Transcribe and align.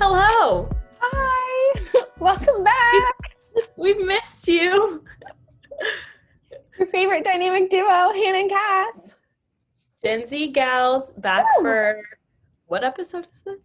Hello. 0.00 0.68
Hi. 1.00 1.80
Welcome 2.20 2.62
back. 2.62 3.36
We've 3.76 3.98
missed 3.98 4.46
you. 4.46 5.02
Your 6.78 6.86
favorite 6.86 7.24
dynamic 7.24 7.68
duo, 7.68 8.12
Hannah 8.12 8.38
and 8.38 8.48
Cass. 8.48 9.16
Gen 10.00 10.24
Z 10.24 10.52
gals 10.52 11.10
back 11.18 11.44
Woo. 11.56 11.64
for 11.64 12.00
what 12.66 12.84
episode 12.84 13.26
is 13.32 13.42
this? 13.42 13.58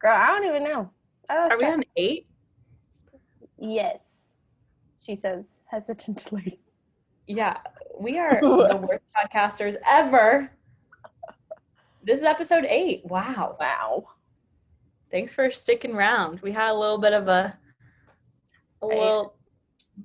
Girl, 0.00 0.14
I 0.14 0.26
don't 0.26 0.44
even 0.44 0.64
know. 0.64 0.90
Are 1.30 1.56
we 1.58 1.64
on 1.64 1.82
eight? 1.96 2.26
Yes. 3.56 4.20
She 5.02 5.16
says 5.16 5.60
hesitantly. 5.64 6.60
Yeah, 7.26 7.56
we 7.98 8.18
are 8.18 8.38
the 8.42 8.86
worst 8.86 9.04
podcasters 9.16 9.76
ever. 9.86 10.52
This 12.04 12.18
is 12.18 12.24
episode 12.24 12.66
eight. 12.68 13.00
Wow. 13.06 13.56
Wow. 13.58 14.08
Thanks 15.10 15.34
for 15.34 15.50
sticking 15.50 15.94
around. 15.94 16.40
We 16.40 16.52
had 16.52 16.70
a 16.70 16.74
little 16.78 16.98
bit 16.98 17.12
of 17.12 17.28
a 17.28 17.56
a 18.82 18.86
Right. 18.86 18.96
little 18.96 19.34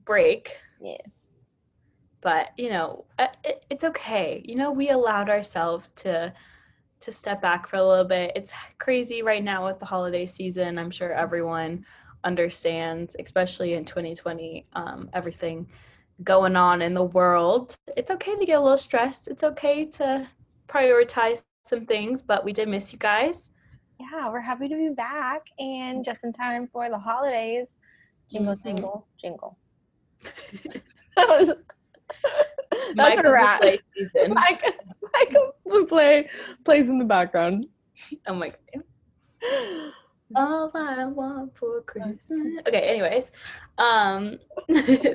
break, 0.06 0.58
Yes. 0.82 1.26
but 2.22 2.50
you 2.58 2.70
know, 2.70 3.06
uh, 3.20 3.28
it, 3.44 3.66
it's 3.70 3.84
okay. 3.84 4.42
You 4.46 4.56
know, 4.56 4.72
we 4.72 4.90
allowed 4.90 5.30
ourselves 5.30 5.92
to 5.98 6.34
to 7.02 7.12
step 7.12 7.42
back 7.42 7.68
for 7.68 7.78
a 7.78 7.86
little 7.88 8.06
bit. 8.06 8.32
It's 8.36 8.52
crazy 8.80 9.22
right 9.22 9.44
now 9.44 9.66
with 9.68 9.80
the 9.80 9.86
holiday 9.86 10.26
season. 10.26 10.80
I'm 10.80 10.92
sure 10.92 11.12
everyone 11.14 11.86
understands, 12.24 13.16
especially 13.20 13.74
in 13.76 13.86
2020, 13.86 14.66
um, 14.74 15.10
everything 15.14 15.68
going 16.24 16.56
on 16.56 16.82
in 16.82 16.94
the 16.94 17.04
world. 17.04 17.76
It's 17.96 18.10
okay 18.12 18.36
to 18.36 18.46
get 18.46 18.58
a 18.58 18.62
little 18.62 18.78
stressed. 18.78 19.28
It's 19.28 19.44
okay 19.44 19.86
to 19.86 20.28
prioritize 20.68 21.44
some 21.66 21.86
things, 21.86 22.22
but 22.24 22.44
we 22.44 22.54
did 22.54 22.70
miss 22.70 22.92
you 22.94 23.00
guys. 23.00 23.52
Yeah, 24.00 24.30
we're 24.30 24.42
happy 24.42 24.68
to 24.68 24.76
be 24.76 24.90
back 24.90 25.44
and 25.60 26.04
just 26.04 26.24
in 26.24 26.34
time 26.34 26.68
for 26.72 26.90
the 26.90 26.98
holidays. 26.98 27.80
Jingle, 28.30 28.56
Mhm. 28.56 28.64
jingle, 28.64 29.08
jingle. 29.22 29.58
that 31.16 31.28
was, 31.30 31.48
that's 32.72 32.96
Michael 32.96 33.26
a 33.28 33.32
rat. 33.32 33.62
Michael, 34.30 34.72
Michael 35.14 35.54
Bublé 35.68 36.28
plays 36.66 36.90
in 36.90 36.98
the 37.00 37.06
background. 37.06 37.68
Oh 38.28 38.34
my 38.34 38.50
god. 38.50 38.84
All 40.36 40.72
I 40.76 41.06
want 41.06 41.56
for 41.56 41.82
Christmas. 41.84 42.20
Okay, 42.68 42.90
anyways. 42.90 43.32
Um 43.78 44.40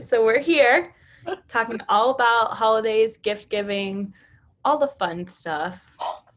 so 0.06 0.25
we're 0.25 0.39
here 0.39 0.94
talking 1.48 1.81
all 1.89 2.11
about 2.12 2.53
holidays, 2.53 3.19
gift 3.19 3.50
giving, 3.50 4.15
all 4.65 4.78
the 4.78 4.89
fun 4.89 5.27
stuff. 5.28 5.78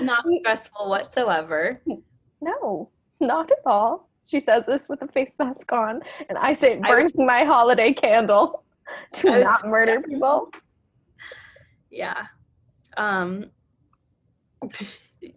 Not 0.00 0.24
stressful 0.40 0.88
whatsoever. 0.88 1.80
No, 2.40 2.90
not 3.20 3.50
at 3.50 3.58
all. 3.66 4.08
She 4.26 4.40
says 4.40 4.64
this 4.66 4.88
with 4.88 5.02
a 5.02 5.08
face 5.08 5.36
mask 5.38 5.72
on, 5.72 6.00
and 6.28 6.38
I 6.38 6.52
say, 6.52 6.78
I 6.82 6.88
burning 6.88 7.04
was- 7.04 7.14
my 7.16 7.44
holiday 7.44 7.92
candle 7.92 8.64
to 9.12 9.30
was- 9.30 9.44
not 9.44 9.66
murder 9.68 10.00
people. 10.00 10.50
Yeah. 11.90 12.26
Um 12.96 13.46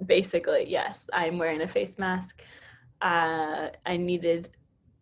basically, 0.06 0.66
yes, 0.70 1.08
I'm 1.14 1.38
wearing 1.38 1.62
a 1.62 1.68
face 1.68 1.98
mask. 1.98 2.42
Uh 3.02 3.70
I 3.86 3.98
needed 3.98 4.50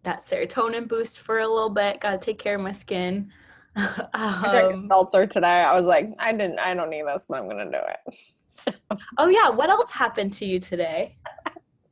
that 0.03 0.21
serotonin 0.25 0.87
boost 0.87 1.19
for 1.19 1.39
a 1.39 1.47
little 1.47 1.69
bit. 1.69 2.01
Got 2.01 2.11
to 2.11 2.17
take 2.17 2.39
care 2.39 2.55
of 2.55 2.61
my 2.61 2.73
skin. 2.73 3.31
I 3.75 4.49
drank 4.51 4.73
um, 4.73 4.85
a 4.85 4.87
seltzer 4.87 5.25
today. 5.25 5.47
I 5.63 5.73
was 5.75 5.85
like, 5.85 6.09
I 6.19 6.31
didn't, 6.31 6.59
I 6.59 6.73
don't 6.73 6.89
need 6.89 7.05
this, 7.07 7.25
but 7.27 7.39
I'm 7.39 7.47
gonna 7.47 7.65
do 7.71 7.77
it. 7.77 8.15
So, 8.61 8.71
oh 9.17 9.27
yeah, 9.27 9.49
what 9.49 9.69
else 9.69 9.91
happened 9.91 10.33
to 10.33 10.45
you 10.45 10.59
today? 10.59 11.17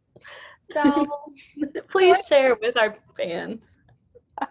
so, 0.74 1.08
Please 1.90 2.26
share 2.28 2.56
with 2.56 2.78
our 2.78 2.98
fans. 3.18 3.78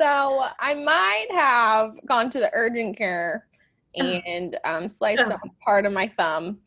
so 0.00 0.44
I 0.60 0.74
might 0.74 1.26
have 1.30 1.94
gone 2.06 2.30
to 2.30 2.38
the 2.38 2.50
urgent 2.52 2.96
care 2.96 3.46
and 3.94 4.58
um, 4.64 4.88
sliced 4.88 5.30
off 5.30 5.40
part 5.64 5.86
of 5.86 5.92
my 5.92 6.06
thumb 6.18 6.58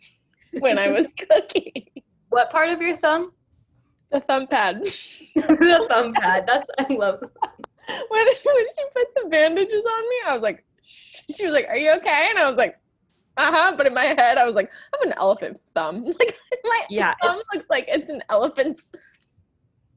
when 0.60 0.80
I 0.80 0.90
was 0.90 1.08
cooking. 1.31 1.86
What 2.30 2.50
part 2.50 2.70
of 2.70 2.81
your 2.81 2.98
thumb? 2.98 3.31
The 4.12 4.20
thumb 4.22 4.48
pad. 4.48 4.84
the 5.36 5.86
thumb 5.88 6.14
pad. 6.14 6.46
That's 6.48 6.68
I 6.80 6.94
love. 6.94 7.20
when, 7.22 8.26
when 8.26 8.68
she 8.76 8.84
put 8.94 9.08
the 9.16 9.30
bandages 9.30 9.86
on 9.86 10.10
me, 10.10 10.16
I 10.28 10.34
was 10.34 10.42
like, 10.42 10.66
she 11.36 11.46
was 11.46 11.54
like, 11.54 11.68
"Are 11.68 11.78
you 11.78 11.92
okay?" 11.98 12.28
And 12.30 12.40
I 12.40 12.48
was 12.48 12.58
like, 12.58 12.76
"Uh 13.38 13.52
huh." 13.54 13.74
But 13.78 13.88
in 13.88 13.94
my 13.94 14.06
head, 14.06 14.38
I 14.38 14.46
was 14.46 14.56
like, 14.56 14.72
"I 14.94 14.98
have 15.00 15.12
an 15.12 15.18
elephant 15.18 15.60
thumb. 15.76 16.06
Like 16.20 16.38
my 16.64 16.82
Yeah, 16.90 17.14
thumb 17.22 17.42
looks 17.54 17.68
like 17.70 17.86
it's 17.88 18.10
an 18.10 18.22
elephant's 18.30 18.92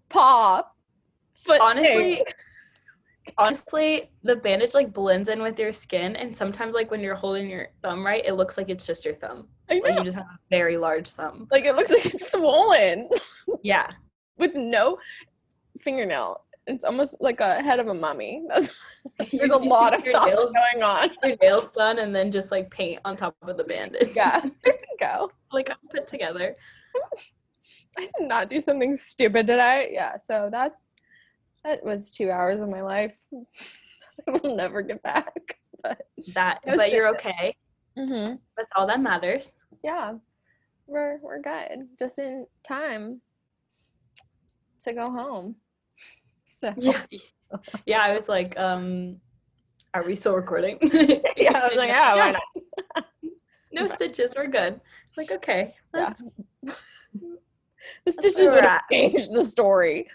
paw." 0.09 0.63
Foot 1.33 1.61
Honestly, 1.61 2.17
thing. 2.17 2.25
honestly, 3.39 4.11
the 4.23 4.37
bandage 4.37 4.75
like 4.75 4.93
blends 4.93 5.29
in 5.29 5.43
with 5.43 5.59
your 5.59 5.73
skin, 5.73 6.15
and 6.17 6.37
sometimes 6.37 6.75
like 6.75 6.91
when 6.91 7.01
you're 7.01 7.15
holding 7.17 7.51
your 7.51 7.69
thumb 7.83 8.05
right, 8.07 8.25
it 8.25 8.35
looks 8.35 8.57
like 8.57 8.71
it's 8.71 8.87
just 8.87 9.05
your 9.05 9.15
thumb. 9.15 9.49
I 9.71 9.81
Like 9.83 9.99
you 9.99 10.05
just 10.05 10.17
have 10.17 10.27
a 10.27 10.39
very 10.51 10.77
large 10.77 11.11
thumb. 11.11 11.49
like 11.51 11.65
it 11.65 11.75
looks 11.75 11.91
like 11.91 12.07
it's 12.07 12.31
swollen 12.31 13.09
Yeah, 13.63 13.91
with 14.39 14.55
no 14.55 14.99
fingernail. 15.81 16.45
It's 16.67 16.85
almost 16.85 17.17
like 17.21 17.41
a 17.41 17.61
head 17.61 17.81
of 17.81 17.89
a 17.89 17.95
mummy. 17.95 18.45
That's, 18.49 18.71
there's 19.33 19.51
a 19.51 19.57
lot 19.59 19.95
of 19.95 20.05
thoughts 20.05 20.27
nails- 20.27 20.47
going 20.47 20.83
on. 20.83 21.11
Your 21.25 21.37
nails 21.43 21.73
done, 21.73 21.99
and 21.99 22.15
then 22.15 22.31
just 22.31 22.51
like 22.51 22.71
paint 22.71 23.01
on 23.05 23.17
top 23.17 23.37
of 23.43 23.57
the 23.57 23.65
bandage. 23.65 24.11
Yeah, 24.15 24.41
there 24.41 24.75
you 24.75 24.97
go. 25.01 25.31
like 25.53 25.71
I'm 25.71 25.77
put 25.91 26.07
together. 26.07 26.57
I 27.99 28.03
did 28.03 28.29
not 28.29 28.49
do 28.49 28.61
something 28.61 28.95
stupid, 28.95 29.47
I? 29.51 29.89
Yeah, 29.93 30.17
so 30.17 30.49
that's 30.51 30.95
that 31.65 31.85
was 31.85 32.11
two 32.11 32.31
hours 32.31 32.61
of 32.61 32.69
my 32.69 32.83
life. 32.83 33.17
I 34.29 34.31
will 34.31 34.57
never 34.57 34.83
get 34.83 35.03
back. 35.03 35.59
But 35.83 36.07
That, 36.35 36.61
No 36.67 36.77
but 36.77 36.93
you're 36.93 37.09
okay. 37.09 37.57
mm-hmm. 37.99 38.35
That's 38.57 38.71
all 38.77 38.87
that 38.87 39.01
matters. 39.01 39.53
yeah, 39.83 40.15
we're 40.87 41.19
we're 41.23 41.41
good. 41.43 41.89
Just 41.99 42.19
in 42.19 42.47
time 42.65 43.21
to 44.81 44.93
go 44.93 45.11
home. 45.11 45.57
So 46.53 46.73
Yeah, 46.77 47.03
yeah. 47.87 48.01
I 48.01 48.15
was 48.15 48.29
like, 48.29 48.59
um, 48.59 49.17
are 49.95 50.05
we 50.05 50.15
still 50.15 50.35
recording? 50.35 50.79
yeah, 50.83 51.53
I 51.55 51.69
was 51.69 51.77
like, 51.77 51.89
yeah, 51.89 52.15
why 52.15 52.31
not? 52.33 53.05
No 53.75 53.89
stitches. 53.89 54.35
We're 54.37 54.49
good. 54.49 54.79
It's 55.09 55.17
like 55.17 55.31
okay. 55.33 55.75
Yeah. 55.95 56.13
The 58.07 58.13
stitches 58.13 58.53
would 58.53 58.65
have 58.65 58.83
changed 58.93 59.33
the 59.33 59.45
story. 59.45 60.07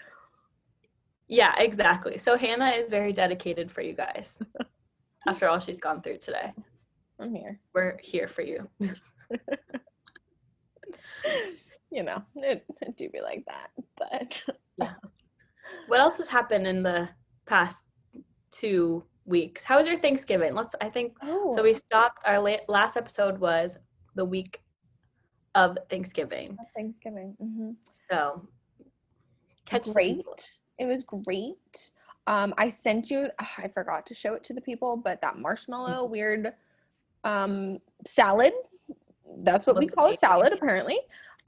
Yeah, 1.26 1.54
exactly. 1.58 2.16
So 2.16 2.36
Hannah 2.38 2.70
is 2.70 2.86
very 2.86 3.12
dedicated 3.12 3.70
for 3.70 3.82
you 3.82 3.92
guys. 3.92 4.38
After 5.26 5.48
all 5.48 5.58
she's 5.58 5.78
gone 5.78 6.00
through 6.00 6.18
today, 6.18 6.54
I'm 7.20 7.34
here. 7.34 7.60
we're 7.74 7.98
here 8.02 8.26
for 8.26 8.40
you. 8.40 8.70
You 11.90 12.02
know, 12.02 12.22
it, 12.36 12.64
it 12.80 12.96
do 12.96 13.08
be 13.10 13.20
like 13.20 13.44
that, 13.46 13.70
but 13.98 14.42
What 15.86 16.00
else 16.00 16.18
has 16.18 16.28
happened 16.28 16.66
in 16.66 16.82
the 16.82 17.08
past 17.46 17.84
two 18.50 19.04
weeks? 19.24 19.64
How 19.64 19.78
was 19.78 19.86
your 19.86 19.96
Thanksgiving? 19.98 20.54
Let's. 20.54 20.74
I 20.80 20.88
think 20.88 21.16
oh, 21.22 21.52
so. 21.54 21.62
We 21.62 21.74
stopped. 21.74 22.22
Our 22.26 22.38
la- 22.40 22.56
last 22.68 22.96
episode 22.96 23.38
was 23.38 23.78
the 24.14 24.24
week 24.24 24.60
of 25.54 25.78
Thanksgiving. 25.90 26.56
Thanksgiving. 26.76 27.34
hmm 27.40 27.70
So 28.10 28.46
catch 29.64 29.92
great. 29.92 30.24
It 30.78 30.86
was 30.86 31.02
great. 31.02 31.92
Um, 32.26 32.52
I 32.58 32.68
sent 32.68 33.10
you. 33.10 33.28
ugh, 33.38 33.46
I 33.58 33.68
forgot 33.68 34.04
to 34.06 34.14
show 34.14 34.34
it 34.34 34.44
to 34.44 34.54
the 34.54 34.60
people, 34.60 34.96
but 34.96 35.20
that 35.22 35.38
marshmallow 35.38 36.04
Mm-hmm. 36.04 36.12
weird 36.12 36.52
um, 37.24 37.78
salad. 38.06 38.52
That's 39.38 39.66
what 39.66 39.76
we 39.76 39.86
call 39.86 40.10
a 40.10 40.16
salad, 40.16 40.52
apparently. 40.52 40.98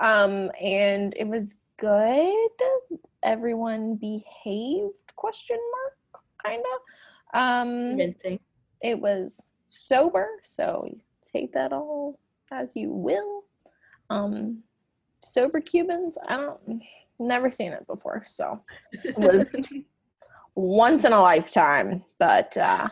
Um, 0.00 0.50
and 0.60 1.14
it 1.16 1.26
was 1.26 1.54
good. 1.78 2.50
Everyone 3.22 3.96
behaved? 3.96 4.94
Question 5.16 5.58
mark. 5.72 6.22
Kind 6.44 6.62
of. 6.74 7.38
Um, 7.40 7.88
Convincing. 7.90 8.40
it 8.82 8.98
was 8.98 9.50
sober, 9.70 10.28
so 10.42 10.86
you 10.90 10.98
take 11.22 11.52
that 11.52 11.72
all 11.72 12.18
as 12.50 12.74
you 12.74 12.90
will. 12.90 13.44
Um, 14.08 14.62
sober 15.22 15.60
Cubans. 15.60 16.18
I 16.28 16.36
don't. 16.36 16.82
Never 17.18 17.50
seen 17.50 17.72
it 17.72 17.86
before, 17.86 18.22
so 18.24 18.62
it 18.92 19.16
was 19.18 19.54
once 20.54 21.04
in 21.04 21.12
a 21.12 21.20
lifetime. 21.20 22.02
But 22.18 22.56
uh, 22.56 22.88
A 22.88 22.90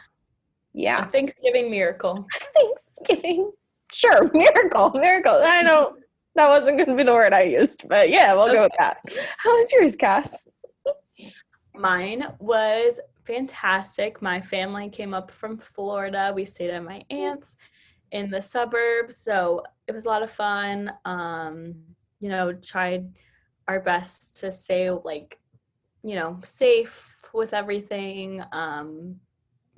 yeah, 0.74 1.06
Thanksgiving 1.06 1.70
miracle. 1.70 2.26
Thanksgiving. 2.54 3.50
Sure, 3.90 4.30
miracle, 4.34 4.90
miracle. 4.90 5.40
I 5.42 5.62
know 5.62 5.94
that 6.38 6.48
wasn't 6.48 6.78
going 6.78 6.88
to 6.88 6.94
be 6.94 7.02
the 7.02 7.12
word 7.12 7.32
I 7.34 7.42
used, 7.42 7.88
but 7.88 8.08
yeah, 8.10 8.32
we'll 8.34 8.46
go 8.46 8.62
with 8.62 8.72
that. 8.78 8.98
How 9.38 9.50
was 9.50 9.72
yours, 9.72 9.96
Cass? 9.96 10.46
Mine 11.74 12.24
was 12.38 13.00
fantastic. 13.24 14.22
My 14.22 14.40
family 14.40 14.88
came 14.88 15.14
up 15.14 15.30
from 15.30 15.58
Florida. 15.58 16.32
We 16.34 16.44
stayed 16.44 16.70
at 16.70 16.84
my 16.84 17.02
aunt's 17.10 17.56
in 18.12 18.30
the 18.30 18.40
suburbs, 18.40 19.16
so 19.16 19.62
it 19.86 19.92
was 19.92 20.06
a 20.06 20.08
lot 20.08 20.22
of 20.22 20.30
fun. 20.30 20.92
Um, 21.04 21.74
you 22.20 22.28
know, 22.28 22.52
tried 22.52 23.18
our 23.66 23.80
best 23.80 24.38
to 24.40 24.50
stay 24.50 24.90
like, 24.90 25.38
you 26.02 26.14
know, 26.14 26.38
safe 26.42 27.16
with 27.34 27.52
everything. 27.52 28.42
Um, 28.52 29.16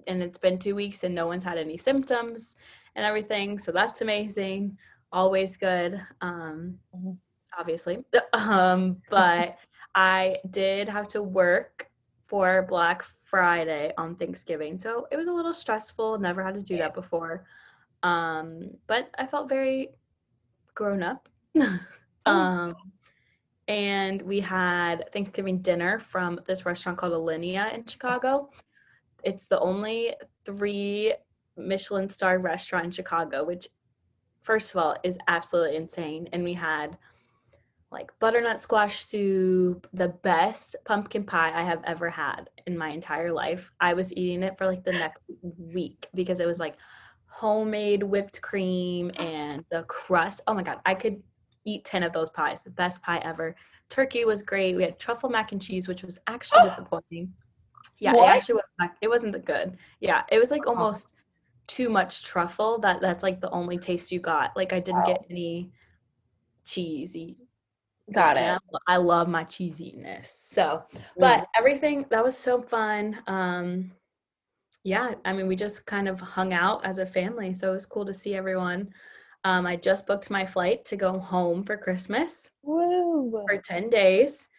and 0.06 0.22
it's 0.22 0.38
been 0.38 0.58
two 0.58 0.74
weeks 0.74 1.04
and 1.04 1.14
no 1.14 1.26
one's 1.26 1.44
had 1.44 1.58
any 1.58 1.76
symptoms 1.76 2.56
and 2.96 3.04
everything. 3.04 3.58
So 3.58 3.72
that's 3.72 4.00
amazing. 4.00 4.78
Always 5.12 5.56
good. 5.56 6.00
Um, 6.20 6.78
Mhm. 6.94 7.18
obviously. 7.58 8.04
Um, 8.32 9.02
but 9.10 9.58
I 9.94 10.38
did 10.50 10.88
have 10.88 11.08
to 11.08 11.22
work 11.22 11.90
for 12.26 12.62
Black 12.68 13.04
Friday 13.24 13.92
on 13.98 14.14
Thanksgiving. 14.16 14.78
So 14.78 15.08
it 15.10 15.16
was 15.16 15.26
a 15.28 15.32
little 15.32 15.52
stressful. 15.52 16.18
Never 16.18 16.44
had 16.44 16.54
to 16.54 16.62
do 16.62 16.76
that 16.78 16.94
before. 16.94 17.44
Um, 18.02 18.70
but 18.86 19.10
I 19.18 19.26
felt 19.26 19.48
very 19.48 19.90
grown 20.74 21.02
up. 21.02 21.28
um, 22.26 22.76
and 23.68 24.22
we 24.22 24.40
had 24.40 25.12
Thanksgiving 25.12 25.58
dinner 25.58 25.98
from 25.98 26.40
this 26.46 26.64
restaurant 26.64 26.98
called 26.98 27.12
Alinea 27.12 27.74
in 27.74 27.84
Chicago. 27.84 28.50
It's 29.22 29.46
the 29.46 29.60
only 29.60 30.14
three 30.44 31.14
Michelin 31.56 32.08
star 32.08 32.38
restaurant 32.38 32.86
in 32.86 32.90
Chicago, 32.90 33.44
which, 33.44 33.68
first 34.42 34.70
of 34.70 34.76
all, 34.82 34.96
is 35.02 35.18
absolutely 35.28 35.76
insane. 35.76 36.28
And 36.32 36.42
we 36.44 36.54
had 36.54 36.96
like 37.90 38.12
butternut 38.20 38.60
squash 38.60 39.00
soup, 39.00 39.88
the 39.92 40.08
best 40.08 40.76
pumpkin 40.84 41.24
pie 41.24 41.52
I 41.52 41.62
have 41.62 41.82
ever 41.84 42.08
had 42.08 42.48
in 42.66 42.78
my 42.78 42.88
entire 42.90 43.32
life. 43.32 43.70
I 43.80 43.94
was 43.94 44.12
eating 44.12 44.42
it 44.42 44.56
for 44.56 44.66
like 44.66 44.84
the 44.84 44.92
next 44.92 45.30
week 45.58 46.08
because 46.14 46.38
it 46.40 46.46
was 46.46 46.60
like 46.60 46.76
homemade 47.26 48.02
whipped 48.02 48.40
cream 48.42 49.10
and 49.16 49.64
the 49.70 49.82
crust. 49.84 50.40
Oh 50.46 50.54
my 50.54 50.62
god, 50.62 50.80
I 50.86 50.94
could 50.94 51.20
eat 51.64 51.84
10 51.84 52.02
of 52.04 52.12
those 52.12 52.30
pies. 52.30 52.62
The 52.62 52.70
best 52.70 53.02
pie 53.02 53.18
ever. 53.24 53.56
Turkey 53.88 54.24
was 54.24 54.42
great. 54.42 54.76
We 54.76 54.82
had 54.84 54.98
truffle 54.98 55.28
mac 55.28 55.50
and 55.52 55.60
cheese, 55.60 55.88
which 55.88 56.04
was 56.04 56.18
actually 56.28 56.60
oh. 56.62 56.68
disappointing. 56.68 57.32
Yeah, 57.98 58.14
What? 58.14 58.26
it 58.26 58.36
actually 58.36 58.54
was 58.54 58.90
it 59.00 59.08
wasn't 59.08 59.44
good. 59.44 59.76
Yeah, 60.00 60.22
it 60.30 60.38
was 60.38 60.50
like 60.50 60.62
Oh. 60.66 60.70
almost 60.70 61.12
too 61.70 61.88
much 61.88 62.24
truffle 62.24 62.78
that 62.80 63.00
that's 63.00 63.22
like 63.22 63.40
the 63.40 63.50
only 63.50 63.78
taste 63.78 64.10
you 64.10 64.20
got. 64.20 64.56
Like 64.56 64.72
I 64.72 64.80
didn't 64.80 65.06
get 65.06 65.24
any 65.30 65.70
cheesy 66.64 67.48
Got 68.12 68.36
it. 68.36 68.58
I, 68.88 68.94
I 68.94 68.96
love 68.96 69.28
my 69.28 69.44
cheesiness. 69.44 70.26
So, 70.26 70.82
but 71.16 71.46
everything 71.56 72.06
that 72.10 72.24
was 72.24 72.36
so 72.36 72.60
fun. 72.60 73.18
Um, 73.26 73.92
yeah, 74.82 75.14
I 75.24 75.32
mean, 75.32 75.46
we 75.46 75.54
just 75.56 75.86
kind 75.86 76.08
of 76.08 76.20
hung 76.20 76.52
out 76.52 76.84
as 76.84 76.98
a 76.98 77.06
family, 77.06 77.54
so 77.54 77.70
it 77.70 77.74
was 77.74 77.86
cool 77.86 78.04
to 78.06 78.14
see 78.14 78.34
everyone. 78.34 78.92
Um, 79.44 79.66
I 79.66 79.76
just 79.76 80.06
booked 80.06 80.30
my 80.30 80.44
flight 80.44 80.84
to 80.86 80.96
go 80.96 81.18
home 81.18 81.62
for 81.62 81.76
Christmas 81.76 82.50
Woo. 82.62 83.30
for 83.30 83.58
ten 83.58 83.90
days. 83.90 84.48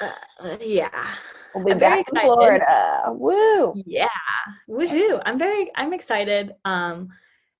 Uh, 0.00 0.56
yeah, 0.60 1.12
We'll 1.58 1.66
be 1.66 1.72
I'm 1.72 1.78
very 1.78 2.02
back 2.02 2.08
in 2.10 2.16
excited. 2.16 2.26
Florida. 2.26 3.04
Woo. 3.08 3.74
yeah, 3.86 4.06
woohoo! 4.68 5.20
I'm 5.26 5.38
very, 5.38 5.70
I'm 5.74 5.92
excited. 5.92 6.54
Um, 6.64 7.08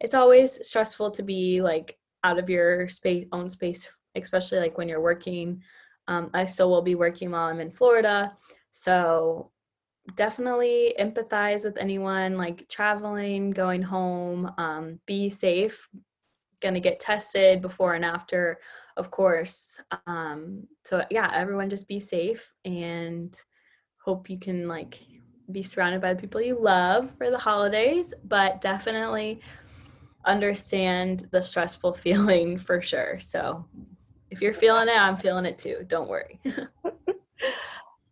it's 0.01 0.15
always 0.15 0.67
stressful 0.67 1.11
to 1.13 1.23
be 1.23 1.61
like 1.61 1.99
out 2.23 2.39
of 2.39 2.49
your 2.49 2.89
space, 2.89 3.27
own 3.33 3.51
space, 3.51 3.89
especially 4.15 4.61
like 4.61 4.79
when 4.79 4.89
you're 4.89 5.01
working. 5.01 5.63
Um, 6.07 6.31
I 6.33 6.45
still 6.45 6.71
will 6.71 6.83
be 6.83 6.95
working 6.95 7.31
while 7.31 7.49
I'm 7.49 7.61
in 7.61 7.71
Florida, 7.71 8.37
so 8.71 9.51
definitely 10.15 10.95
empathize 10.99 11.65
with 11.65 11.77
anyone 11.77 12.37
like 12.37 12.69
traveling, 12.69 13.51
going 13.51 13.83
home. 13.83 14.51
Um, 14.59 15.01
be 15.07 15.29
safe. 15.29 15.89
Gonna 16.61 16.81
get 16.81 17.01
tested 17.01 17.61
before 17.61 17.95
and 17.95 18.05
after, 18.05 18.59
of 18.97 19.11
course. 19.11 19.81
Um, 20.07 20.67
so 20.85 21.05
yeah, 21.11 21.31
everyone 21.35 21.69
just 21.71 21.89
be 21.89 22.01
safe 22.01 22.53
and 22.65 23.39
hope 24.09 24.31
you 24.31 24.39
can 24.39 24.67
like 24.67 25.03
be 25.53 25.63
surrounded 25.63 26.01
by 26.01 26.15
the 26.15 26.21
people 26.21 26.41
you 26.41 26.59
love 26.59 27.13
for 27.19 27.31
the 27.31 27.37
holidays, 27.37 28.15
but 28.25 28.59
definitely 28.63 29.39
understand 30.25 31.29
the 31.31 31.43
stressful 31.43 31.93
feeling 32.05 32.57
for 32.57 32.81
sure. 32.81 33.21
So 33.21 33.67
if 34.31 34.41
you're 34.41 34.55
feeling 34.55 34.89
it, 34.89 34.97
I'm 34.97 35.19
feeling 35.19 35.45
it 35.45 35.59
too. 35.59 35.85
Don't 35.87 36.09
worry. 36.09 36.41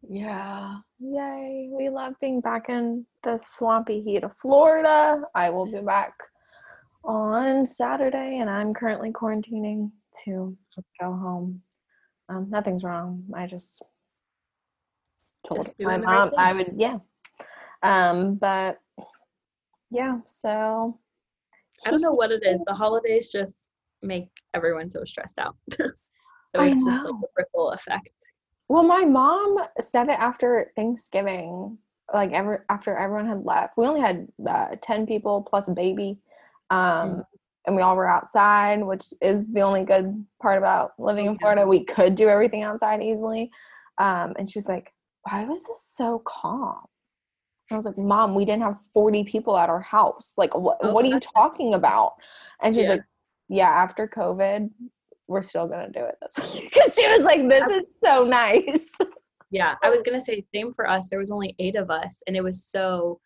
Yeah. 0.08 0.76
Yay. 1.00 1.69
We 1.72 1.88
love 1.88 2.14
being 2.20 2.40
back 2.40 2.69
in 2.69 3.04
the 3.25 3.40
swampy 3.42 4.00
heat 4.02 4.22
of 4.22 4.37
Florida. 4.37 5.22
I 5.34 5.50
will 5.50 5.66
be 5.66 5.81
back 5.81 6.12
on 7.04 7.66
Saturday 7.66 8.38
and 8.38 8.49
I'm 8.49 8.72
currently 8.72 9.10
quarantining 9.10 9.90
to 10.25 10.56
go 11.00 11.12
home. 11.12 11.60
Um, 12.28 12.46
nothing's 12.49 12.84
wrong. 12.84 13.25
I 13.34 13.49
just 13.49 13.82
told 15.46 15.64
Just 15.64 15.81
my 15.81 15.96
the 15.96 16.02
right 16.04 16.31
mom 16.31 16.31
I 16.38 16.52
would 16.52 16.75
yeah. 16.76 16.98
Um, 17.82 18.37
but 18.37 18.78
yeah, 19.90 20.19
so 20.26 20.98
I 21.84 21.90
don't 21.90 22.00
know 22.00 22.12
what 22.12 22.32
it 22.32 22.43
is. 22.44 22.62
The 22.66 22.75
holidays 22.75 23.31
just 23.31 23.70
make 24.02 24.28
everyone 24.54 24.90
so 24.90 25.04
stressed 25.04 25.38
out. 25.38 25.56
so 25.70 25.87
it's 26.54 26.84
just 26.84 27.04
like 27.04 27.14
a 27.14 27.26
ripple 27.37 27.70
effect. 27.70 28.10
Well, 28.69 28.82
my 28.82 29.04
mom 29.04 29.58
said 29.81 30.08
it 30.08 30.19
after 30.19 30.72
Thanksgiving, 30.75 31.78
like 32.12 32.32
ever 32.32 32.64
after 32.69 32.96
everyone 32.96 33.28
had 33.28 33.44
left. 33.44 33.75
We 33.76 33.87
only 33.87 34.00
had 34.00 34.26
uh, 34.49 34.76
ten 34.82 35.06
people 35.06 35.42
plus 35.42 35.69
a 35.69 35.72
baby, 35.72 36.19
um, 36.70 36.78
Mm. 37.10 37.25
and 37.66 37.76
we 37.76 37.82
all 37.82 37.94
were 37.96 38.08
outside, 38.08 38.82
which 38.84 39.12
is 39.20 39.52
the 39.52 39.60
only 39.60 39.84
good 39.84 40.25
part 40.42 40.58
about 40.58 40.92
living 40.99 41.26
in 41.26 41.38
Florida. 41.38 41.66
We 41.66 41.84
could 41.84 42.14
do 42.16 42.28
everything 42.28 42.62
outside 42.64 43.02
easily. 43.02 43.50
Um, 43.99 44.34
and 44.38 44.49
she 44.50 44.58
was 44.58 44.69
like, 44.69 44.92
"Why 45.31 45.44
was 45.44 45.64
this 45.64 45.82
so 45.82 46.20
calm?" 46.20 46.87
I 47.70 47.75
was 47.75 47.84
like, 47.84 47.99
"Mom, 47.99 48.34
we 48.34 48.44
didn't 48.44 48.62
have 48.62 48.78
forty 48.94 49.25
people 49.25 49.56
at 49.58 49.69
our 49.69 49.81
house. 49.81 50.34
Like, 50.37 50.55
what? 50.55 50.78
Oh, 50.82 50.93
what 50.93 51.05
are 51.05 51.08
you 51.08 51.20
talking 51.20 51.75
about?" 51.75 52.14
And 52.62 52.75
she's 52.75 52.84
Yeah. 52.84 52.93
like, 52.93 53.05
"Yeah, 53.49 53.70
after 53.70 54.06
COVID." 54.06 54.70
We're 55.28 55.43
still 55.43 55.67
gonna 55.67 55.90
do 55.90 56.05
it 56.05 56.17
this 56.23 56.37
because 56.37 56.94
she 56.96 57.08
was 57.08 57.23
like, 57.23 57.49
"This 57.49 57.69
is 57.69 57.84
so 58.05 58.25
nice." 58.25 58.90
Yeah, 59.50 59.75
I 59.82 59.90
was 59.90 60.02
gonna 60.02 60.20
say 60.20 60.44
same 60.55 60.73
for 60.75 60.88
us. 60.88 61.08
There 61.08 61.19
was 61.19 61.32
only 61.32 61.56
eight 61.58 61.75
of 61.75 61.90
us, 61.90 62.23
and 62.26 62.37
it 62.37 62.44
was 62.44 62.64
so 62.64 63.20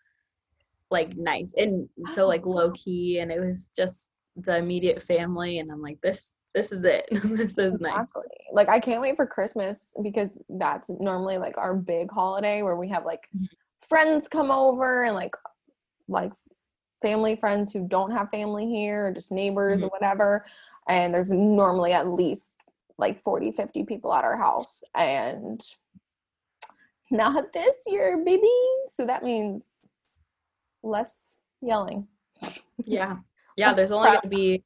like 0.90 1.14
nice 1.16 1.54
and 1.56 1.88
so 2.12 2.26
like 2.26 2.46
low 2.46 2.70
key, 2.72 3.18
and 3.18 3.30
it 3.30 3.38
was 3.38 3.68
just 3.76 4.10
the 4.36 4.56
immediate 4.56 5.02
family. 5.02 5.58
And 5.58 5.70
I'm 5.70 5.82
like, 5.82 6.00
this, 6.02 6.32
this 6.54 6.72
is 6.72 6.84
it. 6.84 7.06
this 7.10 7.58
is 7.58 7.80
nice. 7.80 8.08
Like 8.52 8.68
I 8.68 8.80
can't 8.80 9.00
wait 9.00 9.16
for 9.16 9.26
Christmas 9.26 9.94
because 10.02 10.42
that's 10.48 10.88
normally 10.88 11.38
like 11.38 11.56
our 11.58 11.74
big 11.74 12.10
holiday 12.10 12.62
where 12.62 12.76
we 12.76 12.88
have 12.88 13.04
like 13.04 13.28
Mhm. 13.36 13.48
friends 13.88 14.28
come 14.28 14.50
over 14.50 15.04
and 15.04 15.14
like 15.14 15.34
like 16.08 16.32
family 17.02 17.36
friends 17.36 17.72
who 17.72 17.86
don't 17.88 18.10
have 18.10 18.30
family 18.30 18.66
here 18.66 19.06
or 19.06 19.12
just 19.12 19.32
neighbors 19.32 19.82
or 19.82 19.88
whatever 19.88 20.44
and 20.88 21.14
there's 21.14 21.32
normally 21.32 21.92
at 21.92 22.08
least 22.08 22.56
like 22.98 23.22
40 23.22 23.52
50 23.52 23.84
people 23.84 24.12
at 24.12 24.24
our 24.24 24.36
house 24.36 24.82
and 24.94 25.64
not 27.10 27.52
this 27.52 27.76
year 27.86 28.22
baby 28.24 28.50
so 28.88 29.06
that 29.06 29.22
means 29.22 29.66
less 30.82 31.36
yelling 31.62 32.06
Yeah, 32.84 33.16
yeah. 33.56 33.72
There's 33.72 33.92
only 33.92 34.10
gonna 34.10 34.28
be 34.28 34.62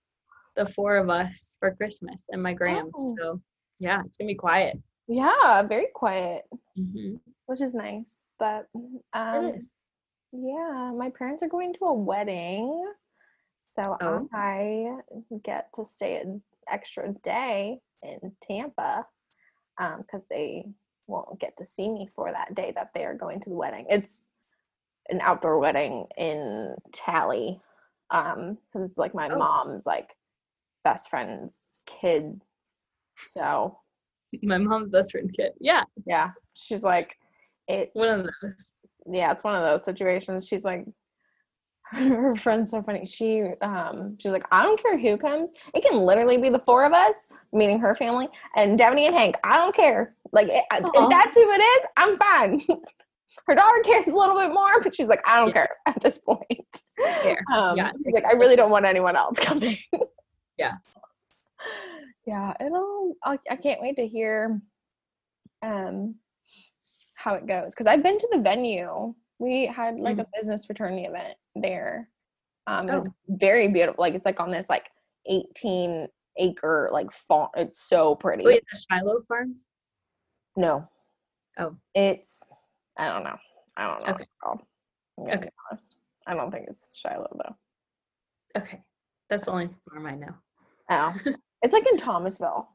the 0.56 0.66
four 0.66 0.96
of 0.96 1.10
us 1.10 1.56
for 1.58 1.74
Christmas 1.74 2.24
and 2.30 2.42
my 2.42 2.52
gram. 2.54 2.90
Oh. 2.94 3.14
So 3.18 3.40
yeah, 3.78 4.02
it's 4.06 4.16
gonna 4.16 4.28
be 4.28 4.34
quiet. 4.34 4.78
yeah 5.08 5.62
very 5.62 5.88
quiet 5.94 6.44
hmm 6.76 7.16
which 7.46 7.60
is 7.60 7.74
nice 7.74 8.24
but 8.38 8.66
um. 9.12 9.68
Yeah, 10.36 10.90
my 10.96 11.10
parents 11.10 11.44
are 11.44 11.48
going 11.48 11.74
to 11.74 11.84
a 11.84 11.92
wedding. 11.94 12.92
So 13.76 13.96
Oh. 14.00 14.28
I 14.32 14.96
get 15.44 15.72
to 15.76 15.84
stay 15.84 16.16
an 16.20 16.42
extra 16.68 17.12
day 17.22 17.78
in 18.02 18.32
Tampa 18.42 19.06
because 19.78 20.24
they 20.28 20.66
won't 21.06 21.38
get 21.38 21.56
to 21.58 21.64
see 21.64 21.88
me 21.88 22.08
for 22.16 22.32
that 22.32 22.52
day 22.56 22.72
that 22.74 22.90
they 22.94 23.04
are 23.04 23.14
going 23.14 23.38
to 23.42 23.48
the 23.50 23.54
wedding. 23.54 23.86
It's 23.88 24.24
an 25.08 25.20
outdoor 25.20 25.60
wedding 25.60 26.06
in 26.18 26.74
Tally 26.92 27.60
because 28.10 28.82
it's 28.90 28.98
like 28.98 29.14
my 29.14 29.28
Oh. 29.28 29.38
mom's 29.38 29.86
like 29.86 30.16
best 30.84 31.08
friend's 31.10 31.56
kid. 31.86 32.40
So 33.24 33.78
My 34.42 34.58
mom's 34.58 34.90
best 34.90 35.12
friend 35.12 35.32
kid. 35.34 35.52
Yeah, 35.60 35.84
yeah, 36.06 36.30
she's 36.54 36.82
like, 36.82 37.16
it 37.68 37.90
one 37.94 38.08
of 38.20 38.24
those. 38.24 38.52
yeah, 39.10 39.32
it's 39.32 39.42
one 39.44 39.54
of 39.54 39.62
those 39.66 39.84
situations. 39.84 40.46
She's 40.46 40.64
like, 40.64 40.84
her 41.92 42.34
friend's 42.36 42.70
so 42.70 42.82
funny. 42.82 43.04
She 43.04 43.42
um 43.62 44.16
she's 44.18 44.32
like, 44.32 44.44
I 44.50 44.62
don't 44.62 44.80
care 44.82 44.98
who 44.98 45.16
comes. 45.16 45.52
It 45.74 45.84
can 45.84 45.98
literally 46.00 46.38
be 46.38 46.48
the 46.50 46.58
four 46.60 46.84
of 46.84 46.92
us, 46.92 47.26
meaning 47.52 47.78
her 47.80 47.94
family, 47.94 48.28
and 48.56 48.78
Devaney 48.78 49.06
and 49.06 49.14
Hank. 49.14 49.36
I 49.44 49.56
don't 49.56 49.74
care. 49.74 50.16
Like 50.32 50.48
i- 50.50 50.64
Aw. 50.72 50.90
if 51.04 51.10
that's 51.10 51.34
who 51.36 51.48
it 51.50 51.62
is, 51.62 51.86
I'm 51.96 52.18
fine. 52.18 52.60
her 53.46 53.54
daughter 53.54 53.80
cares 53.84 54.08
a 54.08 54.16
little 54.16 54.36
bit 54.36 54.52
more, 54.52 54.80
but 54.82 54.94
she's 54.94 55.06
like, 55.06 55.20
I 55.26 55.38
don't 55.38 55.48
Yeah. 55.48 55.54
care 55.54 55.68
at 55.86 56.00
this 56.00 56.18
point. 56.18 56.48
Um, 57.54 57.76
Yeah. 57.76 57.90
she's 58.04 58.14
like, 58.14 58.24
I 58.24 58.32
really 58.32 58.56
don't 58.56 58.70
want 58.70 58.86
anyone 58.86 59.14
else 59.16 59.38
coming. 59.38 59.76
Yeah. 60.56 60.76
Yeah, 62.26 62.54
it'll. 62.60 63.14
I, 63.22 63.38
I 63.50 63.56
can't 63.56 63.80
wait 63.80 63.96
to 63.96 64.06
hear 64.06 64.60
um 65.62 66.16
how 67.16 67.34
it 67.34 67.46
goes 67.46 67.72
because 67.74 67.86
I've 67.86 68.02
been 68.02 68.18
to 68.18 68.28
the 68.32 68.38
venue. 68.40 69.14
We 69.38 69.66
had 69.66 69.98
like 69.98 70.18
a 70.18 70.26
business 70.34 70.64
fraternity 70.66 71.04
event 71.04 71.34
there. 71.54 72.08
Um, 72.66 72.88
it 72.88 72.94
was 72.96 73.08
very 73.28 73.68
beautiful. 73.68 74.00
Like 74.02 74.14
it's 74.14 74.26
like 74.26 74.40
on 74.40 74.50
this 74.50 74.68
like 74.68 74.88
18 75.26 76.08
acre 76.38 76.90
like 76.92 77.12
farm. 77.12 77.48
It's 77.56 77.80
so 77.80 78.14
pretty. 78.14 78.44
Wait, 78.44 78.62
the 78.72 78.78
Shiloh 78.90 79.22
Farms? 79.28 79.64
No. 80.56 80.88
Oh. 81.58 81.76
It's 81.94 82.42
I 82.98 83.08
don't 83.08 83.24
know. 83.24 83.36
I 83.76 83.86
don't 83.86 84.06
know. 84.06 84.12
Okay. 84.14 84.26
what 84.40 84.60
it's. 84.60 84.64
I'm 85.18 85.24
gonna 85.24 85.36
Okay. 85.36 85.44
be 85.46 85.50
honest. 85.70 85.94
I 86.26 86.34
don't 86.34 86.50
think 86.50 86.66
it's 86.68 86.98
Shiloh 86.98 87.36
though. 87.44 88.60
Okay. 88.60 88.82
That's 89.30 89.46
the 89.46 89.52
only 89.52 89.70
farm 89.90 90.06
I 90.06 90.14
know. 90.14 90.34
Oh. 90.90 91.14
it's 91.62 91.72
like 91.72 91.86
in 91.90 91.96
Thomasville. 91.96 92.68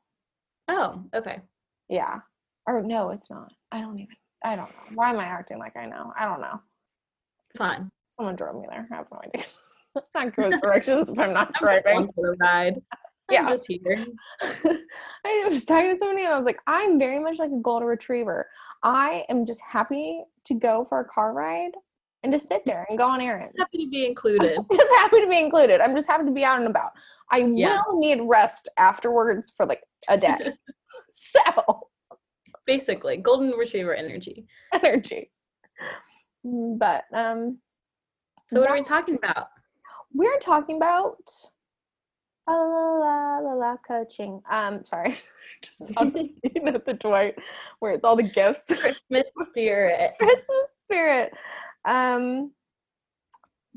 Oh, 0.67 1.03
okay. 1.15 1.39
Yeah. 1.87 2.19
Or 2.67 2.81
no, 2.81 3.09
it's 3.09 3.29
not. 3.29 3.51
I 3.71 3.81
don't 3.81 3.99
even 3.99 4.15
I 4.43 4.55
don't 4.55 4.69
know. 4.69 4.95
Why 4.95 5.09
am 5.11 5.19
I 5.19 5.25
acting 5.25 5.59
like 5.59 5.75
I 5.75 5.85
know? 5.85 6.13
I 6.17 6.25
don't 6.25 6.41
know. 6.41 6.61
Fun. 7.57 7.91
Someone 8.09 8.35
drove 8.35 8.55
me 8.55 8.67
there. 8.69 8.87
I 8.91 8.95
have 8.95 9.07
no 9.11 9.19
idea. 9.23 9.45
not 10.15 10.35
good 10.35 10.61
directions 10.61 11.09
if 11.09 11.19
I'm 11.19 11.33
not 11.33 11.47
I'm 11.61 11.81
driving. 11.81 12.09
the 12.15 12.35
ride. 12.39 12.81
I'm 13.31 13.47
just 13.49 13.67
here. 13.67 14.05
I 14.41 15.47
was 15.47 15.65
talking 15.65 15.91
to 15.91 15.97
somebody 15.97 16.23
and 16.23 16.33
I 16.33 16.37
was 16.37 16.45
like, 16.45 16.59
I'm 16.65 16.97
very 16.97 17.19
much 17.19 17.37
like 17.37 17.51
a 17.51 17.61
golden 17.61 17.87
retriever. 17.87 18.47
I 18.81 19.23
am 19.29 19.45
just 19.45 19.61
happy 19.61 20.23
to 20.45 20.53
go 20.55 20.83
for 20.83 21.01
a 21.01 21.05
car 21.05 21.33
ride 21.33 21.73
and 22.23 22.33
just 22.33 22.47
sit 22.47 22.63
there 22.65 22.85
and 22.89 22.97
go 22.97 23.07
on 23.07 23.21
errands. 23.21 23.55
Happy 23.57 23.85
to 23.85 23.89
be 23.89 24.05
included. 24.05 24.57
I'm 24.57 24.65
just 24.77 24.95
happy 24.95 25.21
to 25.21 25.27
be 25.27 25.37
included. 25.39 25.81
I'm 25.81 25.95
just 25.95 26.07
happy 26.07 26.25
to 26.25 26.31
be 26.31 26.43
out 26.43 26.59
and 26.59 26.67
about. 26.67 26.91
I 27.31 27.37
Yeah. 27.55 27.79
will 27.87 27.99
need 27.99 28.21
rest 28.23 28.69
afterwards 28.77 29.53
for 29.55 29.65
like 29.65 29.83
a 30.07 30.17
day. 30.17 30.37
so 31.11 31.87
Basically, 32.65 33.17
golden 33.17 33.51
retriever 33.51 33.95
energy. 33.95 34.45
energy. 34.83 35.31
Mm, 36.45 36.77
But 36.77 37.05
um 37.13 37.59
So 38.49 38.59
what 38.59 38.65
Yeah. 38.65 38.71
are 38.71 38.77
we 38.77 38.83
talking 38.83 39.15
about? 39.15 39.47
we're 40.13 40.39
talking 40.39 40.77
about 40.77 41.17
la 42.47 42.55
la 42.55 42.93
la 42.97 43.37
la 43.39 43.53
la 43.53 43.75
coaching. 43.87 44.41
Um 44.49 44.83
sorry. 44.85 45.17
just 45.61 45.81
you 45.89 46.61
know 46.61 46.79
the 46.85 46.93
Dwight 46.93 47.35
where 47.79 47.93
it's 47.93 48.03
all 48.03 48.15
the 48.15 48.23
gifts. 48.23 48.65
Christmas 48.67 49.29
spirit. 49.49 50.11
Christmas 50.19 50.65
spirit. 50.85 51.33
Um, 51.85 52.51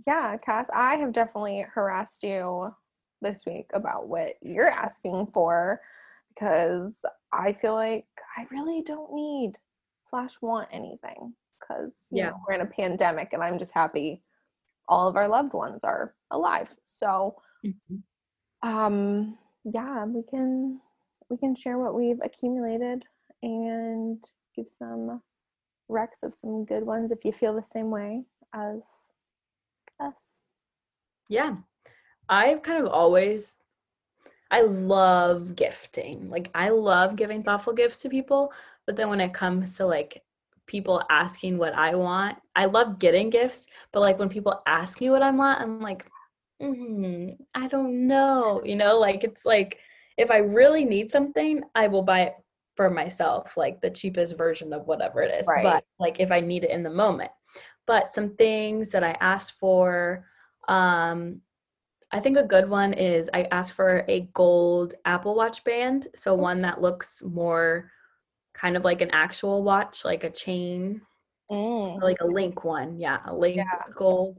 yeah, 0.06 0.36
Cass, 0.36 0.68
I 0.72 0.96
have 0.96 1.12
definitely 1.12 1.64
harassed 1.72 2.22
you 2.22 2.74
this 3.20 3.44
week 3.46 3.70
about 3.72 4.08
what 4.08 4.34
you're 4.42 4.68
asking 4.70 5.28
for 5.32 5.80
because 6.28 7.04
I 7.32 7.52
feel 7.52 7.74
like 7.74 8.06
I 8.36 8.46
really 8.50 8.82
don't 8.82 9.12
need 9.14 9.58
slash 10.04 10.34
want 10.40 10.68
anything 10.72 11.34
because 11.60 12.08
Yeah. 12.10 12.30
know, 12.30 12.40
we're 12.48 12.54
in 12.54 12.60
a 12.62 12.66
pandemic 12.66 13.32
and 13.32 13.42
I'm 13.42 13.58
just 13.58 13.72
happy 13.72 14.22
all 14.88 15.08
of 15.08 15.16
our 15.16 15.28
loved 15.28 15.52
ones 15.52 15.84
are 15.84 16.14
alive. 16.30 16.74
So 16.86 17.36
Mhm. 17.64 18.02
um 18.62 19.38
yeah 19.64 20.04
we 20.04 20.22
can 20.22 20.80
we 21.30 21.36
can 21.36 21.54
share 21.54 21.78
what 21.78 21.94
we've 21.94 22.20
accumulated 22.22 23.04
and 23.42 24.22
give 24.56 24.68
some 24.68 25.22
recs 25.92 26.22
of 26.22 26.34
some 26.34 26.64
good 26.64 26.84
ones 26.84 27.10
if 27.10 27.24
you 27.24 27.32
feel 27.32 27.54
the 27.54 27.62
same 27.62 27.90
way 27.90 28.24
as 28.54 29.12
us 30.00 30.42
Yeah. 31.28 31.56
I've 32.28 32.62
kind 32.62 32.84
of 32.84 32.90
always 32.92 33.56
I 34.50 34.62
love 34.62 35.56
gifting. 35.56 36.28
Like 36.28 36.50
I 36.54 36.68
love 36.68 37.16
giving 37.16 37.42
thoughtful 37.42 37.72
gifts 37.72 38.00
to 38.02 38.10
people, 38.10 38.52
but 38.86 38.96
then 38.96 39.08
when 39.08 39.20
it 39.20 39.32
comes 39.32 39.76
to 39.78 39.86
like 39.86 40.22
people 40.66 41.02
asking 41.10 41.56
what 41.58 41.74
I 41.74 41.94
want, 41.94 42.38
I 42.54 42.66
love 42.66 42.98
getting 42.98 43.30
gifts, 43.30 43.66
but 43.92 44.00
like 44.00 44.18
when 44.18 44.28
people 44.28 44.62
ask 44.66 45.00
me 45.00 45.10
what 45.10 45.22
I 45.22 45.30
want, 45.30 45.60
I'm 45.60 45.80
like, 45.80 46.06
mm, 46.62 47.36
I 47.54 47.66
don't 47.66 48.06
know. 48.06 48.62
You 48.64 48.76
know, 48.76 48.98
like 48.98 49.24
it's 49.24 49.46
like 49.46 49.78
if 50.18 50.30
I 50.30 50.38
really 50.38 50.84
need 50.84 51.10
something, 51.10 51.62
I 51.74 51.88
will 51.88 52.02
buy 52.02 52.20
it 52.22 52.34
for 52.76 52.88
myself, 52.90 53.56
like 53.56 53.80
the 53.80 53.90
cheapest 53.90 54.36
version 54.36 54.72
of 54.72 54.86
whatever 54.86 55.22
it 55.22 55.34
is. 55.34 55.46
Right. 55.46 55.62
But 55.62 55.84
like 55.98 56.20
if 56.20 56.30
I 56.30 56.40
need 56.40 56.64
it 56.64 56.70
in 56.70 56.82
the 56.82 56.90
moment. 56.90 57.30
But 57.86 58.10
some 58.14 58.34
things 58.36 58.90
that 58.90 59.04
I 59.04 59.16
asked 59.20 59.58
for, 59.58 60.26
um, 60.68 61.42
I 62.12 62.20
think 62.20 62.36
a 62.36 62.44
good 62.44 62.68
one 62.68 62.92
is 62.92 63.28
I 63.32 63.44
asked 63.50 63.72
for 63.72 64.04
a 64.08 64.28
gold 64.32 64.94
Apple 65.04 65.34
Watch 65.34 65.64
band. 65.64 66.08
So 66.14 66.34
one 66.34 66.62
that 66.62 66.80
looks 66.80 67.22
more 67.22 67.90
kind 68.54 68.76
of 68.76 68.84
like 68.84 69.00
an 69.00 69.10
actual 69.10 69.62
watch, 69.62 70.04
like 70.04 70.24
a 70.24 70.30
chain, 70.30 71.00
Mm. 71.50 72.00
like 72.00 72.20
a 72.20 72.26
link 72.26 72.64
one. 72.64 72.98
Yeah, 72.98 73.20
a 73.26 73.34
link 73.34 73.56
Yeah. 73.56 73.82
gold. 73.94 74.38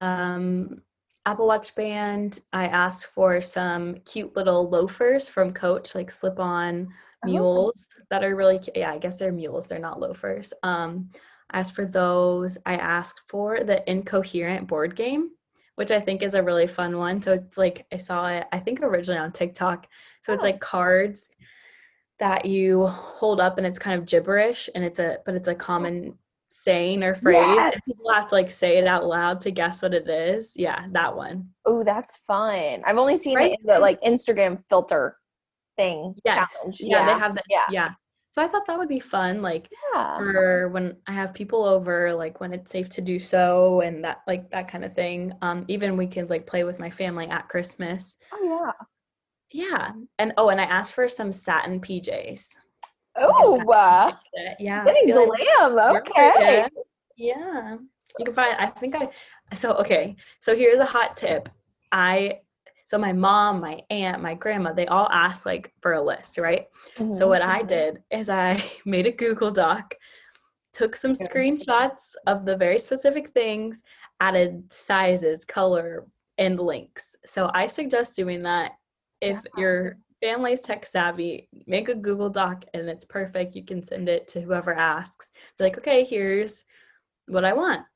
Um, 0.00 0.82
Apple 1.26 1.46
Watch 1.46 1.74
band. 1.74 2.40
I 2.52 2.66
asked 2.66 3.06
for 3.06 3.40
some 3.42 3.96
cute 4.00 4.36
little 4.36 4.68
loafers 4.68 5.28
from 5.28 5.52
Coach, 5.52 5.94
like 5.94 6.10
slip 6.10 6.38
on 6.38 6.92
Oh. 7.24 7.28
mules 7.28 7.86
that 8.10 8.24
are 8.24 8.34
really 8.34 8.60
yeah, 8.74 8.90
I 8.92 8.98
guess 8.98 9.16
they're 9.16 9.32
mules, 9.32 9.66
they're 9.66 9.78
not 9.78 10.00
loafers. 10.00 10.52
Um, 10.62 11.10
asked 11.52 11.74
for 11.74 11.84
those. 11.84 12.56
I 12.64 12.76
asked 12.76 13.20
for 13.28 13.62
the 13.64 13.82
Incohearent 13.88 14.66
board 14.66 14.96
game, 14.96 15.30
which 15.74 15.90
I 15.90 16.00
think 16.00 16.22
is 16.22 16.34
a 16.34 16.42
really 16.42 16.66
fun 16.66 16.96
one. 16.96 17.20
So 17.20 17.32
it's 17.34 17.58
like 17.58 17.86
I 17.92 17.96
saw 17.98 18.26
it, 18.28 18.46
I 18.52 18.58
think 18.58 18.80
originally 18.82 19.20
on 19.20 19.32
TikTok. 19.32 19.86
So 20.22 20.32
it's 20.32 20.44
Oh. 20.44 20.46
like 20.48 20.60
cards 20.60 21.28
that 22.18 22.44
you 22.44 22.86
hold 22.86 23.40
up 23.40 23.58
and 23.58 23.66
it's 23.66 23.78
kind 23.78 23.98
of 23.98 24.06
gibberish 24.06 24.68
and 24.74 24.84
it's 24.84 24.98
a 25.00 25.18
but 25.24 25.34
it's 25.34 25.48
a 25.48 25.54
common 25.54 26.14
saying 26.48 27.02
or 27.02 27.14
phrase. 27.14 27.36
Yes. 27.56 27.80
people 27.86 28.12
have 28.12 28.28
to 28.28 28.34
like 28.34 28.50
say 28.50 28.76
it 28.78 28.86
out 28.86 29.06
loud 29.06 29.40
to 29.42 29.50
guess 29.50 29.82
what 29.82 29.94
it 29.94 30.08
is. 30.08 30.52
Yeah, 30.56 30.86
that 30.92 31.16
one. 31.16 31.48
oh 31.64 31.82
that's 31.82 32.16
fun 32.18 32.82
i've 32.84 32.98
only 32.98 33.16
seen 33.16 33.36
Right? 33.36 33.52
it 33.52 33.60
in 33.60 33.66
the 33.66 33.78
like 33.78 34.00
instagram 34.02 34.62
filter 34.68 35.16
thing 35.80 36.14
Yes. 36.24 36.48
challenge 36.52 36.76
Yeah, 36.80 37.06
they 37.06 37.18
have 37.24 37.34
that. 37.36 37.44
yeah 37.48 37.66
Yeah. 37.70 37.90
So 38.32 38.40
I 38.44 38.46
thought 38.48 38.64
that 38.68 38.78
would 38.78 38.88
be 38.88 39.00
fun. 39.00 39.42
Like 39.42 39.68
yeah 39.92 40.16
for 40.18 40.68
when 40.74 40.86
I 41.06 41.12
have 41.20 41.34
people 41.34 41.64
over, 41.64 42.14
like 42.14 42.38
when 42.40 42.52
it's 42.52 42.70
safe 42.70 42.88
to 42.90 43.00
do 43.00 43.18
so 43.18 43.80
and 43.80 44.04
that 44.04 44.18
like 44.26 44.50
that 44.50 44.68
kind 44.68 44.84
of 44.84 44.94
thing. 44.94 45.32
Um, 45.42 45.64
even 45.68 45.96
we 45.96 46.06
could 46.06 46.30
like 46.30 46.46
play 46.46 46.62
with 46.64 46.78
my 46.78 46.90
family 46.90 47.26
at 47.28 47.48
Christmas. 47.48 48.16
oh 48.32 48.42
yeah 48.54 48.72
Yeah. 49.50 49.90
And 50.20 50.32
oh, 50.36 50.48
and 50.50 50.60
I 50.60 50.64
asked 50.78 50.92
for 50.94 51.08
some 51.08 51.32
satin 51.32 51.80
PJs. 51.80 52.46
oh 53.16 53.58
uh, 53.68 54.12
Yeah. 54.60 54.84
Getting 54.84 55.06
feel 55.06 55.28
like- 55.28 55.42
glam 55.56 55.96
okay 55.96 56.68
Yeah. 57.16 57.76
You 58.18 58.24
can 58.24 58.34
find 58.34 58.54
I 58.58 58.66
think 58.80 58.94
I 58.94 59.08
so 59.56 59.74
okay. 59.82 60.14
So 60.40 60.54
here's 60.54 60.80
a 60.80 60.84
hot 60.96 61.16
tip. 61.16 61.48
I 61.90 62.40
so 62.90 62.98
my 62.98 63.12
mom, 63.12 63.60
my 63.60 63.80
aunt, 63.88 64.20
my 64.20 64.34
grandma, 64.34 64.72
they 64.72 64.88
all 64.88 65.08
asked 65.12 65.46
like 65.46 65.72
for 65.80 65.92
a 65.92 66.02
list, 66.02 66.38
right? 66.38 66.66
So 67.12 67.26
Mhm. 67.26 67.28
what 67.28 67.40
I 67.40 67.62
did 67.62 68.02
is 68.10 68.28
I 68.28 68.60
made 68.84 69.06
a 69.06 69.12
Google 69.12 69.52
Doc, 69.52 69.94
took 70.72 70.96
some 70.96 71.12
Yeah. 71.12 71.24
screenshots 71.24 72.16
of 72.26 72.44
the 72.44 72.56
very 72.56 72.80
specific 72.80 73.30
things, 73.30 73.84
added 74.18 74.72
sizes, 74.72 75.44
color, 75.44 76.04
and 76.36 76.58
links. 76.58 77.14
So 77.24 77.48
I 77.54 77.68
suggest 77.68 78.16
doing 78.16 78.42
that 78.42 78.72
if 79.20 79.36
Yeah. 79.36 79.60
your 79.60 79.98
family's 80.20 80.60
tech 80.60 80.84
savvy, 80.84 81.48
make 81.68 81.90
a 81.90 81.94
Google 81.94 82.28
Doc 82.28 82.64
and 82.74 82.88
it's 82.90 83.04
perfect. 83.04 83.54
You 83.54 83.64
can 83.64 83.84
send 83.84 84.08
it 84.08 84.26
to 84.28 84.40
whoever 84.40 84.74
asks. 84.74 85.30
Be 85.58 85.62
like, 85.64 85.78
okay, 85.78 86.02
here's 86.02 86.64
what 87.28 87.44
I 87.44 87.52
want. 87.52 87.86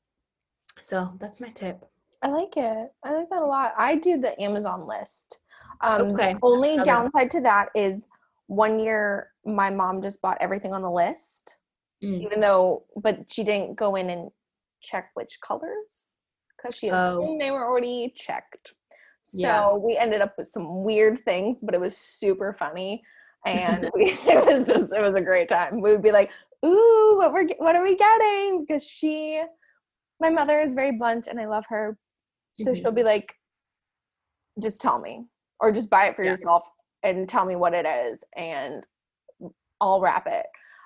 So 0.81 1.11
that's 1.19 1.41
my 1.41 1.49
tip. 1.49 1.85
I 2.21 2.27
like 2.29 2.57
it. 2.57 2.91
I 3.03 3.11
like 3.13 3.29
that 3.29 3.41
a 3.41 3.45
lot. 3.45 3.73
I 3.77 3.95
do 3.95 4.19
the 4.19 4.39
Amazon 4.41 4.87
list. 4.87 5.39
Um, 5.81 6.01
Okay. 6.11 6.33
The 6.33 6.39
only 6.43 6.77
downside 6.83 7.29
to 7.31 7.41
that 7.41 7.69
is 7.75 8.07
one 8.47 8.79
year 8.79 9.31
my 9.45 9.69
mom 9.69 10.01
just 10.01 10.21
bought 10.21 10.37
everything 10.39 10.73
on 10.73 10.81
the 10.81 10.91
list, 10.91 11.57
Mm. 12.03 12.21
even 12.23 12.39
though, 12.39 12.83
but 12.95 13.31
she 13.31 13.43
didn't 13.43 13.75
go 13.75 13.95
in 13.95 14.09
and 14.09 14.29
check 14.81 15.11
which 15.13 15.39
colors 15.41 16.05
because 16.57 16.75
she 16.75 16.91
Oh. 16.91 16.95
assumed 16.95 17.41
they 17.41 17.51
were 17.51 17.65
already 17.65 18.13
checked. 18.15 18.73
So 19.23 19.39
Yeah. 19.47 19.73
we 19.73 19.97
ended 19.97 20.21
up 20.21 20.37
with 20.37 20.47
some 20.47 20.83
weird 20.83 21.23
things, 21.25 21.61
but 21.63 21.73
it 21.73 21.79
was 21.81 21.97
super 21.97 22.53
funny. 22.53 23.03
And 23.45 23.89
we, 23.95 24.17
it 24.27 24.45
was 24.45 24.67
just, 24.67 24.93
it 24.93 25.01
was 25.01 25.15
a 25.15 25.21
great 25.21 25.49
time. 25.49 25.81
We 25.81 25.91
would 25.91 26.03
be 26.03 26.11
like, 26.11 26.29
ooh, 26.65 27.15
what 27.17 27.33
we're, 27.33 27.47
what 27.57 27.75
are 27.75 27.83
we 27.83 27.95
getting? 27.95 28.65
Because 28.65 28.85
she, 28.87 29.41
my 30.19 30.29
mother 30.29 30.59
is 30.59 30.73
very 30.73 30.91
blunt 30.91 31.27
and 31.27 31.39
I 31.39 31.45
love 31.47 31.65
her. 31.69 31.97
So 32.55 32.73
Mhm. 32.73 32.77
she'll 32.81 32.91
be 32.91 33.03
like, 33.03 33.35
just 34.61 34.81
tell 34.81 34.99
me, 34.99 35.25
or 35.59 35.71
just 35.71 35.89
buy 35.89 36.07
it 36.07 36.15
for 36.15 36.23
Yeah. 36.23 36.31
yourself 36.31 36.63
and 37.03 37.27
tell 37.27 37.45
me 37.45 37.55
what 37.55 37.73
it 37.73 37.85
is, 37.85 38.23
and 38.35 38.85
I'll 39.81 40.01
wrap 40.01 40.27
it. 40.27 40.45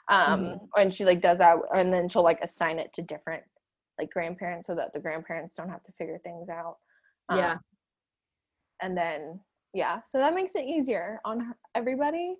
Um, 0.10 0.42
Mhm. 0.42 0.70
and 0.76 0.94
she 0.94 1.06
like 1.06 1.22
does 1.22 1.38
that, 1.38 1.58
and 1.74 1.94
then 1.94 2.10
she'll 2.10 2.24
like 2.24 2.42
assign 2.42 2.80
it 2.80 2.92
to 2.94 3.02
different 3.02 3.44
like 4.00 4.10
grandparents 4.12 4.66
so 4.66 4.76
that 4.76 4.94
the 4.94 5.00
grandparents 5.00 5.56
don't 5.56 5.70
have 5.70 5.84
to 5.84 5.92
figure 5.94 6.20
things 6.20 6.50
out. 6.50 6.78
Um, 7.30 7.38
Yeah. 7.38 7.58
and 8.82 8.98
then 8.98 9.40
Yeah, 9.74 10.02
so 10.08 10.18
that 10.18 10.34
makes 10.34 10.56
it 10.56 10.66
easier 10.66 11.22
on 11.26 11.40
her, 11.42 11.58
everybody, 11.76 12.38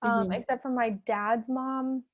um, 0.00 0.30
Mhm. 0.30 0.34
except 0.34 0.62
for 0.62 0.70
my 0.70 0.90
dad's 1.04 1.46
mom 1.46 2.04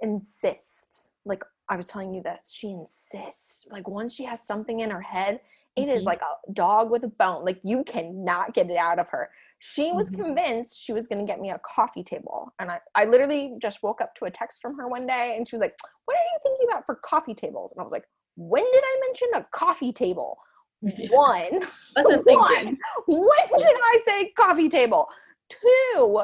insists. 0.00 1.08
Like 1.24 1.42
I 1.68 1.76
was 1.76 1.88
telling 1.88 2.14
you 2.14 2.22
this, 2.22 2.52
she 2.52 2.70
insists. 2.70 3.66
Like 3.68 3.88
once 3.88 4.14
she 4.14 4.22
has 4.24 4.46
something 4.46 4.78
in 4.80 4.90
her 4.90 5.00
head, 5.00 5.40
it 5.76 5.88
is 5.88 6.02
Mhm. 6.02 6.06
like 6.06 6.22
a 6.22 6.52
dog 6.52 6.90
with 6.90 7.04
a 7.04 7.08
bone. 7.08 7.44
Like 7.44 7.60
you 7.62 7.84
cannot 7.84 8.54
get 8.54 8.70
it 8.70 8.76
out 8.76 8.98
of 8.98 9.08
her. 9.08 9.30
She 9.58 9.92
was 9.92 10.10
Mhm. 10.10 10.16
convinced 10.16 10.78
she 10.78 10.92
was 10.92 11.06
going 11.06 11.24
to 11.24 11.30
get 11.30 11.40
me 11.40 11.50
a 11.50 11.58
coffee 11.60 12.02
table. 12.02 12.52
And 12.58 12.70
I, 12.70 12.80
I 12.94 13.04
literally 13.04 13.56
just 13.58 13.82
woke 13.82 14.00
up 14.00 14.14
to 14.16 14.24
a 14.24 14.30
text 14.30 14.60
from 14.60 14.76
her 14.78 14.88
one 14.88 15.06
day 15.06 15.36
and 15.36 15.46
she 15.46 15.54
was 15.56 15.60
like, 15.60 15.76
What 16.06 16.16
are 16.16 16.20
you 16.20 16.38
thinking 16.42 16.66
about 16.70 16.86
for 16.86 16.96
coffee 16.96 17.34
tables? 17.34 17.72
And 17.72 17.80
I 17.80 17.84
was 17.84 17.92
like, 17.92 18.04
When 18.36 18.64
did 18.64 18.84
I 18.84 19.00
mention 19.06 19.28
a 19.34 19.44
coffee 19.52 19.92
table? 19.92 20.38
One. 21.10 21.66
That's 21.94 22.10
a. 22.10 22.22
When 23.06 23.26
did 23.58 23.76
I 23.82 23.98
say 24.04 24.32
coffee 24.32 24.68
table? 24.68 25.08
Two, 25.48 26.20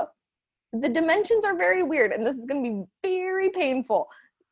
the 0.73 0.88
dimensions 0.88 1.44
are 1.44 1.56
very 1.56 1.82
weird 1.82 2.12
and 2.12 2.26
this 2.26 2.37
is 2.37 2.47
going 2.47 2.64
to 2.64 2.71
be 2.71 3.09
very 3.09 3.50
painful. 3.50 4.09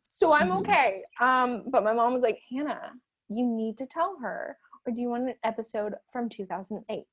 So 0.09 0.33
I'm 0.33 0.50
Mhm. 0.50 0.59
okay. 0.61 1.02
Um, 1.21 1.64
but 1.71 1.83
my 1.83 1.92
mom 1.95 2.12
was 2.12 2.23
like, 2.23 2.40
Hannah, 2.50 2.92
you 3.28 3.47
need 3.47 3.78
to 3.78 3.87
tell 3.87 4.16
her. 4.21 4.59
Or 4.87 4.92
do 4.92 5.02
you 5.02 5.10
want 5.10 5.28
an 5.28 5.34
episode 5.44 5.94
from 6.12 6.28
2008? 6.28 7.04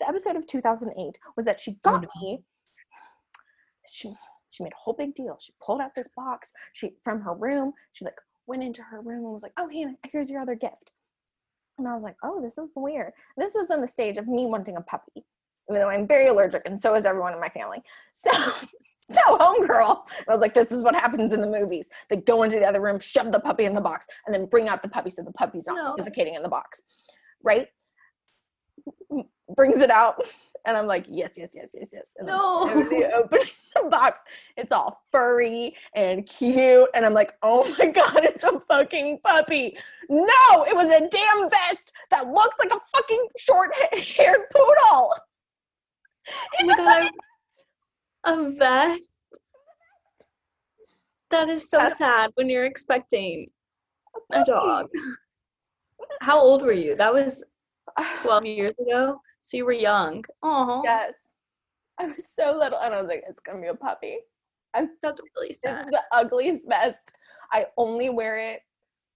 The 0.00 0.08
episode 0.08 0.36
of 0.36 0.46
2008 0.46 1.18
was 1.36 1.46
that 1.46 1.60
she 1.60 1.72
oh, 1.84 1.90
got 1.90 2.02
no. 2.02 2.08
me. 2.20 2.42
She 3.90 4.12
she 4.50 4.62
made 4.62 4.72
a 4.72 4.82
whole 4.82 4.94
big 4.94 5.14
deal. 5.14 5.36
She 5.40 5.52
pulled 5.64 5.80
out 5.80 5.94
this 5.94 6.08
box. 6.16 6.52
She 6.72 6.92
from 7.02 7.20
her 7.20 7.34
room. 7.34 7.72
She 7.92 8.04
like 8.04 8.14
went 8.46 8.62
into 8.62 8.82
her 8.82 9.00
room 9.00 9.24
and 9.24 9.32
was 9.32 9.42
like, 9.42 9.52
"Oh, 9.56 9.68
Hannah, 9.68 9.96
here's 10.10 10.30
your 10.30 10.40
other 10.40 10.54
gift." 10.54 10.92
And 11.78 11.88
I 11.88 11.94
was 11.94 12.02
like, 12.02 12.16
"Oh, 12.22 12.40
this 12.40 12.58
is 12.58 12.68
weird." 12.74 13.12
This 13.36 13.54
was 13.54 13.70
in 13.70 13.80
the 13.80 13.88
stage 13.88 14.16
of 14.16 14.28
me 14.28 14.46
wanting 14.46 14.76
a 14.76 14.80
puppy, 14.80 15.24
even 15.68 15.80
though 15.80 15.88
I'm 15.88 16.06
very 16.06 16.28
allergic, 16.28 16.62
and 16.66 16.80
so 16.80 16.94
is 16.94 17.06
everyone 17.06 17.34
in 17.34 17.40
my 17.40 17.48
family. 17.48 17.82
So, 18.12 18.30
so 19.04 19.20
homegirl, 19.38 20.06
I 20.28 20.32
was 20.32 20.40
like, 20.40 20.54
"This 20.54 20.72
is 20.72 20.82
what 20.82 20.94
happens 20.94 21.32
in 21.32 21.40
the 21.40 21.46
movies. 21.46 21.88
They 22.10 22.16
go 22.16 22.42
into 22.42 22.58
the 22.58 22.66
other 22.66 22.80
room, 22.80 22.98
shove 22.98 23.30
the 23.32 23.40
puppy 23.40 23.64
in 23.64 23.74
the 23.74 23.80
box, 23.80 24.06
and 24.26 24.34
then 24.34 24.46
bring 24.46 24.66
out 24.68 24.82
the 24.82 24.88
puppy 24.88 25.10
so 25.10 25.22
the 25.22 25.32
puppy's 25.32 25.66
not 25.66 25.76
No. 25.76 25.94
suffocating 25.96 26.34
in 26.34 26.42
the 26.42 26.48
box, 26.48 26.82
right?" 27.42 27.68
Brings 29.56 29.80
it 29.80 29.90
out, 29.90 30.26
and 30.66 30.74
I'm 30.76 30.86
like, 30.86 31.04
"Yes, 31.08 31.32
yes, 31.36 31.50
yes, 31.54 31.68
yes, 31.74 31.86
yes." 31.92 32.10
And 32.16 32.30
I'm 32.30 32.38
No. 32.38 32.62
slowly 32.72 33.04
opening 33.14 33.46
the 33.74 33.82
box. 33.90 34.20
It's 34.56 34.72
all 34.72 35.02
furry 35.12 35.76
and 35.94 36.26
cute, 36.26 36.88
and 36.94 37.04
I'm 37.04 37.12
like, 37.12 37.34
"Oh 37.42 37.68
my 37.78 37.86
god, 37.86 38.24
it's 38.24 38.42
a 38.44 38.58
fucking 38.68 39.20
puppy!" 39.22 39.78
No, 40.08 40.64
it 40.66 40.74
was 40.74 40.90
a 40.90 41.06
damn 41.08 41.50
vest 41.50 41.92
that 42.10 42.26
looks 42.28 42.56
like 42.58 42.72
a 42.72 42.80
fucking 42.96 43.28
short-haired 43.36 44.48
poodle. 44.54 45.14
Oh 46.60 46.64
my 46.64 46.74
god, 46.76 47.10
a 48.24 48.50
vest. 48.50 49.22
That 51.30 51.48
is 51.48 51.68
so 51.68 51.88
sad 51.88 52.30
when 52.34 52.48
you're 52.48 52.66
expecting 52.66 53.48
a 54.32 54.44
dog. 54.44 54.88
How 56.20 56.38
old 56.38 56.62
were 56.62 56.72
you? 56.72 56.94
That 56.96 57.12
was 57.12 57.42
12 58.16 58.44
years 58.46 58.74
ago. 58.80 59.20
So 59.42 59.56
you 59.56 59.64
were 59.64 59.72
young. 59.72 60.24
Oh, 60.42 60.82
Yes, 60.84 61.14
I 61.98 62.06
was 62.06 62.28
so 62.28 62.56
little, 62.56 62.78
and 62.78 62.94
I 62.94 62.98
was 63.00 63.08
like, 63.08 63.24
"It's 63.28 63.40
gonna 63.40 63.60
be 63.60 63.68
a 63.68 63.74
puppy." 63.74 64.18
that's 65.02 65.20
really 65.36 65.52
sad. 65.52 65.86
It's 65.86 65.90
the 65.96 66.02
ugliest 66.10 66.68
vest. 66.68 67.14
I 67.52 67.66
only 67.76 68.10
wear 68.10 68.38
it 68.38 68.60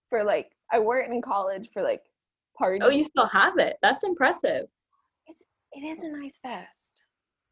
for 0.08 0.22
like 0.22 0.52
I 0.70 0.78
wore 0.78 0.98
it 1.00 1.10
in 1.10 1.20
college 1.22 1.70
for 1.72 1.82
like 1.82 2.02
oh, 2.04 2.58
parties. 2.58 2.82
Oh, 2.84 2.90
you 2.90 3.04
still 3.04 3.26
have 3.26 3.58
it. 3.58 3.76
That's 3.82 4.04
impressive. 4.04 4.66
It's, 5.26 5.44
it 5.72 5.80
is 5.80 6.04
a 6.04 6.10
nice 6.10 6.38
vest. 6.42 6.68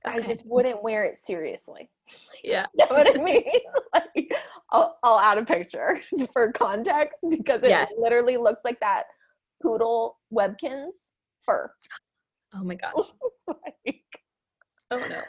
I 0.06 0.20
just 0.20 0.46
wouldn't 0.46 0.82
wear 0.82 1.04
it 1.04 1.18
seriously. 1.22 1.90
Yeah. 2.44 2.66
You 2.74 2.86
know 2.88 2.94
what 2.96 3.16
I 3.18 3.20
mean? 3.20 3.42
like, 3.94 4.30
I'll, 4.70 4.98
I'll 5.02 5.18
add 5.18 5.38
a 5.38 5.44
picture 5.44 6.00
for 6.32 6.52
context 6.52 7.24
because 7.28 7.62
it 7.64 7.70
Yes. 7.70 7.90
literally 7.98 8.36
looks 8.36 8.60
like 8.64 8.78
that 8.80 9.04
poodle 9.60 10.18
Webkinz 10.32 10.92
fur. 11.44 11.72
Oh 12.54 12.62
my 12.62 12.76
gosh. 12.76 12.92
Like, 13.48 14.04
Oh 14.92 14.98
no. 14.98 15.22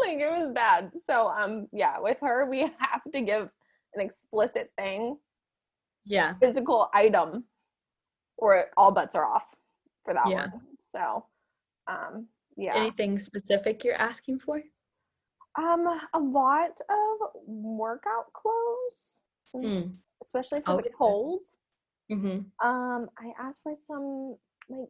like 0.00 0.18
it 0.18 0.30
was 0.30 0.52
bad. 0.54 0.92
So 0.94 1.26
um 1.28 1.66
yeah, 1.72 1.98
with 1.98 2.18
her 2.20 2.48
we 2.48 2.60
have 2.60 3.02
to 3.12 3.20
give 3.22 3.48
an 3.94 4.00
explicit 4.00 4.70
thing, 4.78 5.16
Yeah. 6.04 6.34
physical 6.40 6.90
item, 6.94 7.44
or 8.36 8.66
all 8.76 8.92
bets 8.92 9.16
are 9.16 9.24
off 9.26 9.46
for 10.04 10.14
that 10.14 10.28
Yeah. 10.28 10.42
one. 10.42 10.52
So 10.84 11.26
um 11.88 12.28
yeah. 12.56 12.74
Anything 12.76 13.18
specific 13.18 13.84
you're 13.84 13.94
asking 14.00 14.40
for? 14.40 14.62
Um, 15.56 15.86
a 16.12 16.18
lot 16.18 16.80
of 16.88 17.30
workout 17.46 18.32
clothes, 18.32 19.20
Mm. 19.54 19.96
especially 20.22 20.60
for 20.62 20.70
Always 20.70 20.84
the 20.86 20.90
cold. 20.90 21.46
Mm-hmm. 22.10 22.66
Um, 22.66 23.08
I 23.18 23.32
asked 23.38 23.62
for 23.62 23.74
some 23.74 24.36
like 24.68 24.88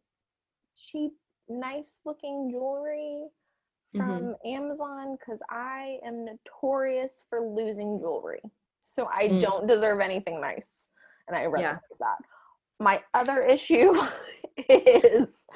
cheap, 0.74 1.12
nice 1.48 2.00
looking 2.06 2.50
jewelry 2.50 3.28
Mhm. 3.94 3.98
from 3.98 4.36
Amazon 4.44 5.16
because 5.16 5.42
I 5.50 6.00
am 6.04 6.24
notorious 6.24 7.24
for 7.28 7.40
losing 7.42 7.98
jewelry. 8.00 8.40
So 8.80 9.06
I 9.12 9.28
Mm. 9.28 9.40
don't 9.40 9.66
deserve 9.66 10.00
anything 10.00 10.40
nice, 10.40 10.88
and 11.28 11.36
I 11.36 11.42
Yeah. 11.42 11.48
recognize 11.48 11.98
that. 12.00 12.18
My 12.80 13.04
other 13.12 13.42
issue 13.42 13.92
is 14.68 15.46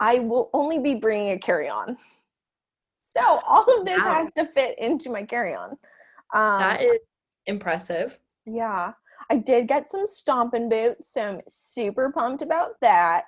I 0.00 0.18
will 0.20 0.50
only 0.52 0.78
be 0.78 0.94
bringing 0.94 1.32
a 1.32 1.38
carry 1.38 1.68
on. 1.68 1.96
So 2.98 3.40
all 3.48 3.64
of 3.78 3.86
this 3.86 3.98
Wow. 4.04 4.12
has 4.12 4.28
to 4.36 4.46
fit 4.52 4.78
into 4.78 5.10
my 5.10 5.22
carry 5.24 5.54
on. 5.54 5.70
Um, 6.34 6.58
That 6.58 6.82
is 6.82 6.98
impressive. 7.46 8.18
yeah. 8.44 8.92
I 9.30 9.36
did 9.38 9.66
get 9.66 9.88
some 9.88 10.06
stomping 10.06 10.68
boots, 10.68 11.12
so 11.12 11.22
I'm 11.22 11.40
super 11.48 12.12
pumped 12.12 12.42
about 12.42 12.72
that. 12.82 13.24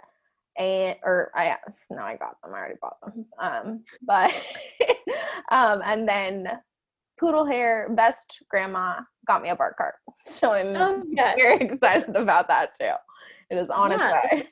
And 0.59 0.97
or 1.03 1.31
I 1.35 1.57
no, 1.91 2.03
I 2.03 2.17
got 2.17 2.37
them. 2.43 2.53
I 2.53 2.59
already 2.59 2.75
bought 2.83 3.01
them. 3.01 3.27
Um, 3.41 3.85
but 4.03 4.31
um, 5.51 5.81
and 5.85 6.07
then 6.09 6.49
poodle 7.19 7.47
hair 7.47 7.89
best 7.95 8.37
grandma 8.51 9.01
got 9.27 9.41
me 9.43 9.49
a 9.49 9.57
bark 9.57 9.77
cart, 9.79 9.95
so 10.19 10.53
I'm 10.53 10.77
Oh, 10.77 11.03
yeah. 11.11 11.35
very 11.37 11.57
excited 11.61 12.15
about 12.15 12.49
that 12.49 12.75
too. 12.75 12.93
It 13.51 13.57
is 13.57 13.71
on 13.71 13.91
Yeah. 13.93 13.97
its 14.11 14.33
way. 14.33 14.49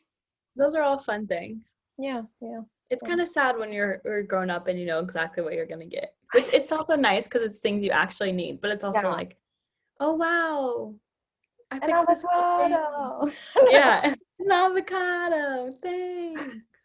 Those 0.57 0.75
are 0.75 0.83
all 0.83 0.99
fun 1.01 1.27
things. 1.27 1.75
Yeah, 1.99 2.23
yeah. 2.41 2.61
It's 2.91 3.01
So- 3.01 3.07
kind 3.07 3.21
of 3.21 3.29
sad 3.29 3.59
when 3.59 3.73
you're, 3.73 4.01
you're 4.05 4.23
grown 4.23 4.51
up 4.51 4.69
and 4.69 4.79
you 4.79 4.87
know 4.87 5.01
exactly 5.01 5.43
what 5.43 5.55
you're 5.55 5.67
gonna 5.67 5.87
get. 5.87 6.15
Which 6.33 6.49
it's 6.53 6.73
also 6.73 6.97
nice 6.97 7.25
because 7.25 7.43
it's 7.43 7.61
things 7.61 7.83
you 7.85 7.91
actually 7.91 8.33
need, 8.33 8.61
but 8.61 8.71
it's 8.71 8.85
also 8.85 9.01
Yeah. 9.03 9.09
like, 9.13 9.37
oh 10.01 10.15
wow, 10.15 10.95
I 11.71 11.77
an 11.77 11.81
picked 11.83 12.09
this 12.09 12.25
up 12.25 12.61
thing." 12.61 12.73
avocado. 12.73 13.33
yeah, 13.71 14.15
an 14.41 14.53
avocado. 14.53 15.75
Thanks. 15.83 16.43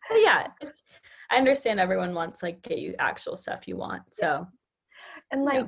But 0.10 0.18
yeah, 0.22 0.48
it's. 0.62 0.84
I 1.30 1.38
understand 1.38 1.80
everyone 1.80 2.14
wants 2.14 2.44
like 2.44 2.62
get 2.62 2.80
you 2.80 2.94
actual 3.00 3.36
stuff 3.38 3.68
you 3.68 3.78
want. 3.78 4.04
So 4.14 4.46
And 5.32 5.46
like 5.46 5.66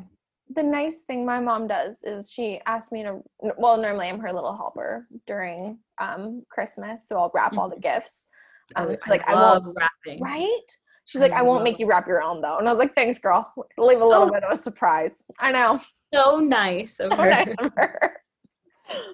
the 0.49 0.61
nice 0.63 1.01
thing 1.01 1.25
my 1.25 1.39
mom 1.39 1.67
does 1.67 2.03
is 2.03 2.29
she 2.29 2.59
asked 2.65 2.91
me 2.91 3.01
to 3.03 3.21
well 3.57 3.77
normally 3.77 4.09
I'm 4.09 4.19
her 4.19 4.33
little 4.33 4.55
helper 4.55 5.07
during 5.25 5.79
um 5.99 6.43
Christmas 6.49 7.07
so 7.07 7.17
I'll 7.17 7.31
wrap 7.33 7.57
all 7.57 7.69
the 7.69 7.79
gifts. 7.79 8.27
Um, 8.75 8.89
I, 8.89 8.91
she's 8.93 9.07
like 9.07 9.27
I 9.27 9.33
love 9.33 9.63
won't 9.65 9.77
wrapping. 9.77 10.21
right? 10.21 10.59
She's 11.05 11.21
I 11.21 11.25
like 11.25 11.33
I 11.33 11.41
won't 11.41 11.63
make 11.63 11.79
you 11.79 11.85
wrap 11.85 12.07
your 12.07 12.21
own 12.21 12.41
though. 12.41 12.57
And 12.57 12.67
I 12.67 12.71
was 12.71 12.79
like 12.79 12.95
thanks 12.95 13.19
girl. 13.19 13.53
Leave 13.77 14.01
a 14.01 14.05
little 14.05 14.27
Oh. 14.27 14.31
bit 14.31 14.43
of 14.43 14.53
a 14.53 14.57
surprise. 14.57 15.23
I 15.39 15.51
know. 15.51 15.79
So 16.13 16.39
nice 16.39 16.99
of 16.99 17.09
So 17.15 17.17
her. 17.17 17.29
nice 17.29 17.55
of 17.59 17.71
her. 17.75 18.17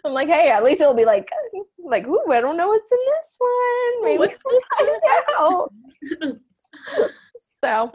I'm 0.05 0.13
like, 0.13 0.27
hey, 0.27 0.49
at 0.49 0.63
least 0.63 0.81
it'll 0.81 0.93
be 0.95 1.05
like, 1.05 1.29
like, 1.77 2.07
ooh, 2.07 2.31
I 2.31 2.41
don't 2.41 2.57
know 2.57 2.67
what's 2.69 2.91
in 2.91 2.97
this 3.05 3.35
one. 3.37 4.03
Maybe 4.05 4.17
What's 4.17 4.35
we'll 4.43 4.59
find 4.77 4.89
out. 5.39 5.71
so 7.63 7.91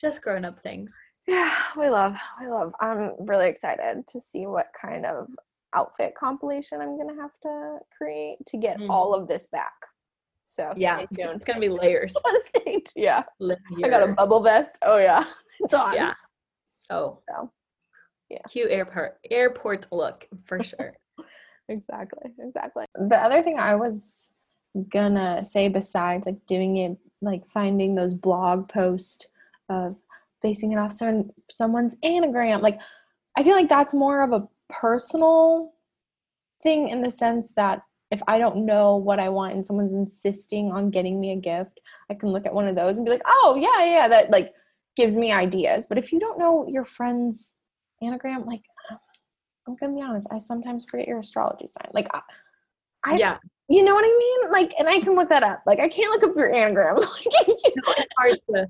Just 0.00 0.22
grown 0.22 0.44
up 0.44 0.60
things. 0.62 0.92
Yeah, 1.26 1.52
we 1.76 1.88
love, 1.90 2.16
we 2.40 2.48
love. 2.48 2.72
I'm 2.80 3.12
really 3.26 3.48
excited 3.48 4.06
to 4.08 4.20
see 4.20 4.46
what 4.46 4.66
kind 4.80 5.04
of 5.06 5.28
outfit 5.74 6.14
compilation 6.14 6.80
I'm 6.80 6.96
gonna 6.98 7.20
have 7.20 7.32
to 7.42 7.78
create 7.96 8.38
to 8.46 8.56
get 8.56 8.78
Mm. 8.78 8.88
all 8.90 9.14
of 9.14 9.28
this 9.28 9.46
back. 9.46 9.72
So 10.48 10.72
Yeah, 10.76 11.04
it's 11.10 11.44
gonna 11.44 11.60
be 11.60 11.68
layers. 11.68 12.16
Yeah, 12.96 13.22
layers. 13.38 13.60
I 13.84 13.88
got 13.90 14.02
a 14.02 14.14
bubble 14.14 14.40
vest. 14.40 14.78
Oh 14.82 14.96
yeah, 14.96 15.24
it's 15.60 15.74
on. 15.74 15.94
Yeah. 15.94 16.14
Oh. 16.90 17.18
So, 17.28 17.52
yeah. 18.30 18.38
Cute 18.48 18.70
airport 18.70 19.18
airport 19.30 19.92
look 19.92 20.26
for 20.46 20.62
sure. 20.62 20.94
exactly, 21.68 22.32
exactly. 22.38 22.86
The 22.94 23.22
other 23.22 23.42
thing 23.42 23.58
I 23.58 23.74
was 23.74 24.32
gonna 24.90 25.44
say 25.44 25.68
besides 25.68 26.24
like 26.24 26.44
doing 26.46 26.78
it, 26.78 26.96
like 27.20 27.44
finding 27.44 27.94
those 27.94 28.14
blog 28.14 28.70
posts 28.70 29.26
of 29.68 29.96
basing 30.40 30.72
it 30.72 30.78
off 30.78 30.92
some 30.92 31.30
someone's 31.50 31.94
Enneagram, 31.96 32.62
like 32.62 32.80
I 33.36 33.44
feel 33.44 33.54
like 33.54 33.68
that's 33.68 33.92
more 33.92 34.22
of 34.22 34.32
a 34.32 34.48
personal 34.70 35.74
thing 36.62 36.88
in 36.88 37.02
the 37.02 37.10
sense 37.10 37.52
that 37.52 37.82
if 38.10 38.22
I 38.26 38.38
don't 38.38 38.64
know 38.64 38.96
what 38.96 39.20
I 39.20 39.28
want 39.28 39.54
and 39.54 39.64
someone's 39.64 39.94
insisting 39.94 40.72
on 40.72 40.90
getting 40.90 41.20
me 41.20 41.32
a 41.32 41.36
gift, 41.36 41.80
I 42.10 42.14
can 42.14 42.30
look 42.30 42.46
at 42.46 42.54
one 42.54 42.66
of 42.66 42.74
those 42.74 42.96
and 42.96 43.04
be 43.04 43.12
like, 43.12 43.22
oh, 43.26 43.56
yeah, 43.60 43.84
yeah, 43.84 44.08
that 44.08 44.30
like 44.30 44.54
gives 44.96 45.14
me 45.14 45.32
ideas. 45.32 45.86
But 45.86 45.98
if 45.98 46.12
you 46.12 46.18
don't 46.18 46.38
know 46.38 46.66
your 46.68 46.84
friend's 46.84 47.54
Enneagram, 48.02 48.46
like, 48.46 48.62
I'm 49.66 49.76
gonna 49.76 49.94
be 49.94 50.02
honest, 50.02 50.26
I 50.30 50.38
sometimes 50.38 50.86
forget 50.86 51.06
your 51.06 51.18
astrology 51.18 51.66
sign. 51.66 51.90
Like, 51.92 52.08
I, 52.14 52.20
I 53.04 53.16
yeah. 53.16 53.36
You 53.70 53.84
know 53.84 53.94
what 53.94 54.04
I 54.04 54.18
mean? 54.18 54.50
Like, 54.50 54.72
and 54.78 54.88
I 54.88 54.98
can 55.00 55.14
look 55.14 55.28
that 55.28 55.42
up. 55.42 55.62
Like, 55.66 55.78
I 55.78 55.88
can't 55.88 56.10
look 56.10 56.30
up 56.30 56.36
your 56.36 56.50
Enneagram. 56.50 56.96
Like 57.86 57.98
it's 57.98 58.08
hard 58.18 58.38
to 58.50 58.66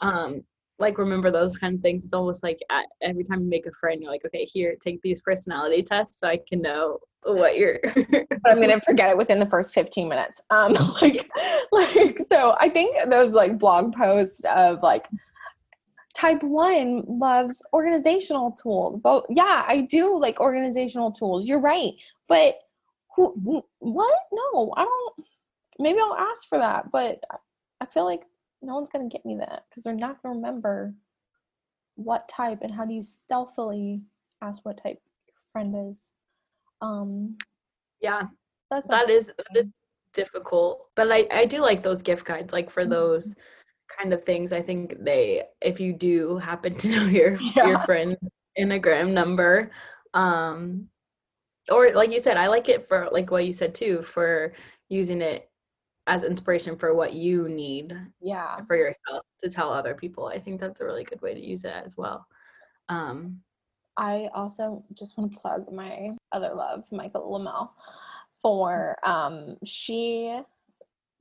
um 0.00 0.44
like 0.80 0.98
remember 0.98 1.30
those 1.30 1.58
kind 1.58 1.74
of 1.74 1.80
things. 1.80 2.04
It's 2.04 2.14
almost 2.14 2.42
like 2.42 2.58
at, 2.70 2.86
every 3.02 3.22
time 3.22 3.42
you 3.42 3.48
make 3.48 3.66
a 3.66 3.72
friend, 3.72 4.00
you're 4.00 4.10
like, 4.10 4.24
okay, 4.24 4.44
here, 4.44 4.76
take 4.80 5.00
these 5.02 5.20
personality 5.20 5.82
tests 5.82 6.18
so 6.18 6.28
I 6.28 6.38
can 6.48 6.62
know 6.62 6.98
what 7.22 7.56
you're. 7.56 7.78
but 7.84 8.46
I'm 8.46 8.60
gonna 8.60 8.80
forget 8.80 9.10
it 9.10 9.16
within 9.16 9.38
the 9.38 9.46
first 9.46 9.74
15 9.74 10.08
minutes. 10.08 10.40
Um, 10.50 10.72
like, 11.02 11.30
like 11.70 12.18
so. 12.26 12.56
I 12.60 12.68
think 12.68 12.96
those 13.10 13.32
like 13.32 13.58
blog 13.58 13.94
posts 13.94 14.42
of 14.54 14.82
like 14.82 15.08
type 16.14 16.42
one 16.42 17.04
loves 17.06 17.62
organizational 17.72 18.52
tools. 18.52 19.00
But 19.02 19.26
yeah, 19.28 19.64
I 19.66 19.82
do 19.82 20.18
like 20.18 20.40
organizational 20.40 21.12
tools. 21.12 21.46
You're 21.46 21.60
right, 21.60 21.92
but 22.26 22.56
who? 23.16 23.64
What? 23.78 24.18
No, 24.32 24.72
I 24.76 24.84
don't. 24.84 25.26
Maybe 25.78 25.98
I'll 26.00 26.14
ask 26.14 26.48
for 26.48 26.58
that, 26.58 26.90
but 26.90 27.22
I 27.80 27.86
feel 27.86 28.04
like 28.04 28.24
no 28.62 28.74
one's 28.74 28.88
going 28.88 29.08
to 29.08 29.12
get 29.12 29.24
me 29.24 29.36
that 29.36 29.64
because 29.68 29.82
they're 29.82 29.94
not 29.94 30.22
going 30.22 30.34
to 30.34 30.38
remember 30.38 30.94
what 31.94 32.28
type 32.28 32.60
and 32.62 32.72
how 32.72 32.84
do 32.84 32.94
you 32.94 33.02
stealthily 33.02 34.02
ask 34.42 34.64
what 34.64 34.82
type 34.82 34.98
your 35.26 35.36
friend 35.52 35.90
is. 35.90 36.12
Um, 36.80 37.36
yeah, 38.00 38.22
that's 38.70 38.86
that 38.86 39.10
is, 39.10 39.26
that 39.26 39.56
is 39.56 39.66
difficult, 40.14 40.86
but 40.96 41.10
I 41.10 41.26
I 41.30 41.44
do 41.44 41.60
like 41.60 41.82
those 41.82 42.02
gift 42.02 42.24
guides, 42.24 42.52
like 42.52 42.70
for 42.70 42.86
those 42.86 43.34
mm-hmm. 43.34 44.02
kind 44.02 44.14
of 44.14 44.24
things. 44.24 44.52
I 44.52 44.62
think 44.62 44.94
they, 45.00 45.42
if 45.60 45.78
you 45.80 45.92
do 45.92 46.38
happen 46.38 46.74
to 46.78 46.88
know 46.88 47.06
your 47.06 47.36
yeah. 47.36 47.66
your 47.66 47.78
friend 47.80 48.16
Enneagram 48.58 49.12
number, 49.12 49.70
um, 50.14 50.88
or 51.70 51.92
like 51.92 52.10
you 52.10 52.20
said, 52.20 52.36
I 52.36 52.48
like 52.48 52.68
it 52.68 52.88
for 52.88 53.08
like 53.12 53.30
what 53.30 53.44
you 53.44 53.52
said 53.52 53.74
too 53.74 54.02
for 54.02 54.54
using 54.88 55.20
it 55.20 55.49
as 56.06 56.24
inspiration 56.24 56.76
for 56.76 56.94
what 56.94 57.12
you 57.12 57.48
need 57.48 57.96
yeah. 58.20 58.56
for 58.66 58.76
yourself 58.76 59.24
to 59.38 59.48
tell 59.48 59.72
other 59.72 59.94
people 59.94 60.26
i 60.26 60.38
think 60.38 60.60
that's 60.60 60.80
a 60.80 60.84
really 60.84 61.04
good 61.04 61.20
way 61.22 61.34
to 61.34 61.44
use 61.44 61.64
it 61.64 61.74
as 61.84 61.96
well. 61.96 62.26
Um 62.88 63.40
i 63.96 64.28
also 64.34 64.84
just 64.94 65.18
want 65.18 65.32
to 65.32 65.38
plug 65.38 65.70
my 65.72 66.10
other 66.32 66.52
love 66.54 66.84
michael 66.92 67.30
lamel 67.30 67.72
for 68.40 68.96
um 69.04 69.56
she 69.64 70.40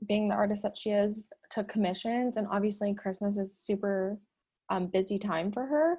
being 0.07 0.29
the 0.29 0.35
artist 0.35 0.63
that 0.63 0.77
she 0.77 0.91
is 0.91 1.29
took 1.49 1.67
commissions 1.67 2.37
and 2.37 2.47
obviously 2.49 2.93
christmas 2.93 3.37
is 3.37 3.57
super 3.57 4.17
um, 4.69 4.85
busy 4.85 5.17
time 5.17 5.51
for 5.51 5.65
her 5.65 5.97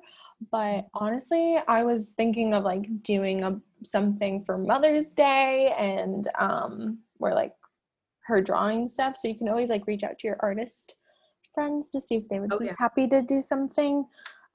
but 0.53 0.87
honestly 0.95 1.59
i 1.67 1.83
was 1.83 2.11
thinking 2.11 2.55
of 2.55 2.63
like 2.63 3.03
doing 3.03 3.43
a 3.43 3.61
something 3.83 4.45
for 4.45 4.57
mother's 4.57 5.13
day 5.13 5.75
and 5.77 6.29
um 6.39 6.99
where 7.19 7.35
like 7.35 7.53
her 8.31 8.41
drawing 8.41 8.89
stuff. 8.89 9.17
So 9.17 9.29
you 9.29 9.37
can 9.37 9.49
always 9.49 9.69
like 9.69 9.87
reach 9.87 10.03
out 10.03 10.19
to 10.21 10.27
your 10.27 10.39
artist 10.41 10.95
friends 11.55 11.91
to 11.91 12.01
see 12.01 12.17
if 12.17 12.29
they 12.29 12.41
would 12.41 12.53
oh, 12.53 12.59
be 12.59 12.67
yeah. 12.67 12.75
happy 12.79 13.07
to 13.09 13.21
do 13.21 13.43
something. 13.43 14.05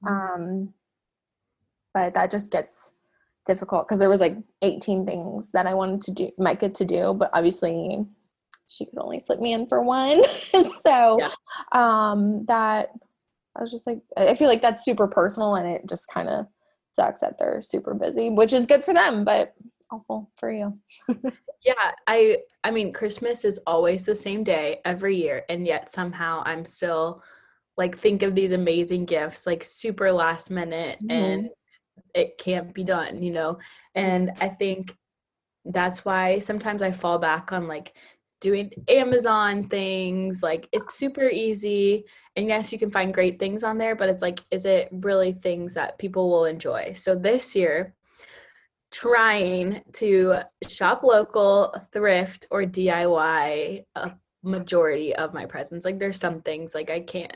Mm-hmm. 0.03 0.07
Um, 0.07 0.73
but 1.93 2.13
that 2.13 2.31
just 2.31 2.51
gets 2.51 2.91
difficult 3.45 3.88
because 3.88 3.99
there 3.99 4.09
was 4.09 4.19
like 4.19 4.35
18 4.61 5.05
things 5.05 5.51
that 5.51 5.67
I 5.67 5.73
wanted 5.73 6.01
to 6.01 6.11
do, 6.11 6.31
might 6.38 6.59
get 6.59 6.75
to 6.75 6.85
do, 6.85 7.13
but 7.13 7.29
obviously 7.33 8.05
she 8.67 8.85
could 8.85 8.99
only 8.99 9.19
slip 9.19 9.39
me 9.39 9.53
in 9.53 9.67
for 9.67 9.81
one. 9.81 10.21
so 10.81 11.19
yeah. 11.19 11.29
um, 11.71 12.45
that 12.47 12.89
I 13.55 13.61
was 13.61 13.71
just 13.71 13.88
like, 13.88 13.99
I 14.17 14.35
feel 14.35 14.49
like 14.49 14.61
that's 14.61 14.83
super 14.83 15.07
personal 15.07 15.55
and 15.55 15.67
it 15.67 15.88
just 15.88 16.07
kind 16.11 16.27
of 16.27 16.47
sucks 16.91 17.21
that 17.21 17.38
they're 17.38 17.61
super 17.61 17.93
busy, 17.93 18.29
which 18.29 18.53
is 18.53 18.65
good 18.65 18.83
for 18.83 18.93
them, 18.93 19.23
but 19.23 19.53
awful 19.91 20.31
for 20.38 20.51
you. 20.51 20.77
yeah, 21.65 21.91
I 22.07 22.38
I 22.65 22.71
mean 22.71 22.91
Christmas 22.91 23.45
is 23.45 23.60
always 23.67 24.04
the 24.04 24.15
same 24.15 24.43
day 24.43 24.82
every 24.84 25.15
year 25.15 25.43
and 25.49 25.65
yet 25.65 25.91
somehow 25.91 26.41
I'm 26.45 26.65
still 26.65 27.21
like 27.78 27.97
think 27.97 28.23
of 28.23 28.34
these 28.34 28.54
amazing 28.54 29.06
gifts 29.06 29.45
like 29.45 29.63
super 29.63 30.12
last 30.12 30.49
minute 30.49 30.97
mm-hmm. 30.99 31.12
and 31.12 31.49
it 32.15 32.38
can't 32.39 32.73
be 32.73 32.84
done, 32.84 33.21
you 33.21 33.32
know. 33.32 33.60
And 33.93 34.32
I 34.41 34.49
think 34.49 34.95
that's 35.65 36.06
why 36.06 36.39
sometimes 36.39 36.82
I 36.82 36.91
fall 36.91 37.19
back 37.19 37.51
on 37.51 37.67
like 37.67 37.93
doing 38.41 38.71
Amazon 38.88 39.67
things. 39.67 40.41
Like 40.41 40.67
it's 40.71 40.95
super 40.95 41.28
easy. 41.28 42.06
And 42.36 42.47
yes, 42.47 42.71
you 42.71 42.80
can 42.80 42.89
find 42.89 43.13
great 43.13 43.38
things 43.38 43.63
on 43.63 43.78
there, 43.78 43.95
but 43.95 44.10
it's 44.10 44.21
like, 44.21 44.39
is 44.49 44.65
it 44.65 44.89
really 44.91 45.34
things 45.34 45.73
that 45.75 45.99
people 45.99 46.30
will 46.30 46.45
enjoy? 46.45 46.93
So 46.93 47.15
this 47.15 47.56
year, 47.56 47.93
trying 48.95 49.81
to 49.91 50.39
shop 50.69 51.03
local, 51.03 51.75
thrift, 51.91 52.47
or 52.49 52.63
DIY 52.63 53.84
a 53.95 54.12
majority 54.41 55.13
of 55.13 55.34
my 55.34 55.45
presents. 55.45 55.86
Like 55.86 55.99
there's 55.99 56.17
some 56.19 56.41
things 56.41 56.73
like 56.73 56.89
I 56.89 57.01
can't 57.01 57.36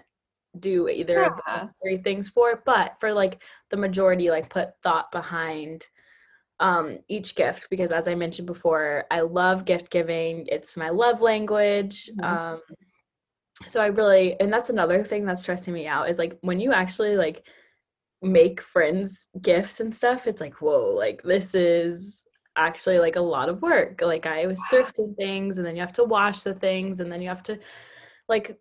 do 0.57 0.87
either 0.87 1.19
yeah. 1.19 1.63
of 1.63 1.69
three 1.83 1.97
things 1.97 2.29
for, 2.29 2.63
but 2.65 2.95
for 3.01 3.11
like 3.11 3.43
the 3.71 3.77
majority, 3.77 4.31
like 4.31 4.49
put 4.49 4.69
thought 4.83 5.11
behind 5.11 5.85
um 6.61 6.99
each 7.07 7.35
gift 7.35 7.69
because 7.69 7.91
as 7.91 8.07
I 8.07 8.15
mentioned 8.15 8.47
before, 8.47 9.05
I 9.11 9.21
love 9.21 9.65
gift 9.65 9.89
giving. 9.89 10.47
It's 10.47 10.77
my 10.77 10.89
love 10.89 11.19
language. 11.21 12.09
Mm-hmm. 12.19 12.23
Um 12.23 12.61
so 13.67 13.81
I 13.81 13.87
really 13.87 14.39
and 14.39 14.51
that's 14.51 14.69
another 14.69 15.03
thing 15.03 15.25
that's 15.25 15.41
stressing 15.41 15.73
me 15.73 15.87
out 15.87 16.09
is 16.09 16.17
like 16.17 16.37
when 16.39 16.61
you 16.61 16.71
actually 16.71 17.17
like 17.17 17.45
make 18.21 18.61
friends 18.61 19.27
gifts 19.41 19.79
and 19.79 19.93
stuff, 19.93 20.27
it's 20.27 20.41
like, 20.41 20.61
whoa, 20.61 20.93
like 20.95 21.21
this 21.23 21.55
is 21.55 22.23
actually 22.55 22.99
like 22.99 23.15
a 23.15 23.21
lot 23.21 23.49
of 23.49 23.61
work. 23.61 24.01
Like 24.01 24.25
I 24.25 24.45
was 24.47 24.61
thrifting 24.71 25.15
things 25.15 25.57
and 25.57 25.65
then 25.65 25.75
you 25.75 25.81
have 25.81 25.93
to 25.93 26.03
wash 26.03 26.43
the 26.43 26.53
things 26.53 26.99
and 26.99 27.11
then 27.11 27.21
you 27.21 27.29
have 27.29 27.43
to 27.43 27.59
like 28.27 28.59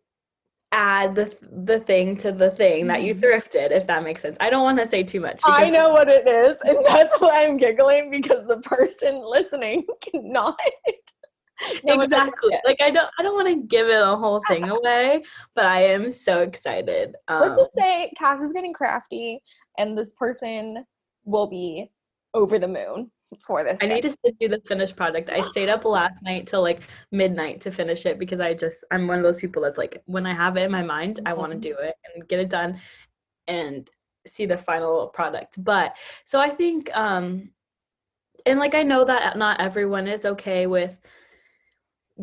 add 0.70 1.14
the 1.14 1.34
the 1.64 1.80
thing 1.80 2.14
to 2.14 2.30
the 2.30 2.50
thing 2.50 2.86
that 2.86 3.02
you 3.02 3.14
mm-hmm. 3.14 3.24
thrifted 3.24 3.70
if 3.70 3.86
that 3.86 4.04
makes 4.04 4.22
sense. 4.22 4.36
I 4.40 4.50
don't 4.50 4.62
want 4.62 4.78
to 4.78 4.86
say 4.86 5.02
too 5.02 5.20
much. 5.20 5.40
I 5.44 5.70
know 5.70 5.90
what 5.90 6.08
it 6.08 6.28
is 6.28 6.58
and 6.62 6.78
that's 6.86 7.18
why 7.20 7.44
I'm 7.44 7.56
giggling 7.56 8.10
because 8.10 8.46
the 8.46 8.58
person 8.58 9.22
listening 9.24 9.84
cannot 10.00 10.58
exactly. 11.84 12.56
Like 12.64 12.80
i 12.80 12.90
don't 12.90 13.08
i 13.18 13.22
don't 13.22 13.34
want 13.34 13.48
to 13.48 13.66
give 13.66 13.88
it 13.88 14.00
a 14.00 14.16
whole 14.16 14.40
thing 14.48 14.68
away 14.68 15.22
but 15.54 15.66
i 15.66 15.82
am 15.82 16.12
so 16.12 16.40
excited 16.40 17.14
um, 17.28 17.40
let's 17.40 17.56
just 17.56 17.74
say 17.74 18.12
cass 18.16 18.40
is 18.40 18.52
getting 18.52 18.72
crafty 18.72 19.40
and 19.78 19.96
this 19.96 20.12
person 20.12 20.84
will 21.24 21.48
be 21.48 21.90
over 22.34 22.58
the 22.58 22.68
moon 22.68 23.10
for 23.40 23.62
this 23.62 23.78
i 23.82 23.86
need 23.86 24.02
to 24.02 24.14
send 24.24 24.36
you 24.40 24.48
the 24.48 24.60
finished 24.66 24.96
product. 24.96 25.28
I 25.28 25.42
stayed 25.42 25.68
up 25.68 25.84
last 25.84 26.22
night 26.22 26.46
till 26.46 26.62
like 26.62 26.80
midnight 27.12 27.60
to 27.62 27.70
finish 27.70 28.06
it 28.06 28.18
because 28.18 28.40
i 28.40 28.54
just 28.54 28.84
i'm 28.90 29.06
one 29.06 29.18
of 29.18 29.22
those 29.22 29.36
people 29.36 29.60
that's 29.60 29.78
like 29.78 30.02
when 30.06 30.26
i 30.26 30.32
have 30.32 30.56
it 30.56 30.62
in 30.62 30.70
my 30.70 30.82
mind 30.82 31.16
mm-hmm. 31.16 31.28
i 31.28 31.34
want 31.34 31.52
to 31.52 31.58
do 31.58 31.76
it 31.78 31.94
and 32.14 32.26
get 32.28 32.40
it 32.40 32.48
done 32.48 32.80
and 33.48 33.90
see 34.28 34.46
the 34.46 34.58
final 34.58 35.08
product. 35.08 35.62
But 35.62 35.96
so 36.24 36.40
i 36.40 36.48
think 36.48 36.90
um 36.94 37.50
and 38.46 38.58
like 38.58 38.74
i 38.74 38.82
know 38.82 39.04
that 39.04 39.36
not 39.36 39.60
everyone 39.60 40.06
is 40.06 40.24
okay 40.24 40.66
with 40.66 40.98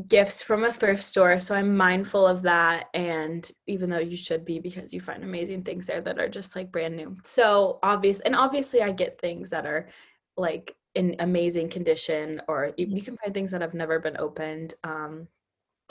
gifts 0.08 0.42
from 0.42 0.66
a 0.66 0.74
thrift 0.74 1.02
store 1.02 1.40
so 1.40 1.56
i'm 1.56 1.76
mindful 1.76 2.28
of 2.28 2.42
that 2.42 2.88
and 2.94 3.52
even 3.66 3.90
though 3.90 3.98
you 3.98 4.18
should 4.18 4.44
be 4.44 4.60
because 4.60 4.94
you 4.94 5.00
find 5.00 5.24
amazing 5.24 5.64
things 5.64 5.88
there 5.88 6.02
that 6.02 6.20
are 6.20 6.28
just 6.28 6.54
like 6.54 6.72
brand 6.72 6.98
new 6.98 7.16
so 7.24 7.80
obvious 7.82 8.20
and 8.22 8.36
obviously 8.36 8.82
i 8.82 8.92
get 8.92 9.20
things 9.22 9.50
that 9.50 9.66
are 9.66 9.88
like 10.36 10.76
in 10.96 11.16
amazing 11.20 11.70
condition 11.70 12.42
or 12.50 12.74
you 12.78 13.02
can 13.02 13.16
find 13.18 13.34
things 13.34 13.52
that 13.52 13.62
have 13.62 13.74
never 13.74 14.00
been 14.00 14.18
opened 14.18 14.74
um 14.84 15.28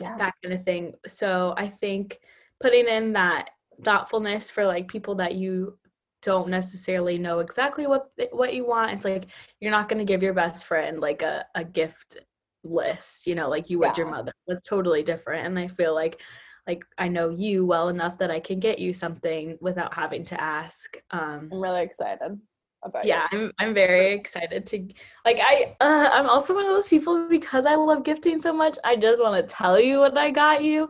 yeah. 0.02 0.16
that 0.18 0.34
kind 0.42 0.54
of 0.54 0.62
thing 0.62 0.92
so 1.06 1.54
i 1.56 1.66
think 1.66 2.20
putting 2.60 2.86
in 2.86 3.14
that 3.14 3.50
thoughtfulness 3.82 4.50
for 4.50 4.66
like 4.66 4.86
people 4.86 5.14
that 5.14 5.34
you 5.34 5.78
don't 6.20 6.48
necessarily 6.48 7.16
know 7.16 7.38
exactly 7.38 7.86
what 7.86 8.10
what 8.32 8.54
you 8.54 8.66
want 8.66 8.92
it's 8.92 9.04
like 9.04 9.26
you're 9.60 9.70
not 9.70 9.88
going 9.88 9.98
to 9.98 10.10
give 10.10 10.22
your 10.22 10.32
best 10.32 10.66
friend 10.66 11.00
like 11.00 11.22
a, 11.22 11.44
a 11.54 11.64
gift 11.64 12.18
list 12.64 13.26
you 13.26 13.34
know 13.34 13.48
like 13.48 13.70
you 13.70 13.78
would 13.78 13.96
your 13.96 14.08
mother 14.10 14.32
that's 14.46 14.66
totally 14.66 15.02
different 15.02 15.46
and 15.46 15.58
i 15.58 15.68
feel 15.68 15.94
like 15.94 16.20
like 16.66 16.84
i 16.98 17.08
know 17.08 17.28
you 17.28 17.64
well 17.64 17.88
enough 17.88 18.18
that 18.18 18.30
i 18.30 18.40
can 18.40 18.58
get 18.58 18.78
you 18.78 18.92
something 18.92 19.56
without 19.60 19.94
having 19.94 20.24
to 20.24 20.40
ask 20.40 20.96
um 21.10 21.48
i'm 21.52 21.60
really 21.60 21.82
excited 21.82 22.38
about 22.82 23.04
yeah 23.04 23.26
you. 23.32 23.38
i'm 23.38 23.52
i'm 23.58 23.74
very 23.74 24.14
excited 24.14 24.64
to 24.66 24.86
like 25.24 25.38
i 25.40 25.76
uh, 25.80 26.10
i'm 26.12 26.28
also 26.28 26.54
one 26.54 26.64
of 26.64 26.72
those 26.72 26.88
people 26.88 27.28
because 27.28 27.66
i 27.66 27.74
love 27.74 28.02
gifting 28.02 28.40
so 28.40 28.52
much 28.52 28.78
i 28.84 28.96
just 28.96 29.22
want 29.22 29.34
to 29.36 29.54
tell 29.54 29.78
you 29.78 29.98
what 29.98 30.16
i 30.16 30.30
got 30.30 30.62
you 30.62 30.88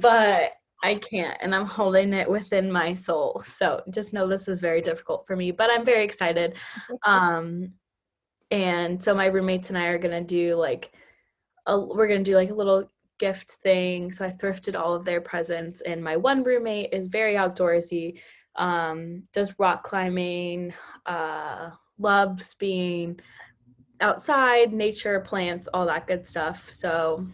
but 0.00 0.52
I 0.84 0.96
can't, 0.96 1.38
and 1.40 1.54
I'm 1.54 1.66
holding 1.66 2.12
it 2.12 2.28
within 2.28 2.70
my 2.70 2.92
soul. 2.92 3.42
So 3.46 3.82
just 3.90 4.12
know 4.12 4.26
this 4.26 4.48
is 4.48 4.60
very 4.60 4.80
difficult 4.80 5.26
for 5.28 5.36
me, 5.36 5.52
but 5.52 5.70
I'm 5.70 5.84
very 5.84 6.04
excited. 6.04 6.56
Um, 7.06 7.74
and 8.50 9.02
so 9.02 9.14
my 9.14 9.26
roommates 9.26 9.70
and 9.70 9.78
I 9.78 9.86
are 9.86 9.98
gonna 9.98 10.22
do 10.22 10.56
like 10.56 10.92
a, 11.66 11.78
we're 11.78 12.08
gonna 12.08 12.24
do 12.24 12.36
like 12.36 12.50
a 12.50 12.54
little 12.54 12.90
gift 13.18 13.52
thing. 13.62 14.10
So 14.10 14.26
I 14.26 14.30
thrifted 14.30 14.78
all 14.78 14.94
of 14.94 15.04
their 15.04 15.20
presents, 15.20 15.80
and 15.82 16.02
my 16.02 16.16
one 16.16 16.42
roommate 16.42 16.92
is 16.92 17.06
very 17.06 17.34
outdoorsy, 17.34 18.20
um, 18.56 19.22
does 19.32 19.54
rock 19.58 19.84
climbing, 19.84 20.74
uh, 21.06 21.70
loves 21.98 22.54
being 22.54 23.20
outside, 24.00 24.72
nature, 24.72 25.20
plants, 25.20 25.68
all 25.72 25.86
that 25.86 26.06
good 26.06 26.26
stuff. 26.26 26.70
So 26.70 27.26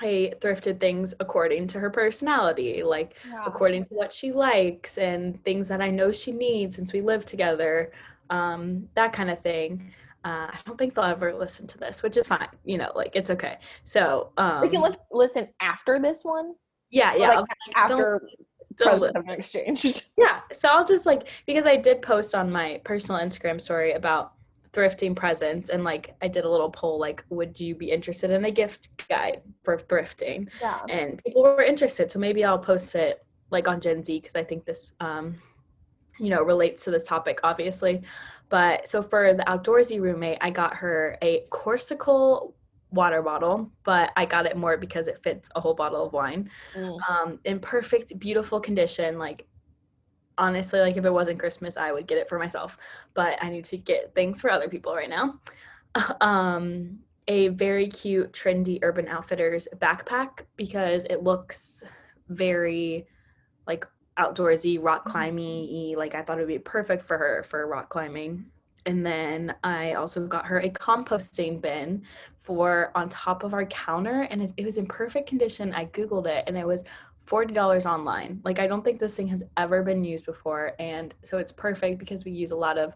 I 0.00 0.32
thrifted 0.40 0.80
things 0.80 1.14
according 1.20 1.66
to 1.68 1.80
her 1.80 1.90
personality, 1.90 2.82
like 2.82 3.16
yeah. 3.28 3.44
according 3.46 3.84
to 3.84 3.94
what 3.94 4.12
she 4.12 4.32
likes 4.32 4.96
and 4.96 5.42
things 5.44 5.68
that 5.68 5.82
I 5.82 5.90
know 5.90 6.10
she 6.10 6.32
needs 6.32 6.76
since 6.76 6.92
we 6.92 7.02
live 7.02 7.26
together, 7.26 7.92
um, 8.30 8.88
that 8.94 9.12
kind 9.12 9.30
of 9.30 9.40
thing. 9.40 9.92
Uh, 10.24 10.48
I 10.52 10.58
don't 10.66 10.76
think 10.76 10.94
they'll 10.94 11.04
ever 11.04 11.34
listen 11.34 11.66
to 11.68 11.78
this, 11.78 12.02
which 12.02 12.16
is 12.16 12.26
fine. 12.26 12.48
You 12.64 12.78
know, 12.78 12.92
like 12.94 13.16
it's 13.16 13.30
okay. 13.30 13.58
So 13.84 14.32
um, 14.36 14.60
we 14.60 14.68
can 14.68 14.82
li- 14.82 14.96
listen 15.10 15.48
after 15.60 15.98
this 15.98 16.24
one. 16.24 16.54
Yeah, 16.90 17.14
yeah. 17.14 17.40
Like, 17.40 17.46
after 17.74 18.20
presents 18.76 19.16
have 19.16 19.28
exchanged. 19.28 20.04
Yeah. 20.18 20.40
So 20.52 20.68
I'll 20.68 20.84
just 20.84 21.06
like 21.06 21.28
because 21.46 21.66
I 21.66 21.76
did 21.76 22.02
post 22.02 22.34
on 22.34 22.50
my 22.50 22.80
personal 22.84 23.20
Instagram 23.20 23.60
story 23.60 23.92
about 23.92 24.32
thrifting 24.72 25.16
presents 25.16 25.68
and 25.68 25.82
like 25.82 26.14
I 26.22 26.28
did 26.28 26.44
a 26.44 26.48
little 26.48 26.70
poll 26.70 27.00
like 27.00 27.24
would 27.28 27.58
you 27.58 27.74
be 27.74 27.90
interested 27.90 28.30
in 28.30 28.44
a 28.44 28.50
gift 28.50 29.08
guide 29.08 29.42
for 29.64 29.76
thrifting? 29.76 30.48
Yeah. 30.60 30.80
And 30.88 31.22
people 31.24 31.42
were 31.42 31.62
interested. 31.62 32.10
So 32.10 32.18
maybe 32.18 32.44
I'll 32.44 32.58
post 32.58 32.94
it 32.94 33.24
like 33.50 33.66
on 33.66 33.80
Gen 33.80 34.04
Z 34.04 34.20
because 34.20 34.36
I 34.36 34.44
think 34.44 34.64
this 34.64 34.94
um 35.00 35.36
you 36.18 36.28
know 36.28 36.42
relates 36.42 36.84
to 36.84 36.90
this 36.90 37.04
topic 37.04 37.40
obviously. 37.42 38.02
But 38.50 38.88
so 38.88 39.00
for 39.00 39.32
the 39.32 39.44
outdoorsy 39.44 40.00
roommate, 40.00 40.38
I 40.40 40.50
got 40.50 40.74
her 40.76 41.16
a 41.22 41.44
Corkcicle 41.50 42.52
water 42.90 43.22
bottle, 43.22 43.70
but 43.84 44.10
I 44.16 44.26
got 44.26 44.46
it 44.46 44.56
more 44.56 44.76
because 44.76 45.06
it 45.06 45.22
fits 45.22 45.48
a 45.54 45.60
whole 45.60 45.74
bottle 45.74 46.04
of 46.04 46.12
wine. 46.12 46.50
Mm. 46.76 46.98
Um, 47.08 47.38
in 47.44 47.60
perfect, 47.60 48.18
beautiful 48.18 48.60
condition. 48.60 49.18
Like 49.18 49.46
honestly, 50.36 50.80
like 50.80 50.96
if 50.96 51.04
it 51.04 51.12
wasn't 51.12 51.38
Christmas, 51.38 51.76
I 51.76 51.92
would 51.92 52.06
get 52.06 52.18
it 52.18 52.28
for 52.28 52.38
myself. 52.38 52.76
But 53.14 53.42
I 53.42 53.48
need 53.48 53.64
to 53.66 53.76
get 53.76 54.14
things 54.14 54.40
for 54.40 54.50
other 54.50 54.68
people 54.68 54.94
right 54.94 55.10
now. 55.10 55.40
Um, 56.20 57.00
a 57.26 57.48
very 57.48 57.88
cute, 57.88 58.32
trendy 58.32 58.78
Urban 58.82 59.08
Outfitters 59.08 59.66
backpack 59.78 60.42
because 60.56 61.04
it 61.10 61.24
looks 61.24 61.82
very 62.28 63.06
like 63.66 63.86
outdoorsy, 64.20 64.78
rock 64.80 65.02
mm-hmm. 65.02 65.12
climbing 65.12 65.96
Like 65.96 66.14
I 66.14 66.22
thought 66.22 66.38
it 66.38 66.42
would 66.42 66.48
be 66.48 66.58
perfect 66.58 67.04
for 67.04 67.16
her 67.18 67.42
for 67.42 67.66
rock 67.66 67.88
climbing. 67.88 68.44
And 68.86 69.04
then 69.04 69.54
I 69.62 69.94
also 69.94 70.26
got 70.26 70.46
her 70.46 70.60
a 70.60 70.70
composting 70.70 71.60
bin 71.60 72.02
for 72.40 72.90
on 72.94 73.08
top 73.08 73.44
of 73.44 73.52
our 73.52 73.66
counter, 73.66 74.22
and 74.30 74.42
it, 74.42 74.52
it 74.56 74.64
was 74.64 74.78
in 74.78 74.86
perfect 74.86 75.28
condition. 75.28 75.74
I 75.74 75.86
googled 75.86 76.26
it, 76.26 76.44
and 76.46 76.56
it 76.56 76.66
was 76.66 76.84
forty 77.26 77.52
dollars 77.52 77.84
online. 77.86 78.40
Like 78.44 78.58
I 78.58 78.66
don't 78.66 78.82
think 78.82 78.98
this 78.98 79.14
thing 79.14 79.28
has 79.28 79.42
ever 79.56 79.82
been 79.82 80.02
used 80.02 80.24
before, 80.24 80.72
and 80.78 81.14
so 81.22 81.38
it's 81.38 81.52
perfect 81.52 81.98
because 81.98 82.24
we 82.24 82.32
use 82.32 82.52
a 82.52 82.56
lot 82.56 82.78
of 82.78 82.94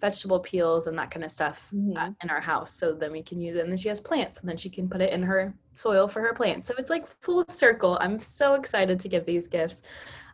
vegetable 0.00 0.40
peels 0.40 0.86
and 0.86 0.96
that 0.96 1.10
kind 1.10 1.24
of 1.24 1.30
stuff 1.30 1.66
mm-hmm. 1.74 2.12
in 2.22 2.30
our 2.30 2.40
house. 2.40 2.72
So 2.72 2.92
then 2.92 3.12
we 3.12 3.22
can 3.22 3.40
use 3.40 3.56
it. 3.56 3.60
And 3.60 3.70
then 3.70 3.76
she 3.76 3.88
has 3.88 4.00
plants, 4.00 4.40
and 4.40 4.48
then 4.48 4.56
she 4.56 4.70
can 4.70 4.88
put 4.88 5.00
it 5.00 5.12
in 5.12 5.22
her 5.22 5.52
soil 5.74 6.08
for 6.08 6.20
her 6.22 6.32
plants. 6.32 6.68
So 6.68 6.74
it's 6.78 6.90
like 6.90 7.06
full 7.20 7.44
circle. 7.48 7.98
I'm 8.00 8.18
so 8.18 8.54
excited 8.54 8.98
to 9.00 9.08
give 9.08 9.26
these 9.26 9.46
gifts. 9.46 9.82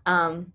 Um, 0.07 0.53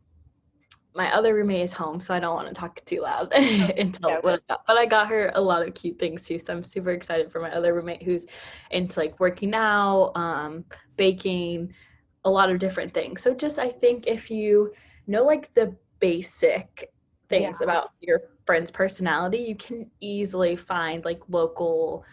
my 0.96 1.14
other 1.14 1.36
roommate 1.36 1.62
is 1.62 1.74
home, 1.74 2.02
so 2.02 2.14
I 2.14 2.20
don't 2.20 2.36
want 2.36 2.48
to 2.48 2.54
talk 2.54 2.84
too 2.86 3.02
loud 3.02 3.32
until 3.34 4.10
yeah, 4.10 4.20
but 4.22 4.42
I 4.68 4.86
got 4.86 5.08
her 5.10 5.32
a 5.36 5.42
lot 5.42 5.66
of 5.66 5.74
cute 5.74 6.00
things 6.00 6.26
too. 6.26 6.40
So 6.40 6.54
I'm 6.54 6.64
super 6.64 6.92
excited 6.92 7.32
for 7.32 7.40
my 7.40 7.52
other 7.52 7.74
roommate 7.74 8.04
who's 8.04 8.26
into 8.72 9.00
like 9.00 9.20
working 9.20 9.54
out, 9.54 10.12
um, 10.16 10.66
baking, 10.98 11.74
a 12.26 12.30
lot 12.30 12.50
of 12.50 12.60
different 12.60 12.94
things. 12.94 13.22
So 13.22 13.34
just 13.34 13.60
I 13.60 13.70
think 13.70 14.08
if 14.08 14.30
you 14.30 14.74
know 15.08 15.24
like 15.24 15.54
the 15.54 15.76
basic 16.00 16.92
things 17.30 17.58
yeah. 17.60 17.64
about 17.64 17.92
your 18.02 18.22
friend's 18.46 18.72
personality, 18.72 19.38
you 19.38 19.56
can 19.56 19.90
easily 20.00 20.56
find 20.56 21.06
like 21.06 21.22
local 21.30 22.04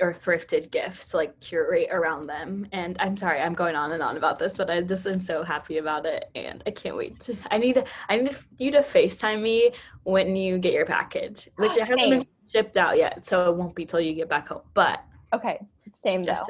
or 0.00 0.12
thrifted 0.12 0.70
gifts 0.70 1.14
like 1.14 1.38
curate 1.40 1.88
around 1.92 2.26
them 2.26 2.66
and 2.72 2.96
i'm 2.98 3.16
sorry 3.16 3.40
i'm 3.40 3.54
going 3.54 3.76
on 3.76 3.92
and 3.92 4.02
on 4.02 4.16
about 4.16 4.38
this 4.38 4.56
but 4.56 4.68
i 4.68 4.80
just 4.80 5.06
am 5.06 5.20
so 5.20 5.42
happy 5.44 5.78
about 5.78 6.04
it 6.04 6.30
and 6.34 6.62
i 6.66 6.70
can't 6.70 6.96
wait 6.96 7.18
to 7.20 7.36
i 7.50 7.58
need 7.58 7.82
i 8.08 8.16
need 8.16 8.36
you 8.58 8.72
to 8.72 8.80
facetime 8.80 9.40
me 9.40 9.70
when 10.02 10.34
you 10.34 10.58
get 10.58 10.72
your 10.72 10.84
package 10.84 11.48
which 11.56 11.72
okay. 11.72 11.80
hasn't 11.82 11.98
been 11.98 12.22
shipped 12.50 12.76
out 12.76 12.96
yet 12.96 13.24
so 13.24 13.50
it 13.50 13.56
won't 13.56 13.74
be 13.74 13.84
till 13.84 14.00
you 14.00 14.14
get 14.14 14.28
back 14.28 14.48
home 14.48 14.62
but 14.74 15.04
okay 15.32 15.58
same 15.92 16.24
though 16.24 16.46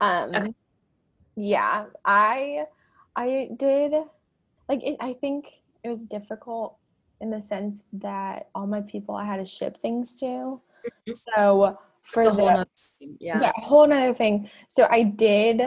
um 0.00 0.34
okay. 0.34 0.54
yeah 1.34 1.86
i 2.04 2.64
i 3.16 3.48
did 3.58 3.94
like 4.68 4.82
it, 4.84 4.96
i 5.00 5.12
think 5.12 5.46
it 5.82 5.88
was 5.88 6.06
difficult 6.06 6.76
in 7.20 7.30
the 7.30 7.40
sense 7.40 7.80
that 7.92 8.48
all 8.54 8.66
my 8.66 8.80
people 8.82 9.16
i 9.16 9.24
had 9.24 9.38
to 9.38 9.44
ship 9.44 9.76
things 9.82 10.14
to 10.14 10.24
mm-hmm. 10.26 11.12
so 11.34 11.76
for 12.06 12.24
the, 12.24 12.30
whole 12.30 12.46
the 12.46 12.66
yeah. 13.20 13.40
yeah 13.40 13.52
whole 13.56 13.84
another 13.84 14.14
thing 14.14 14.48
so 14.68 14.86
i 14.90 15.02
did 15.02 15.62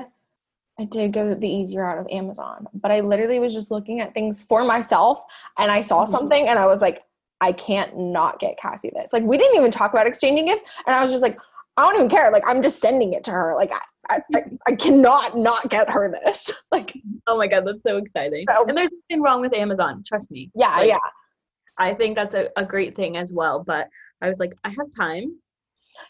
i 0.80 0.86
did 0.86 1.14
go 1.14 1.34
the 1.34 1.50
easier 1.50 1.86
out 1.86 1.98
of 1.98 2.08
amazon 2.12 2.66
but 2.74 2.92
i 2.92 3.00
literally 3.00 3.40
was 3.40 3.54
just 3.54 3.72
looking 3.72 4.00
at 4.00 4.14
things 4.14 4.42
for 4.42 4.64
myself 4.64 5.22
and 5.58 5.72
i 5.72 5.82
saw 5.82 6.04
mm-hmm. 6.04 6.12
something 6.12 6.48
and 6.48 6.58
i 6.58 6.66
was 6.66 6.82
like 6.82 7.04
i 7.42 7.52
can't 7.52 7.98
not 7.98 8.40
get 8.40 8.58
cassie 8.58 8.92
this 8.96 9.14
like 9.14 9.24
we 9.24 9.38
didn't 9.38 9.58
even 9.58 9.72
talk 9.72 9.92
about 9.92 10.08
exchanging 10.08 10.46
gifts 10.46 10.64
and 10.88 10.96
i 10.96 11.02
was 11.02 11.12
just 11.12 11.24
like 11.24 11.38
I 11.78 11.84
don't 11.84 11.96
even 11.96 12.10
care. 12.10 12.30
Like 12.30 12.44
I'm 12.46 12.62
just 12.62 12.82
sending 12.82 13.14
it 13.14 13.24
to 13.24 13.32
her. 13.32 13.56
Like 13.56 13.72
I, 14.10 14.22
I, 14.36 14.44
I 14.68 14.76
cannot 14.76 15.38
not 15.38 15.70
get 15.70 15.90
her 15.90 16.12
this. 16.12 16.52
Like 16.72 16.94
oh 17.26 17.38
my 17.38 17.48
god, 17.48 17.66
that's 17.66 17.82
so 17.84 17.98
exciting. 17.98 18.46
So, 18.50 18.66
and 18.68 18.78
there's 18.78 18.90
nothing 19.10 19.24
wrong 19.24 19.40
with 19.40 19.54
Amazon. 19.54 20.04
Trust 20.06 20.30
me. 20.30 20.52
Yeah, 20.56 20.76
like, 20.76 20.88
yeah. 20.88 20.98
I 21.80 21.94
think 21.94 22.16
that's 22.16 22.36
a, 22.36 22.50
a 22.58 22.66
great 22.66 22.96
thing 22.96 23.16
as 23.16 23.34
well. 23.34 23.64
But 23.64 23.88
I 24.22 24.28
was 24.28 24.40
like, 24.40 24.54
I 24.66 24.70
have 24.70 24.88
time 24.96 25.36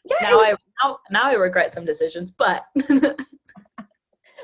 yeah, 0.05 0.29
now 0.29 0.39
I 0.39 0.55
now, 0.83 0.99
now 1.11 1.23
I 1.23 1.33
regret 1.33 1.71
some 1.71 1.85
decisions, 1.85 2.31
but 2.31 2.65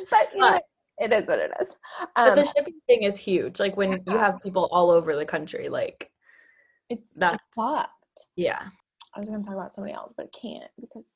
but, 0.09 0.29
but 0.37 0.63
it 0.97 1.11
is 1.11 1.27
what 1.27 1.39
it 1.39 1.51
is. 1.61 1.77
Um, 2.01 2.07
but 2.15 2.35
the 2.35 2.41
um, 2.41 2.47
shipping 2.55 2.79
thing 2.87 3.03
is 3.03 3.17
huge. 3.17 3.59
Like 3.59 3.75
when 3.77 3.91
yeah. 3.91 3.97
you 4.07 4.17
have 4.17 4.41
people 4.41 4.69
all 4.71 4.91
over 4.91 5.15
the 5.15 5.25
country, 5.25 5.69
like 5.69 6.11
it's 6.89 7.13
that's 7.15 7.43
fucked. 7.55 7.91
Yeah. 8.35 8.61
I 9.15 9.19
was 9.19 9.29
gonna 9.29 9.43
talk 9.43 9.53
about 9.53 9.73
somebody 9.73 9.93
else, 9.93 10.13
but 10.15 10.33
can't 10.33 10.69
because 10.79 11.07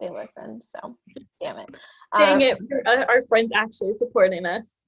they 0.00 0.08
listen. 0.08 0.60
So 0.62 0.96
damn 1.40 1.58
it. 1.58 1.68
Dang 2.16 2.42
um, 2.42 2.58
it. 2.70 3.08
Our 3.08 3.22
friends 3.22 3.52
actually 3.54 3.94
supporting 3.94 4.46
us. 4.46 4.82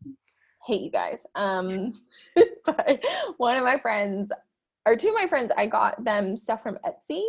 Hate 0.66 0.82
you 0.82 0.90
guys. 0.90 1.26
Um 1.34 1.92
but 2.64 3.00
one 3.36 3.56
of 3.56 3.64
my 3.64 3.78
friends 3.78 4.32
or 4.86 4.96
two 4.96 5.08
of 5.08 5.14
my 5.14 5.26
friends, 5.26 5.52
I 5.56 5.66
got 5.66 6.02
them 6.02 6.36
stuff 6.36 6.62
from 6.62 6.78
Etsy 6.84 7.22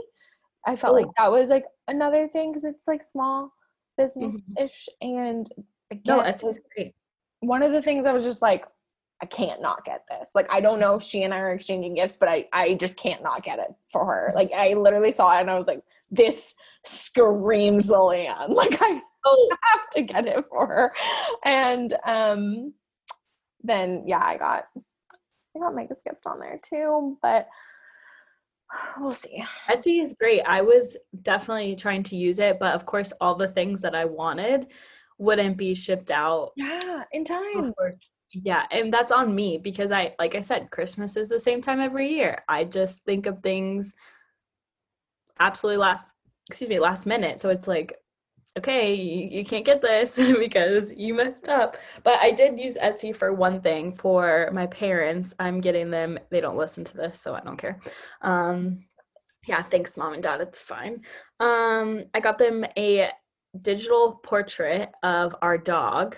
I 0.66 0.76
felt 0.76 0.94
Ooh. 0.94 1.02
like 1.02 1.16
that 1.18 1.32
was 1.32 1.50
like 1.50 1.66
another 1.88 2.28
thing 2.28 2.52
because 2.52 2.64
it's 2.64 2.88
like 2.88 3.02
small 3.02 3.52
business 3.98 4.42
ish. 4.60 4.88
Mm-hmm. 5.04 5.18
And 5.18 5.50
again, 5.92 6.02
no, 6.06 6.20
it's 6.22 6.44
great. 6.76 6.94
One 7.42 7.64
of 7.64 7.72
the 7.72 7.82
things 7.82 8.06
I 8.06 8.14
was 8.14 8.24
just 8.24 8.42
like, 8.42 8.66
I 9.22 9.26
can't 9.26 9.62
not 9.62 9.86
get 9.86 10.04
this. 10.10 10.32
Like, 10.36 10.52
I 10.52 10.60
don't 10.60 10.80
know 10.80 10.96
if 10.96 11.04
she 11.04 11.24
and 11.24 11.34
I 11.34 11.38
are 11.40 11.54
exchanging 11.54 11.94
gifts, 11.94 12.18
but 12.18 12.28
I, 12.28 12.46
I 12.52 12.74
just 12.74 12.98
can't 12.98 13.24
not 13.24 13.44
get 13.44 13.60
it 13.60 13.74
for 13.92 14.06
her. 14.06 14.34
Like, 14.36 14.52
I 14.54 14.74
literally 14.74 15.12
saw 15.12 15.38
it 15.38 15.42
and 15.42 15.50
I 15.50 15.56
was 15.56 15.68
like, 15.68 15.82
this 16.12 16.54
screams 16.84 17.90
Lillian. 17.90 18.36
Like, 18.50 18.82
I 18.82 19.02
oh. 19.26 19.50
have 19.72 19.90
to 19.92 20.02
get 20.02 20.28
it 20.28 20.46
for 20.50 20.68
her. 20.68 20.94
And 21.46 21.96
um, 22.06 22.74
then, 23.64 24.04
yeah, 24.06 24.22
I 24.24 24.38
got, 24.38 24.66
I 25.56 25.60
got 25.60 25.74
Mega's 25.74 26.02
gift 26.02 26.26
on 26.26 26.40
there 26.40 26.60
too. 26.62 27.18
But 27.22 27.48
we'll 29.00 29.14
see. 29.14 29.44
Etsy 29.70 30.02
is 30.02 30.16
great. 30.20 30.42
I 30.42 30.62
was 30.62 30.98
definitely 31.22 31.76
trying 31.76 32.04
to 32.04 32.16
use 32.16 32.40
it, 32.40 32.60
but 32.60 32.74
of 32.74 32.86
course, 32.86 33.14
all 33.20 33.36
the 33.36 33.48
things 33.48 33.82
that 33.82 33.96
I 33.96 34.06
wanted 34.06 34.68
wouldn't 35.18 35.58
be 35.58 35.74
shipped 35.74 36.12
out. 36.12 36.52
Yeah, 36.56 37.04
in 37.12 37.26
time. 37.26 37.68
Before. 37.68 37.96
Yeah, 38.32 38.64
and 38.72 38.92
that's 38.92 39.12
on 39.12 39.36
me 39.36 39.60
because 39.60 39.92
I, 39.92 40.16
like 40.18 40.34
I 40.36 40.42
said, 40.42 40.72
Christmas 40.72 41.16
is 41.18 41.30
the 41.30 41.40
same 41.40 41.62
time 41.62 41.80
every 41.80 42.10
year. 42.10 42.44
I 42.50 42.64
just 42.64 43.04
think 43.06 43.28
of 43.28 43.40
things 43.44 43.94
absolutely 45.40 45.78
last, 45.78 46.14
excuse 46.50 46.70
me, 46.70 46.80
last 46.80 47.06
minute. 47.06 47.42
So 47.42 47.50
it's 47.50 47.68
like, 47.68 47.96
okay, 48.58 48.94
you, 48.94 49.40
you 49.40 49.46
can't 49.46 49.66
get 49.66 49.82
this 49.82 50.16
because 50.40 50.94
you 50.96 51.14
messed 51.14 51.50
up. 51.50 51.78
But 52.04 52.20
I 52.20 52.32
did 52.32 52.60
use 52.60 52.78
Etsy 52.78 53.16
for 53.16 53.34
one 53.34 53.62
thing 53.62 53.96
for 53.96 54.50
my 54.54 54.68
parents. 54.68 55.34
I'm 55.40 55.62
getting 55.62 55.90
them, 55.90 56.20
they 56.30 56.42
don't 56.42 56.58
listen 56.58 56.84
to 56.86 56.98
this, 56.98 57.20
so 57.20 57.34
I 57.34 57.42
don't 57.42 57.58
care. 57.58 57.80
Um, 58.22 58.86
yeah, 59.48 59.64
thanks, 59.64 59.98
mom 59.98 60.14
and 60.14 60.24
dad. 60.24 60.42
It's 60.42 60.62
fine. 60.62 61.02
Um, 61.40 62.06
I 62.14 62.20
got 62.20 62.38
them 62.38 62.66
a 62.78 63.10
digital 63.62 64.22
portrait 64.24 64.92
of 65.04 65.36
our 65.42 65.58
dog. 65.58 66.16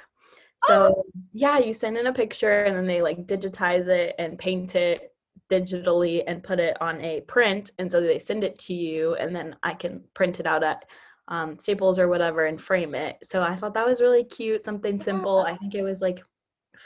So, 0.68 0.96
oh. 0.98 1.06
yeah, 1.34 1.58
you 1.60 1.74
send 1.74 1.98
in 1.98 2.08
a 2.08 2.14
picture 2.14 2.64
and 2.64 2.76
then 2.76 2.88
they 2.88 3.02
like 3.02 3.26
digitize 3.28 3.88
it 3.88 4.16
and 4.20 4.38
paint 4.38 4.76
it 4.76 5.12
digitally 5.50 6.24
and 6.26 6.44
put 6.44 6.60
it 6.60 6.80
on 6.82 7.02
a 7.02 7.22
print. 7.22 7.72
And 7.78 7.92
so 7.92 8.02
they 8.02 8.20
send 8.20 8.44
it 8.44 8.58
to 8.60 8.74
you, 8.74 9.16
and 9.16 9.36
then 9.36 9.56
I 9.64 9.74
can 9.74 10.04
print 10.14 10.40
it 10.40 10.48
out 10.48 10.64
at 10.64 10.86
um, 11.28 11.58
staples 11.58 12.00
or 12.00 12.08
whatever 12.08 12.46
and 12.46 12.62
frame 12.62 12.96
it. 12.96 13.18
So 13.24 13.42
I 13.42 13.56
thought 13.56 13.74
that 13.74 13.88
was 13.88 14.02
really 14.02 14.24
cute, 14.24 14.66
something 14.66 15.00
simple. 15.02 15.40
I 15.40 15.58
think 15.58 15.76
it 15.76 15.82
was 15.82 16.02
like 16.02 16.24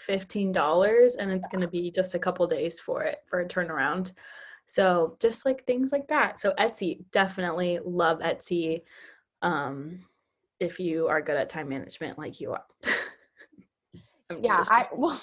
$15 0.07 1.15
and 1.19 1.31
it's 1.31 1.47
going 1.47 1.61
to 1.61 1.67
be 1.67 1.91
just 1.91 2.15
a 2.15 2.19
couple 2.19 2.47
days 2.47 2.79
for 2.79 3.03
it 3.03 3.19
for 3.27 3.41
a 3.41 3.47
turnaround. 3.47 4.13
So 4.65 5.17
just 5.19 5.45
like 5.45 5.65
things 5.65 5.91
like 5.91 6.07
that. 6.07 6.39
So 6.39 6.53
Etsy, 6.59 7.03
definitely 7.11 7.79
love 7.83 8.19
Etsy. 8.19 8.83
Um, 9.41 10.05
if 10.59 10.79
you 10.79 11.07
are 11.07 11.21
good 11.21 11.37
at 11.37 11.49
time 11.49 11.69
management 11.69 12.17
like 12.17 12.39
you 12.39 12.51
are. 12.51 12.65
yeah, 14.41 14.63
I 14.69 14.87
well, 14.93 15.19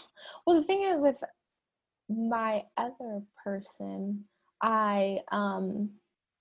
well 0.46 0.56
the 0.56 0.62
thing 0.62 0.82
is 0.82 0.96
with 0.98 1.16
my 2.08 2.64
other 2.76 3.22
person, 3.42 4.24
I 4.62 5.20
um 5.30 5.90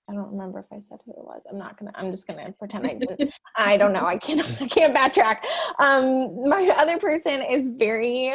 I 0.08 0.12
don't 0.12 0.30
remember 0.30 0.60
if 0.60 0.66
I 0.76 0.80
said 0.80 0.98
who 1.04 1.12
it 1.12 1.24
was. 1.24 1.42
I'm 1.50 1.58
not 1.58 1.78
gonna. 1.78 1.92
I'm 1.94 2.10
just 2.10 2.26
gonna 2.26 2.52
pretend 2.58 2.86
I 2.86 2.94
didn't. 2.94 3.32
I 3.56 3.76
don't 3.76 3.92
know. 3.92 4.06
I 4.06 4.16
can't. 4.16 4.40
I 4.60 4.68
can't 4.68 4.94
backtrack. 4.94 5.38
Um, 5.78 6.48
my 6.48 6.72
other 6.76 6.98
person 6.98 7.42
is 7.42 7.70
very 7.70 8.32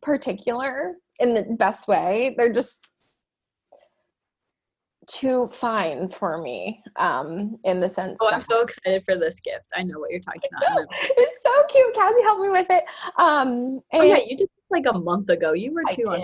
particular 0.00 0.94
in 1.20 1.34
the 1.34 1.42
best 1.58 1.88
way. 1.88 2.34
They're 2.36 2.52
just 2.52 2.88
too 5.08 5.48
fine 5.52 6.08
for 6.08 6.40
me. 6.40 6.82
Um, 6.96 7.58
in 7.64 7.80
the 7.80 7.88
sense. 7.88 8.18
Oh, 8.22 8.28
I'm 8.28 8.44
so 8.44 8.62
excited 8.62 9.02
for 9.04 9.18
this 9.18 9.40
gift. 9.40 9.64
I 9.76 9.82
know 9.82 9.98
what 9.98 10.10
you're 10.10 10.20
talking 10.20 10.50
about. 10.56 10.86
it's 11.02 11.42
so 11.42 11.50
cute. 11.68 11.94
Cassie 11.94 12.22
helped 12.22 12.42
me 12.42 12.50
with 12.50 12.70
it. 12.70 12.84
Um, 13.18 13.80
oh 13.92 14.02
yeah, 14.02 14.18
you 14.24 14.36
did 14.36 14.48
this 14.48 14.66
like 14.70 14.84
a 14.88 14.96
month 14.96 15.28
ago. 15.30 15.52
You 15.52 15.74
were 15.74 15.82
too 15.90 16.08
on. 16.08 16.22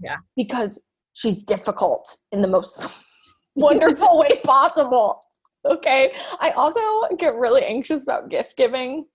Yeah. 0.00 0.16
Because 0.36 0.78
she's 1.14 1.42
difficult 1.42 2.16
in 2.32 2.42
the 2.42 2.48
most 2.48 2.86
wonderful 3.60 4.18
way 4.18 4.40
possible. 4.44 5.20
Okay. 5.64 6.12
I 6.40 6.50
also 6.50 6.80
get 7.18 7.34
really 7.34 7.64
anxious 7.64 8.02
about 8.02 8.28
gift 8.28 8.56
giving. 8.56 9.06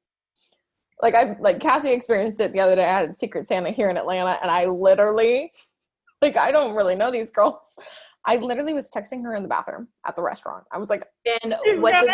Like 1.01 1.15
I 1.15 1.35
like 1.39 1.59
Cassie 1.59 1.91
experienced 1.91 2.39
it 2.39 2.53
the 2.53 2.59
other 2.59 2.75
day. 2.75 2.83
I 2.83 2.99
had 2.99 3.17
Secret 3.17 3.45
Santa 3.45 3.71
here 3.71 3.89
in 3.89 3.97
Atlanta 3.97 4.37
and 4.41 4.51
I 4.51 4.65
literally 4.65 5.51
like 6.21 6.37
I 6.37 6.51
don't 6.51 6.75
really 6.75 6.95
know 6.95 7.11
these 7.11 7.31
girls. 7.31 7.59
I 8.25 8.35
literally 8.35 8.73
was 8.73 8.91
texting 8.91 9.23
her 9.23 9.33
in 9.35 9.41
the 9.41 9.49
bathroom 9.49 9.87
at 10.05 10.15
the 10.15 10.21
restaurant. 10.21 10.65
I 10.71 10.77
was 10.77 10.89
like, 10.89 11.03
and 11.25 11.55
what 11.81 11.93
did 11.99 12.11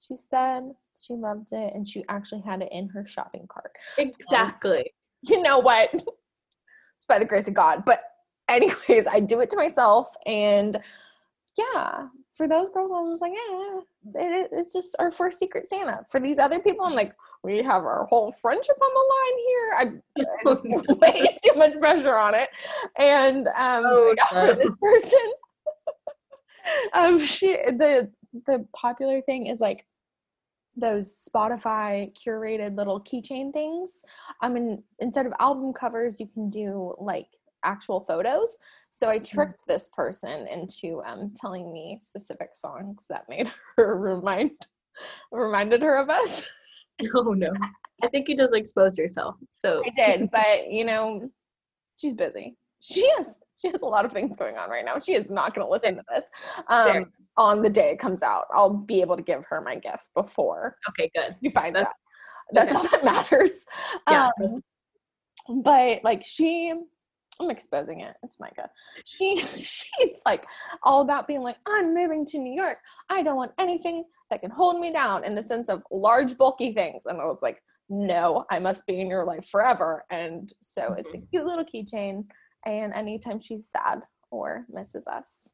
she 0.00 0.16
said 0.30 0.70
she 1.00 1.14
loved 1.14 1.52
it 1.52 1.74
and 1.74 1.88
she 1.88 2.04
actually 2.08 2.42
had 2.42 2.62
it 2.62 2.68
in 2.70 2.88
her 2.88 3.06
shopping 3.06 3.46
cart. 3.48 3.72
Exactly. 3.98 4.78
Um, 4.78 4.84
you 5.22 5.42
know 5.42 5.58
what? 5.58 5.90
It's 6.96 7.06
by 7.08 7.18
the 7.18 7.24
grace 7.24 7.48
of 7.48 7.54
God. 7.54 7.82
But 7.84 8.00
anyways, 8.56 9.06
I 9.06 9.20
do 9.20 9.40
it 9.40 9.50
to 9.50 9.56
myself. 9.56 10.08
And 10.26 10.78
yeah, 11.56 12.08
for 12.34 12.48
those 12.48 12.70
girls, 12.70 12.90
I 12.90 13.00
was 13.00 13.12
just 13.12 13.22
like, 13.22 13.32
yeah, 13.32 13.80
it, 14.20 14.50
it's 14.52 14.72
just 14.72 14.96
our 14.98 15.10
first 15.10 15.38
secret 15.38 15.66
Santa. 15.66 16.04
For 16.10 16.18
these 16.18 16.38
other 16.38 16.60
people, 16.60 16.84
I'm 16.84 16.94
like, 16.94 17.14
we 17.44 17.58
have 17.58 17.84
our 17.84 18.06
whole 18.06 18.32
friendship 18.32 18.76
on 18.80 18.90
the 18.94 19.04
line 19.14 19.38
here. 19.46 19.74
I, 19.76 20.46
I 20.46 20.94
way 20.94 21.38
too 21.44 21.58
much 21.58 21.78
pressure 21.78 22.16
on 22.16 22.34
it. 22.34 22.48
And 22.96 23.48
um, 23.48 23.82
oh, 23.84 24.14
for 24.30 24.54
this 24.54 24.70
person, 24.80 25.32
um, 26.94 27.24
she 27.24 27.48
the 27.48 28.10
the 28.46 28.66
popular 28.72 29.20
thing 29.20 29.46
is 29.48 29.60
like 29.60 29.84
those 30.76 31.28
Spotify 31.28 32.12
curated 32.16 32.76
little 32.76 33.00
keychain 33.00 33.52
things. 33.52 34.04
I 34.40 34.48
mean, 34.48 34.82
instead 35.00 35.26
of 35.26 35.34
album 35.38 35.72
covers, 35.72 36.18
you 36.18 36.28
can 36.28 36.48
do 36.48 36.94
like 36.98 37.26
actual 37.64 38.00
photos. 38.00 38.56
So 38.90 39.08
I 39.08 39.18
mm-hmm. 39.18 39.34
tricked 39.34 39.62
this 39.66 39.88
person 39.94 40.46
into 40.48 41.02
um, 41.04 41.32
telling 41.34 41.72
me 41.72 41.98
specific 42.00 42.50
songs 42.54 43.06
that 43.08 43.28
made 43.28 43.50
her 43.76 43.98
remind 43.98 44.52
reminded 45.30 45.82
her 45.82 45.96
of 45.96 46.10
us. 46.10 46.44
Oh 47.16 47.32
no. 47.32 47.50
I 48.04 48.08
think 48.08 48.28
you 48.28 48.36
just 48.36 48.54
exposed 48.54 48.96
yourself. 48.96 49.34
So 49.54 49.82
I 49.84 49.90
did, 49.96 50.30
but 50.30 50.70
you 50.70 50.84
know, 50.84 51.28
she's 51.96 52.14
busy. 52.14 52.54
She 52.80 53.08
has 53.16 53.40
she 53.62 53.68
has 53.68 53.82
a 53.82 53.86
lot 53.86 54.04
of 54.04 54.12
things 54.12 54.36
going 54.36 54.56
on 54.56 54.70
right 54.70 54.84
now. 54.84 54.98
She 54.98 55.14
is 55.14 55.30
not 55.30 55.54
going 55.54 55.66
to 55.66 55.70
listen 55.70 55.96
to 55.96 56.04
this 56.12 56.24
um, 56.68 57.12
on 57.36 57.62
the 57.62 57.70
day 57.70 57.90
it 57.90 57.98
comes 57.98 58.22
out. 58.22 58.46
I'll 58.52 58.74
be 58.74 59.00
able 59.00 59.16
to 59.16 59.22
give 59.22 59.44
her 59.48 59.60
my 59.60 59.76
gift 59.76 60.08
before. 60.14 60.76
Okay, 60.90 61.10
good. 61.14 61.36
You 61.40 61.50
find 61.50 61.74
That's, 61.74 61.88
that. 62.52 62.68
That's 62.68 62.72
okay. 62.72 62.76
all 62.76 62.88
that 62.88 63.04
matters. 63.30 63.66
Yeah. 64.08 64.30
Um, 64.40 64.62
but 65.62 66.02
like 66.04 66.24
she 66.24 66.74
I'm 67.40 67.50
exposing 67.50 68.00
it. 68.00 68.14
It's 68.22 68.38
Micah. 68.38 68.70
She 69.04 69.36
she's 69.56 70.16
like 70.26 70.44
all 70.82 71.02
about 71.02 71.26
being 71.26 71.42
like, 71.42 71.56
I'm 71.66 71.94
moving 71.94 72.26
to 72.26 72.38
New 72.38 72.52
York. 72.52 72.78
I 73.08 73.22
don't 73.22 73.36
want 73.36 73.52
anything 73.58 74.04
that 74.30 74.40
can 74.40 74.50
hold 74.50 74.80
me 74.80 74.92
down 74.92 75.24
in 75.24 75.34
the 75.34 75.42
sense 75.42 75.68
of 75.68 75.82
large, 75.90 76.36
bulky 76.36 76.72
things. 76.72 77.02
And 77.06 77.20
I 77.20 77.24
was 77.24 77.40
like, 77.42 77.62
no, 77.88 78.44
I 78.50 78.58
must 78.58 78.86
be 78.86 79.00
in 79.00 79.08
your 79.08 79.24
life 79.24 79.46
forever. 79.48 80.04
And 80.10 80.52
so 80.60 80.94
it's 80.94 81.12
a 81.14 81.18
mm-hmm. 81.18 81.26
cute 81.30 81.44
little 81.44 81.64
keychain. 81.64 82.24
And 82.64 82.92
anytime 82.94 83.40
she's 83.40 83.68
sad 83.68 84.02
or 84.30 84.64
misses 84.70 85.06
us, 85.06 85.50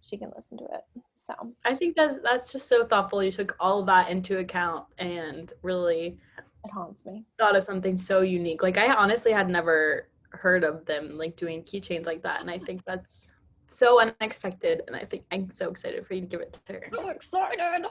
she 0.00 0.16
can 0.16 0.30
listen 0.36 0.58
to 0.58 0.64
it. 0.64 0.82
So 1.14 1.34
I 1.64 1.74
think 1.74 1.96
that 1.96 2.22
that's 2.22 2.52
just 2.52 2.68
so 2.68 2.86
thoughtful. 2.86 3.22
You 3.22 3.30
took 3.30 3.56
all 3.60 3.80
of 3.80 3.86
that 3.86 4.10
into 4.10 4.38
account 4.38 4.86
and 4.98 5.52
really 5.62 6.18
it 6.64 6.70
haunts 6.72 7.06
me. 7.06 7.24
Thought 7.38 7.56
of 7.56 7.64
something 7.64 7.96
so 7.96 8.20
unique. 8.20 8.62
Like 8.62 8.76
I 8.76 8.92
honestly 8.92 9.32
had 9.32 9.48
never 9.48 10.08
heard 10.30 10.64
of 10.64 10.84
them 10.84 11.16
like 11.16 11.36
doing 11.36 11.62
keychains 11.62 12.06
like 12.06 12.22
that 12.22 12.40
and 12.40 12.50
i 12.50 12.58
think 12.58 12.84
that's 12.84 13.30
so 13.66 14.00
unexpected 14.00 14.82
and 14.86 14.96
i 14.96 15.04
think 15.04 15.24
i'm 15.32 15.50
so 15.50 15.68
excited 15.68 16.06
for 16.06 16.14
you 16.14 16.20
to 16.22 16.26
give 16.26 16.40
it 16.40 16.52
to 16.66 16.72
her. 16.74 16.82
I'm 16.98 17.10
excited. 17.10 17.86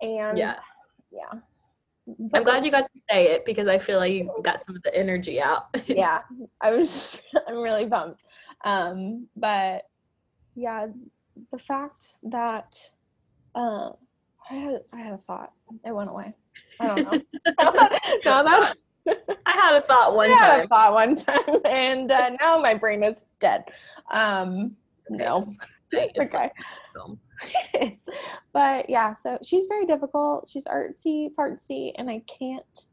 And 0.00 0.38
yeah. 0.38 0.56
yeah. 1.10 1.40
But 2.06 2.38
i'm 2.38 2.44
glad 2.44 2.64
you 2.64 2.70
got 2.70 2.90
to 2.94 3.02
say 3.10 3.28
it 3.32 3.44
because 3.44 3.68
i 3.68 3.78
feel 3.78 3.98
like 3.98 4.12
you 4.12 4.30
got 4.42 4.64
some 4.64 4.76
of 4.76 4.82
the 4.82 4.94
energy 4.94 5.40
out. 5.40 5.66
Yeah 5.86 6.20
i 6.60 6.70
was 6.70 6.92
just 6.92 7.20
i'm 7.48 7.56
really 7.56 7.84
bummed 7.84 8.16
um 8.64 9.26
but 9.36 9.82
yeah 10.54 10.86
the 11.52 11.58
fact 11.58 12.08
that 12.24 12.78
uh 13.54 13.90
i 14.50 14.54
had 14.54 14.80
i 14.94 14.98
had 14.98 15.12
a 15.12 15.18
thought. 15.18 15.52
It 15.84 15.94
went 15.94 16.10
away. 16.10 16.34
I 16.80 16.86
don't 16.86 17.12
know. 17.12 17.20
No, 18.24 18.44
that, 18.44 18.74
I 19.46 19.52
had 19.52 19.76
a 19.76 19.80
thought 19.80 20.14
one 20.14 20.30
I 20.32 20.36
time. 20.36 20.50
Had 20.50 20.64
a 20.64 20.68
thought 20.68 20.92
one 20.94 21.16
time, 21.16 21.56
and 21.64 22.10
uh, 22.10 22.30
now 22.40 22.58
my 22.58 22.74
brain 22.74 23.02
is 23.02 23.24
dead. 23.40 23.64
Um, 24.10 24.76
no. 25.10 25.44
okay. 25.94 26.50
but 28.52 28.90
yeah, 28.90 29.14
so 29.14 29.38
she's 29.42 29.66
very 29.66 29.86
difficult. 29.86 30.48
She's 30.48 30.66
artsy, 30.66 31.34
fartsy, 31.34 31.92
and 31.96 32.10
I 32.10 32.22
can't 32.26 32.86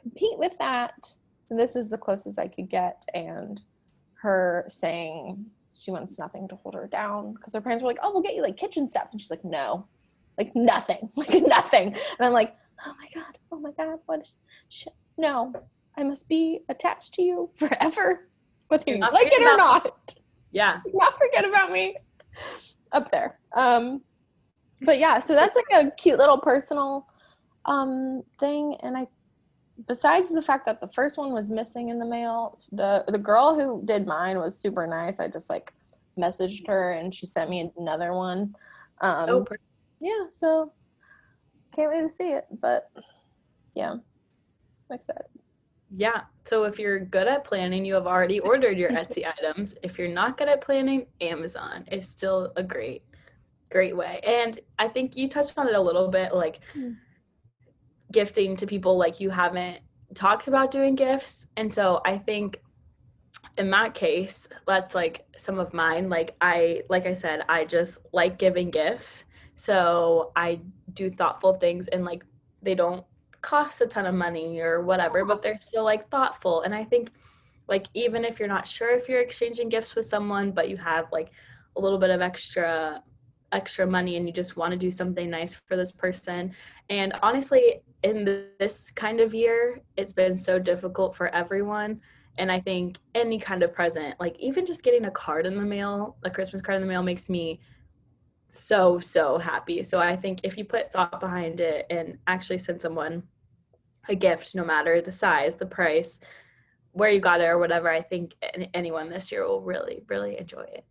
compete 0.00 0.38
with 0.38 0.52
that. 0.58 1.14
And 1.50 1.58
this 1.58 1.76
is 1.76 1.90
the 1.90 1.98
closest 1.98 2.38
I 2.38 2.48
could 2.48 2.68
get. 2.68 3.04
And 3.14 3.60
her 4.22 4.64
saying 4.68 5.46
she 5.72 5.90
wants 5.90 6.18
nothing 6.18 6.48
to 6.48 6.56
hold 6.56 6.74
her 6.74 6.86
down 6.86 7.34
because 7.34 7.52
her 7.54 7.60
parents 7.60 7.82
were 7.82 7.88
like, 7.88 7.98
"Oh, 8.02 8.12
we'll 8.12 8.22
get 8.22 8.34
you 8.34 8.42
like 8.42 8.56
kitchen 8.56 8.88
stuff," 8.88 9.08
and 9.12 9.20
she's 9.20 9.30
like, 9.30 9.44
"No, 9.44 9.86
like 10.36 10.54
nothing, 10.54 11.10
like 11.16 11.42
nothing." 11.46 11.88
And 11.88 12.20
I'm 12.20 12.32
like, 12.32 12.56
"Oh 12.84 12.94
my 12.98 13.08
god, 13.14 13.38
oh 13.52 13.60
my 13.60 13.72
god, 13.72 13.98
what 14.06 14.20
is 14.20 14.36
shit?" 14.68 14.94
No, 15.18 15.52
I 15.96 16.04
must 16.04 16.28
be 16.28 16.60
attached 16.68 17.14
to 17.14 17.22
you 17.22 17.50
forever, 17.56 18.28
whether 18.68 18.84
you 18.86 18.98
like 18.98 19.32
it 19.32 19.42
or 19.42 19.56
not. 19.56 20.14
Yeah. 20.52 20.78
not 20.94 21.18
forget 21.18 21.44
about 21.44 21.72
me. 21.72 21.96
Up 22.92 23.10
there. 23.10 23.38
Um, 23.54 24.02
but 24.82 24.98
yeah, 25.00 25.18
so 25.18 25.34
that's 25.34 25.56
like 25.56 25.84
a 25.86 25.90
cute 25.90 26.18
little 26.18 26.38
personal 26.38 27.06
um 27.64 28.22
thing. 28.38 28.76
And 28.82 28.96
I 28.96 29.06
besides 29.86 30.32
the 30.32 30.40
fact 30.40 30.64
that 30.66 30.80
the 30.80 30.88
first 30.94 31.18
one 31.18 31.30
was 31.30 31.50
missing 31.50 31.88
in 31.88 31.98
the 31.98 32.06
mail, 32.06 32.60
the 32.70 33.04
the 33.08 33.18
girl 33.18 33.54
who 33.54 33.82
did 33.84 34.06
mine 34.06 34.38
was 34.38 34.56
super 34.56 34.86
nice. 34.86 35.18
I 35.18 35.26
just 35.26 35.50
like 35.50 35.74
messaged 36.18 36.66
her 36.68 36.92
and 36.92 37.12
she 37.14 37.26
sent 37.26 37.50
me 37.50 37.70
another 37.76 38.12
one. 38.12 38.54
Um 39.00 39.28
oh, 39.28 39.46
yeah, 40.00 40.26
so 40.30 40.72
can't 41.74 41.90
wait 41.90 42.02
to 42.02 42.08
see 42.08 42.30
it. 42.30 42.46
But 42.60 42.88
yeah 43.74 43.96
like 44.90 45.04
that. 45.06 45.26
Yeah. 45.94 46.22
So 46.44 46.64
if 46.64 46.78
you're 46.78 47.00
good 47.00 47.28
at 47.28 47.44
planning, 47.44 47.84
you 47.84 47.94
have 47.94 48.06
already 48.06 48.40
ordered 48.40 48.78
your 48.78 48.90
Etsy 48.92 49.24
items. 49.26 49.74
If 49.82 49.98
you're 49.98 50.08
not 50.08 50.36
good 50.36 50.48
at 50.48 50.60
planning, 50.60 51.06
Amazon 51.20 51.84
is 51.90 52.08
still 52.08 52.52
a 52.56 52.62
great, 52.62 53.02
great 53.70 53.96
way. 53.96 54.20
And 54.26 54.58
I 54.78 54.88
think 54.88 55.16
you 55.16 55.28
touched 55.28 55.56
on 55.56 55.68
it 55.68 55.74
a 55.74 55.80
little 55.80 56.08
bit 56.08 56.34
like 56.34 56.60
mm. 56.76 56.96
gifting 58.12 58.56
to 58.56 58.66
people 58.66 58.98
like 58.98 59.20
you 59.20 59.30
haven't 59.30 59.80
talked 60.14 60.48
about 60.48 60.70
doing 60.70 60.94
gifts. 60.94 61.46
And 61.56 61.72
so 61.72 62.00
I 62.04 62.18
think 62.18 62.60
in 63.56 63.70
that 63.70 63.94
case, 63.94 64.48
that's 64.66 64.94
like 64.94 65.26
some 65.36 65.58
of 65.58 65.72
mine. 65.74 66.08
Like 66.08 66.36
I 66.40 66.82
like 66.88 67.06
I 67.06 67.12
said, 67.12 67.42
I 67.48 67.64
just 67.64 67.98
like 68.12 68.38
giving 68.38 68.70
gifts. 68.70 69.24
So 69.54 70.32
I 70.36 70.60
do 70.92 71.10
thoughtful 71.10 71.54
things 71.54 71.88
and 71.88 72.04
like 72.04 72.24
they 72.62 72.74
don't 72.74 73.04
cost 73.40 73.80
a 73.80 73.86
ton 73.86 74.06
of 74.06 74.14
money 74.14 74.60
or 74.60 74.80
whatever, 74.80 75.24
but 75.24 75.42
they're 75.42 75.60
still 75.60 75.84
like 75.84 76.08
thoughtful. 76.10 76.62
And 76.62 76.74
I 76.74 76.84
think 76.84 77.10
like 77.68 77.86
even 77.94 78.24
if 78.24 78.38
you're 78.38 78.48
not 78.48 78.66
sure 78.66 78.90
if 78.90 79.08
you're 79.08 79.20
exchanging 79.20 79.68
gifts 79.68 79.94
with 79.94 80.06
someone, 80.06 80.50
but 80.50 80.68
you 80.68 80.76
have 80.76 81.12
like 81.12 81.30
a 81.76 81.80
little 81.80 81.98
bit 81.98 82.10
of 82.10 82.20
extra 82.20 83.02
extra 83.52 83.86
money 83.86 84.16
and 84.16 84.26
you 84.26 84.32
just 84.32 84.56
want 84.56 84.72
to 84.72 84.78
do 84.78 84.90
something 84.90 85.30
nice 85.30 85.54
for 85.54 85.76
this 85.76 85.90
person. 85.92 86.52
And 86.90 87.14
honestly, 87.22 87.80
in 88.02 88.46
this 88.58 88.90
kind 88.90 89.20
of 89.20 89.34
year, 89.34 89.80
it's 89.96 90.12
been 90.12 90.38
so 90.38 90.58
difficult 90.58 91.16
for 91.16 91.28
everyone. 91.34 92.00
And 92.36 92.52
I 92.52 92.60
think 92.60 92.98
any 93.14 93.38
kind 93.38 93.62
of 93.62 93.72
present, 93.72 94.14
like 94.20 94.38
even 94.38 94.66
just 94.66 94.84
getting 94.84 95.06
a 95.06 95.10
card 95.10 95.46
in 95.46 95.56
the 95.56 95.62
mail, 95.62 96.16
a 96.24 96.30
Christmas 96.30 96.62
card 96.62 96.76
in 96.76 96.82
the 96.82 96.88
mail 96.88 97.02
makes 97.02 97.28
me 97.28 97.60
so, 98.48 98.98
so 98.98 99.38
happy. 99.38 99.82
So 99.82 99.98
I 100.00 100.16
think 100.16 100.40
if 100.42 100.56
you 100.56 100.64
put 100.64 100.92
thought 100.92 101.20
behind 101.20 101.60
it 101.60 101.86
and 101.90 102.18
actually 102.26 102.58
send 102.58 102.80
someone 102.80 103.22
a 104.08 104.14
gift, 104.14 104.54
no 104.54 104.64
matter 104.64 105.00
the 105.00 105.12
size, 105.12 105.56
the 105.56 105.66
price, 105.66 106.20
where 106.92 107.10
you 107.10 107.20
got 107.20 107.40
it, 107.40 107.44
or 107.44 107.58
whatever, 107.58 107.88
I 107.88 108.00
think 108.00 108.34
anyone 108.74 109.10
this 109.10 109.30
year 109.30 109.46
will 109.46 109.60
really, 109.60 110.02
really 110.08 110.38
enjoy 110.38 110.62
it. 110.62 110.84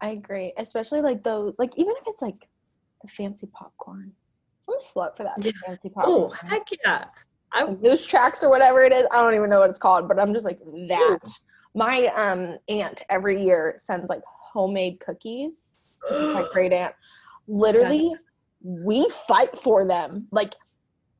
I 0.00 0.10
agree, 0.10 0.52
especially 0.58 1.00
like 1.00 1.22
though, 1.22 1.54
like 1.58 1.72
even 1.76 1.94
if 2.00 2.06
it's 2.06 2.20
like 2.20 2.48
the 3.00 3.08
fancy 3.08 3.46
popcorn. 3.46 4.12
I'm 4.68 4.74
a 4.74 4.78
slut 4.78 5.16
for 5.16 5.22
that 5.24 5.34
yeah. 5.38 5.52
fancy 5.66 5.88
popcorn. 5.90 6.32
Oh 6.32 6.48
heck 6.48 6.66
yeah! 6.84 7.04
I 7.52 7.66
Moose 7.66 8.06
Tracks 8.06 8.42
or 8.42 8.50
whatever 8.50 8.82
it 8.82 8.92
is. 8.92 9.06
I 9.12 9.20
don't 9.22 9.34
even 9.34 9.50
know 9.50 9.60
what 9.60 9.70
it's 9.70 9.78
called, 9.78 10.08
but 10.08 10.18
I'm 10.18 10.34
just 10.34 10.44
like 10.44 10.58
that. 10.88 11.20
My 11.74 12.06
um 12.16 12.58
aunt 12.68 13.02
every 13.08 13.42
year 13.42 13.74
sends 13.76 14.08
like 14.08 14.22
homemade 14.26 15.00
cookies. 15.00 15.83
My 16.10 16.46
great 16.52 16.72
aunt. 16.72 16.94
Literally, 17.46 18.14
we 18.62 19.08
fight 19.26 19.56
for 19.58 19.86
them. 19.86 20.26
Like 20.30 20.54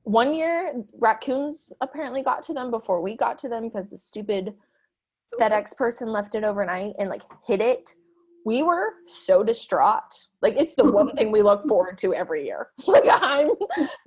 one 0.02 0.34
year, 0.34 0.84
raccoons 0.98 1.72
apparently 1.80 2.22
got 2.22 2.42
to 2.44 2.54
them 2.54 2.70
before 2.70 3.00
we 3.00 3.16
got 3.16 3.38
to 3.38 3.48
them 3.48 3.64
because 3.64 3.90
the 3.90 3.98
stupid 3.98 4.54
FedEx 5.38 5.76
person 5.76 6.08
left 6.08 6.34
it 6.34 6.44
overnight 6.44 6.94
and 6.98 7.10
like 7.10 7.22
hid 7.46 7.60
it 7.60 7.94
we 8.44 8.62
were 8.62 8.94
so 9.06 9.42
distraught. 9.42 10.26
Like 10.42 10.56
it's 10.56 10.74
the 10.74 10.90
one 10.90 11.14
thing 11.16 11.32
we 11.32 11.42
look 11.42 11.64
forward 11.68 11.98
to 11.98 12.14
every 12.14 12.44
year. 12.44 12.68
Like 12.86 13.04
I'm 13.08 13.50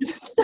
just, 0.04 0.40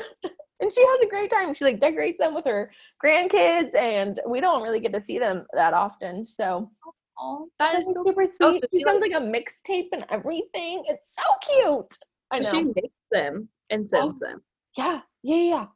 and 0.61 0.73
she 0.73 0.85
has 0.85 1.01
a 1.03 1.07
great 1.09 1.31
time. 1.31 1.55
She 1.55 1.65
like 1.65 1.81
decorates 1.81 2.19
them 2.19 2.35
with 2.35 2.45
her 2.45 2.71
grandkids 3.03 3.75
and 3.75 4.19
we 4.29 4.41
don't 4.41 4.63
really 4.63 4.81
get 4.81 4.93
to 4.93 5.01
see 5.01 5.19
them 5.19 5.47
that 5.55 5.73
often. 5.73 6.25
So 6.27 6.71
Oh, 7.19 7.49
that 7.59 7.81
is 7.81 7.87
so 7.87 8.05
super 8.05 8.27
sweet. 8.27 8.63
Oh, 8.65 8.69
she 8.73 8.85
sends 8.85 9.01
like 9.01 9.13
a 9.13 9.25
mixtape 9.25 9.89
and 9.93 10.05
everything. 10.11 10.85
It's 10.87 11.15
so 11.15 11.23
cute. 11.43 11.97
I 12.31 12.41
know. 12.41 12.51
She 12.51 12.65
makes 12.65 12.95
them 13.11 13.49
and 13.71 13.89
sends 13.89 14.19
oh, 14.23 14.27
them. 14.27 14.43
Yeah, 14.77 15.01
yeah, 15.23 15.37
yeah. 15.37 15.67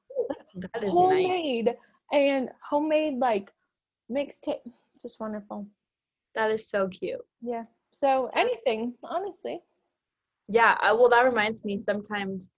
That 0.56 0.84
is 0.84 0.90
homemade 0.90 1.66
nice. 1.66 1.76
and 2.12 2.50
homemade 2.68 3.18
like 3.18 3.50
mixtape. 4.10 4.60
It's 4.94 5.02
just 5.02 5.20
wonderful. 5.20 5.66
That 6.34 6.50
is 6.50 6.68
so 6.68 6.88
cute. 6.88 7.20
Yeah. 7.40 7.64
So 7.92 8.30
anything, 8.34 8.94
honestly. 9.04 9.60
Yeah, 10.48 10.76
well 10.92 11.08
that 11.10 11.24
reminds 11.24 11.64
me 11.64 11.80
sometimes 11.80 12.50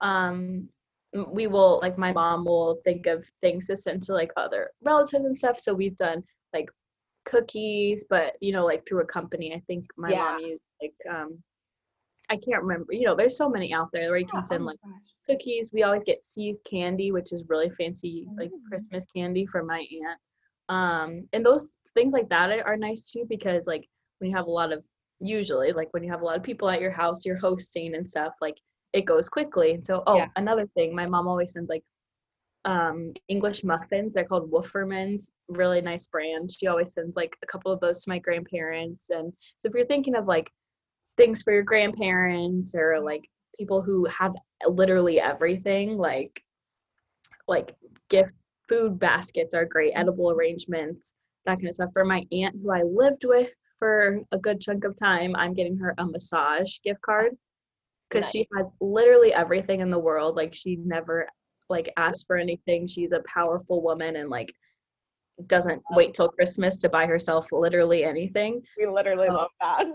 um 0.00 0.68
we 1.28 1.46
will 1.46 1.78
like 1.80 1.96
my 1.96 2.12
mom 2.12 2.44
will 2.44 2.80
think 2.84 3.06
of 3.06 3.24
things 3.40 3.68
to 3.68 3.76
send 3.76 4.02
to 4.02 4.12
like 4.12 4.32
other 4.36 4.70
relatives 4.82 5.24
and 5.24 5.36
stuff. 5.36 5.60
So 5.60 5.72
we've 5.72 5.96
done 5.96 6.22
like 6.52 6.68
cookies, 7.24 8.04
but 8.08 8.34
you 8.40 8.52
know, 8.52 8.64
like 8.64 8.86
through 8.86 9.02
a 9.02 9.06
company. 9.06 9.54
I 9.54 9.62
think 9.66 9.84
my 9.96 10.10
yeah. 10.10 10.18
mom 10.18 10.40
used 10.40 10.62
like 10.82 11.14
um 11.14 11.38
I 12.30 12.36
can't 12.36 12.62
remember. 12.62 12.92
You 12.92 13.06
know, 13.06 13.16
there's 13.16 13.36
so 13.36 13.48
many 13.48 13.72
out 13.72 13.88
there 13.92 14.08
where 14.10 14.18
you 14.18 14.26
can 14.26 14.44
send 14.44 14.62
oh 14.62 14.66
like 14.66 14.78
cookies. 15.28 15.70
We 15.72 15.82
always 15.82 16.04
get 16.04 16.24
See's 16.24 16.60
candy, 16.68 17.12
which 17.12 17.32
is 17.32 17.44
really 17.48 17.70
fancy, 17.70 18.26
like 18.38 18.50
mm. 18.50 18.68
Christmas 18.68 19.04
candy 19.14 19.46
from 19.46 19.66
my 19.66 19.78
aunt. 19.78 20.18
Um, 20.68 21.28
and 21.32 21.44
those 21.44 21.70
things 21.92 22.12
like 22.12 22.28
that 22.30 22.50
are 22.64 22.76
nice 22.76 23.10
too 23.10 23.26
because 23.28 23.66
like 23.66 23.86
when 24.18 24.30
you 24.30 24.36
have 24.36 24.46
a 24.46 24.50
lot 24.50 24.72
of 24.72 24.82
usually 25.20 25.72
like 25.72 25.88
when 25.92 26.02
you 26.02 26.10
have 26.10 26.22
a 26.22 26.24
lot 26.24 26.36
of 26.36 26.42
people 26.42 26.68
at 26.68 26.80
your 26.80 26.90
house 26.90 27.24
you're 27.24 27.38
hosting 27.38 27.94
and 27.94 28.08
stuff 28.08 28.32
like 28.40 28.56
it 28.92 29.02
goes 29.02 29.28
quickly 29.28 29.72
and 29.72 29.84
so 29.84 30.02
oh 30.06 30.16
yeah. 30.16 30.28
another 30.36 30.66
thing 30.74 30.94
my 30.94 31.06
mom 31.06 31.28
always 31.28 31.52
sends 31.52 31.68
like 31.68 31.84
um 32.64 33.12
english 33.28 33.64
muffins. 33.64 34.14
They're 34.14 34.24
called 34.24 34.50
Wolferman's. 34.50 35.30
Really 35.48 35.80
nice 35.80 36.06
brand. 36.06 36.50
She 36.50 36.66
always 36.66 36.92
sends 36.92 37.16
like 37.16 37.36
a 37.42 37.46
couple 37.46 37.70
of 37.70 37.80
those 37.80 38.02
to 38.04 38.10
my 38.10 38.18
grandparents. 38.18 39.10
And 39.10 39.32
so 39.58 39.68
if 39.68 39.74
you're 39.74 39.86
thinking 39.86 40.16
of 40.16 40.26
like 40.26 40.50
things 41.16 41.42
for 41.42 41.52
your 41.52 41.62
grandparents 41.62 42.74
or 42.74 43.00
like 43.00 43.28
people 43.58 43.82
who 43.82 44.06
have 44.06 44.34
literally 44.66 45.20
everything 45.20 45.96
like 45.96 46.42
like 47.46 47.76
gift 48.08 48.32
food 48.68 48.98
baskets 48.98 49.54
are 49.54 49.66
great 49.66 49.92
edible 49.94 50.30
arrangements 50.30 51.14
that 51.44 51.56
kind 51.56 51.68
of 51.68 51.74
stuff. 51.74 51.90
For 51.92 52.04
my 52.04 52.24
aunt 52.32 52.56
who 52.62 52.70
i 52.70 52.82
lived 52.82 53.24
with 53.24 53.50
for 53.78 54.20
a 54.32 54.38
good 54.38 54.60
chunk 54.60 54.84
of 54.84 54.96
time, 54.96 55.34
I'm 55.36 55.54
getting 55.54 55.76
her 55.78 55.94
a 55.98 56.06
massage 56.06 56.78
gift 56.82 57.02
card 57.02 57.32
because 58.08 58.26
nice. 58.26 58.32
she 58.32 58.48
has 58.56 58.72
literally 58.80 59.32
everything 59.32 59.80
in 59.80 59.90
the 59.90 59.98
world. 59.98 60.36
Like 60.36 60.54
she 60.54 60.76
never 60.76 61.28
like 61.68 61.92
ask 61.96 62.26
for 62.26 62.36
anything. 62.36 62.86
She's 62.86 63.12
a 63.12 63.22
powerful 63.26 63.82
woman 63.82 64.16
and 64.16 64.28
like 64.28 64.54
doesn't 65.46 65.82
wait 65.90 66.14
till 66.14 66.28
Christmas 66.28 66.80
to 66.80 66.88
buy 66.88 67.06
herself 67.06 67.48
literally 67.50 68.04
anything. 68.04 68.62
We 68.78 68.86
literally 68.86 69.28
um, 69.28 69.36
love 69.36 69.50
that. 69.60 69.86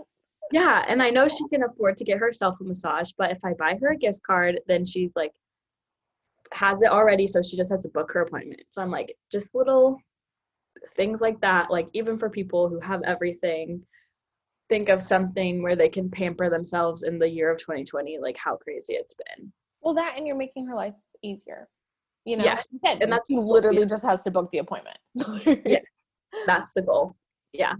Yeah, 0.52 0.84
and 0.88 1.00
I 1.00 1.10
know 1.10 1.28
she 1.28 1.46
can 1.48 1.62
afford 1.62 1.96
to 1.98 2.04
get 2.04 2.18
herself 2.18 2.56
a 2.60 2.64
massage, 2.64 3.12
but 3.16 3.30
if 3.30 3.38
I 3.44 3.52
buy 3.54 3.78
her 3.80 3.92
a 3.92 3.96
gift 3.96 4.20
card, 4.22 4.60
then 4.66 4.84
she's 4.84 5.12
like 5.14 5.32
has 6.52 6.82
it 6.82 6.90
already, 6.90 7.28
so 7.28 7.42
she 7.42 7.56
just 7.56 7.70
has 7.70 7.82
to 7.82 7.88
book 7.90 8.10
her 8.12 8.22
appointment. 8.22 8.62
So 8.70 8.82
I'm 8.82 8.90
like, 8.90 9.14
just 9.30 9.54
little 9.54 10.00
things 10.94 11.20
like 11.20 11.40
that 11.40 11.70
like 11.70 11.88
even 11.92 12.16
for 12.16 12.30
people 12.30 12.68
who 12.68 12.80
have 12.80 13.02
everything 13.02 13.82
think 14.68 14.88
of 14.88 15.02
something 15.02 15.62
where 15.62 15.76
they 15.76 15.88
can 15.88 16.10
pamper 16.10 16.48
themselves 16.48 17.02
in 17.02 17.18
the 17.18 17.28
year 17.28 17.50
of 17.50 17.58
2020 17.58 18.18
like 18.18 18.36
how 18.36 18.56
crazy 18.56 18.94
it's 18.94 19.14
been 19.14 19.52
well 19.82 19.94
that 19.94 20.14
and 20.16 20.26
you're 20.26 20.36
making 20.36 20.66
her 20.66 20.74
life 20.74 20.94
easier 21.22 21.68
you 22.24 22.36
know 22.36 22.44
yes. 22.44 22.66
and 22.84 23.10
that's 23.10 23.28
literally 23.30 23.86
just 23.86 24.04
has 24.04 24.22
to 24.22 24.30
book 24.30 24.50
the 24.52 24.58
appointment 24.58 24.96
yeah 25.64 25.78
that's 26.46 26.72
the 26.74 26.82
goal 26.82 27.16
yeah 27.52 27.74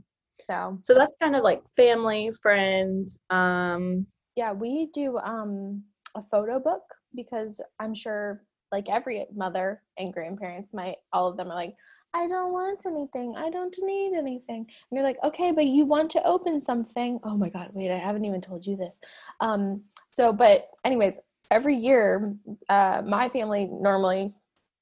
so 0.45 0.79
so 0.83 0.95
that's 0.95 1.15
kind 1.21 1.37
of 1.37 1.43
like 1.43 1.63
family 1.77 2.31
friends 2.43 3.21
um 3.31 4.07
yeah 4.37 4.53
we 4.53 4.89
do 4.95 5.19
um 5.19 5.83
a 6.15 6.23
photo 6.23 6.59
book 6.59 6.83
because 7.15 7.61
i'm 7.79 7.95
sure 7.95 8.43
like 8.73 8.89
every 8.89 9.27
mother 9.35 9.83
and 9.99 10.13
grandparents 10.13 10.73
might 10.73 10.97
all 11.13 11.29
of 11.29 11.37
them 11.37 11.51
are 11.51 11.57
like 11.57 11.75
I 12.13 12.27
don't 12.27 12.53
want 12.53 12.87
anything. 12.87 13.35
I 13.37 13.51
don't 13.51 13.75
need 13.83 14.17
anything. 14.17 14.67
And 14.67 14.67
you're 14.91 15.05
like, 15.05 15.19
okay, 15.23 15.53
but 15.53 15.67
you 15.67 15.85
want 15.85 16.11
to 16.13 16.27
open 16.27 16.61
something. 16.61 17.21
Oh 17.23 17.37
my 17.37 17.49
God, 17.49 17.71
wait, 17.73 17.91
I 17.91 17.99
haven't 17.99 18.25
even 18.25 18.41
told 18.41 18.67
you 18.67 18.77
this. 18.77 18.99
Um, 19.39 19.83
so, 20.09 20.33
but, 20.33 20.69
anyways, 20.85 21.21
every 21.51 21.77
year, 21.77 22.35
uh, 22.69 23.03
my 23.05 23.29
family 23.29 23.69
normally 23.71 24.35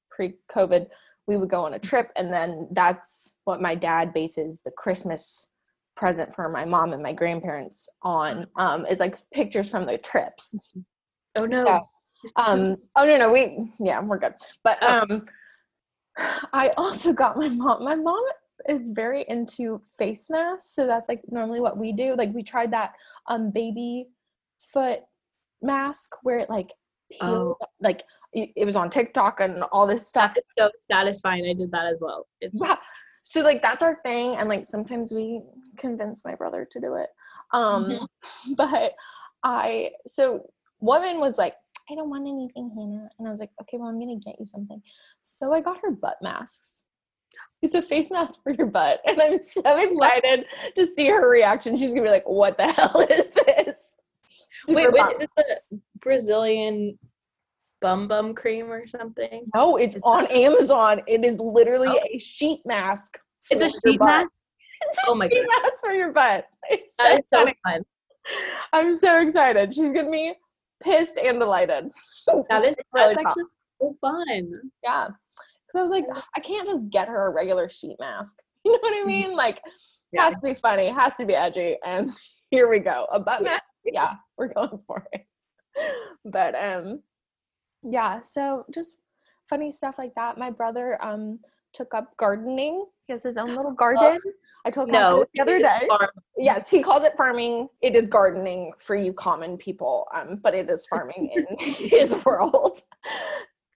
pre 0.09 0.35
COVID, 0.53 0.87
we 1.27 1.37
would 1.37 1.49
go 1.49 1.65
on 1.65 1.73
a 1.73 1.79
trip, 1.79 2.11
and 2.15 2.31
then 2.31 2.67
that's 2.71 3.35
what 3.45 3.61
my 3.61 3.75
dad 3.75 4.13
bases 4.13 4.61
the 4.63 4.71
Christmas 4.71 5.47
present 5.95 6.33
for 6.33 6.47
my 6.49 6.63
mom 6.63 6.93
and 6.93 7.03
my 7.03 7.11
grandparents 7.11 7.89
on 8.03 8.47
um, 8.55 8.85
is 8.85 8.99
like 8.99 9.17
pictures 9.33 9.67
from 9.67 9.85
the 9.85 9.97
trips. 9.97 10.55
Oh 11.37 11.45
no. 11.45 11.61
So, 11.61 11.81
um, 12.37 12.77
oh 12.95 13.05
no, 13.05 13.17
no, 13.17 13.31
we, 13.31 13.69
yeah, 13.79 14.01
we're 14.01 14.17
good. 14.17 14.33
But, 14.63 14.77
oh. 14.81 15.05
um, 15.09 15.21
I 16.53 16.71
also 16.77 17.13
got 17.13 17.37
my 17.37 17.49
mom. 17.49 17.83
My 17.83 17.95
mom 17.95 18.23
is 18.67 18.89
very 18.89 19.25
into 19.27 19.81
face 19.97 20.29
masks, 20.29 20.71
so 20.73 20.85
that's 20.85 21.07
like 21.07 21.21
normally 21.29 21.61
what 21.61 21.77
we 21.77 21.91
do. 21.91 22.15
Like 22.15 22.33
we 22.33 22.43
tried 22.43 22.71
that 22.71 22.93
um 23.27 23.51
baby 23.51 24.07
foot 24.57 25.01
mask 25.61 26.15
where 26.23 26.39
it 26.39 26.49
like 26.49 26.69
peeled, 27.11 27.57
oh. 27.61 27.65
like 27.79 28.03
it, 28.33 28.65
was 28.65 28.75
on 28.75 28.89
TikTok 28.89 29.39
and 29.39 29.63
all 29.71 29.87
this 29.87 30.07
stuff. 30.07 30.33
It's 30.35 30.47
so 30.57 30.69
satisfying. 30.89 31.45
I 31.49 31.53
did 31.53 31.71
that 31.71 31.87
as 31.87 31.99
well. 32.01 32.27
It's 32.41 32.55
yeah. 32.61 32.77
So 33.25 33.41
like 33.41 33.61
that's 33.61 33.83
our 33.83 33.99
thing, 34.03 34.35
and 34.37 34.49
like 34.49 34.65
sometimes 34.65 35.11
we 35.11 35.41
convince 35.77 36.25
my 36.25 36.35
brother 36.35 36.67
to 36.69 36.79
do 36.79 36.95
it. 36.95 37.09
Um, 37.53 37.85
mm-hmm. 37.85 38.53
but 38.57 38.93
I 39.43 39.91
so 40.07 40.49
woman 40.79 41.19
was 41.19 41.37
like 41.37 41.55
I 41.91 41.95
don't 41.95 42.09
want 42.09 42.27
anything, 42.27 42.71
Hannah. 42.75 43.09
And 43.17 43.27
I 43.27 43.31
was 43.31 43.39
like, 43.39 43.49
okay, 43.61 43.77
well, 43.77 43.89
I'm 43.89 43.99
going 43.99 44.19
to 44.19 44.23
get 44.23 44.39
you 44.39 44.45
something. 44.45 44.81
So 45.23 45.53
I 45.53 45.61
got 45.61 45.79
her 45.81 45.91
butt 45.91 46.17
masks. 46.21 46.83
It's 47.61 47.75
a 47.75 47.81
face 47.81 48.11
mask 48.11 48.41
for 48.43 48.53
your 48.53 48.67
butt. 48.67 49.01
And 49.07 49.19
I'm 49.19 49.41
so 49.41 49.77
excited 49.77 50.45
to 50.75 50.85
see 50.85 51.07
her 51.07 51.27
reaction. 51.27 51.75
She's 51.75 51.91
going 51.91 52.03
to 52.03 52.09
be 52.09 52.11
like, 52.11 52.29
what 52.29 52.57
the 52.57 52.71
hell 52.71 53.05
is 53.09 53.29
this? 53.31 53.88
Wait, 54.69 54.91
wait, 54.91 55.21
is 55.21 55.29
it 55.37 55.59
Brazilian 56.01 56.97
bum 57.81 58.07
bum 58.07 58.33
cream 58.33 58.71
or 58.71 58.87
something? 58.87 59.45
No, 59.55 59.77
it's 59.77 59.95
is 59.95 60.01
on 60.03 60.23
that- 60.23 60.31
Amazon. 60.31 61.01
It 61.07 61.25
is 61.25 61.37
literally 61.39 61.89
oh. 61.89 61.99
a 62.11 62.19
sheet 62.19 62.61
mask. 62.65 63.19
It's 63.49 63.61
a 63.61 63.89
sheet 63.89 63.99
mask? 63.99 64.27
It's 64.81 64.97
a 64.99 65.01
oh 65.09 65.15
my 65.15 65.27
sheet 65.27 65.45
God. 65.45 65.61
mask 65.63 65.73
for 65.81 65.91
your 65.91 66.11
butt. 66.11 66.45
It's 66.69 66.93
that 66.99 67.27
so 67.27 67.47
is 67.47 67.47
so 67.47 67.53
fun. 67.63 67.81
I'm 68.73 68.95
so 68.95 69.21
excited. 69.21 69.73
She's 69.73 69.91
gonna 69.91 70.11
be 70.11 70.33
pissed 70.83 71.17
and 71.17 71.39
delighted. 71.39 71.91
That 72.49 72.63
is 72.63 72.75
really 72.93 73.15
actually 73.25 73.43
so 73.81 73.95
fun. 73.99 74.51
Yeah. 74.83 75.07
So 75.71 75.79
I 75.79 75.81
was 75.81 75.89
like, 75.89 76.05
I 76.35 76.39
can't 76.39 76.67
just 76.67 76.89
get 76.89 77.07
her 77.07 77.27
a 77.27 77.33
regular 77.33 77.69
sheet 77.69 77.97
mask. 77.99 78.35
You 78.65 78.73
know 78.73 78.79
what 78.81 78.93
I 78.93 78.97
mm-hmm. 78.97 79.07
mean? 79.07 79.35
Like, 79.37 79.61
yeah. 80.11 80.25
has 80.25 80.33
to 80.33 80.41
be 80.41 80.53
funny, 80.53 80.89
has 80.89 81.15
to 81.15 81.25
be 81.25 81.33
edgy, 81.33 81.77
and 81.85 82.11
here 82.51 82.69
we 82.69 82.79
go. 82.79 83.07
A 83.09 83.19
butt 83.19 83.41
mask. 83.41 83.63
Yeah, 83.85 84.15
we're 84.39 84.53
going 84.53 84.79
for 84.87 85.05
it. 85.13 85.25
But 86.25 86.53
um, 86.61 87.01
yeah. 87.81 88.19
So 88.21 88.65
just 88.73 88.95
funny 89.49 89.71
stuff 89.71 89.95
like 89.97 90.13
that. 90.15 90.37
My 90.37 90.51
brother 90.51 90.97
um 91.01 91.39
took 91.73 91.93
up 91.93 92.17
gardening. 92.17 92.85
He 93.05 93.13
has 93.13 93.23
his 93.23 93.37
own 93.37 93.55
little 93.55 93.71
garden. 93.77 94.19
I 94.65 94.71
told 94.71 94.89
him 94.89 94.93
No, 94.93 95.25
the 95.33 95.41
other 95.41 95.59
day. 95.59 95.87
Yes, 96.37 96.69
he 96.69 96.81
calls 96.81 97.03
it 97.03 97.13
farming. 97.15 97.69
It 97.81 97.95
is 97.95 98.09
gardening 98.09 98.73
for 98.77 98.95
you 98.95 99.13
common 99.13 99.57
people, 99.57 100.07
um, 100.13 100.39
but 100.41 100.53
it 100.53 100.69
is 100.69 100.85
farming 100.87 101.31
in 101.33 101.57
his 101.73 102.13
world. 102.25 102.79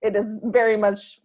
It 0.01 0.15
is 0.15 0.37
very 0.43 0.75
much 0.75 1.19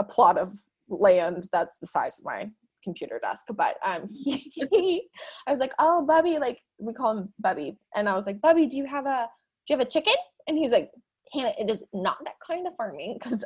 a 0.00 0.04
plot 0.04 0.38
of 0.38 0.58
land 0.88 1.48
that's 1.52 1.78
the 1.78 1.86
size 1.86 2.18
of 2.18 2.24
my 2.24 2.50
computer 2.84 3.18
desk. 3.18 3.46
But 3.56 3.76
um, 3.84 4.08
he, 4.12 5.08
I 5.46 5.50
was 5.50 5.60
like, 5.60 5.72
"Oh, 5.78 6.04
Bubby," 6.06 6.38
like 6.38 6.60
we 6.78 6.92
call 6.92 7.16
him 7.18 7.32
Bubby, 7.40 7.78
and 7.96 8.08
I 8.08 8.14
was 8.14 8.26
like, 8.26 8.40
"Bubby, 8.40 8.66
do 8.66 8.76
you 8.76 8.86
have 8.86 9.06
a 9.06 9.28
do 9.66 9.74
you 9.74 9.78
have 9.78 9.86
a 9.86 9.90
chicken?" 9.90 10.14
And 10.46 10.56
he's 10.58 10.70
like, 10.70 10.90
"Hannah, 11.32 11.54
it 11.58 11.70
is 11.70 11.84
not 11.92 12.18
that 12.24 12.34
kind 12.46 12.66
of 12.66 12.74
farming 12.76 13.18
because." 13.20 13.44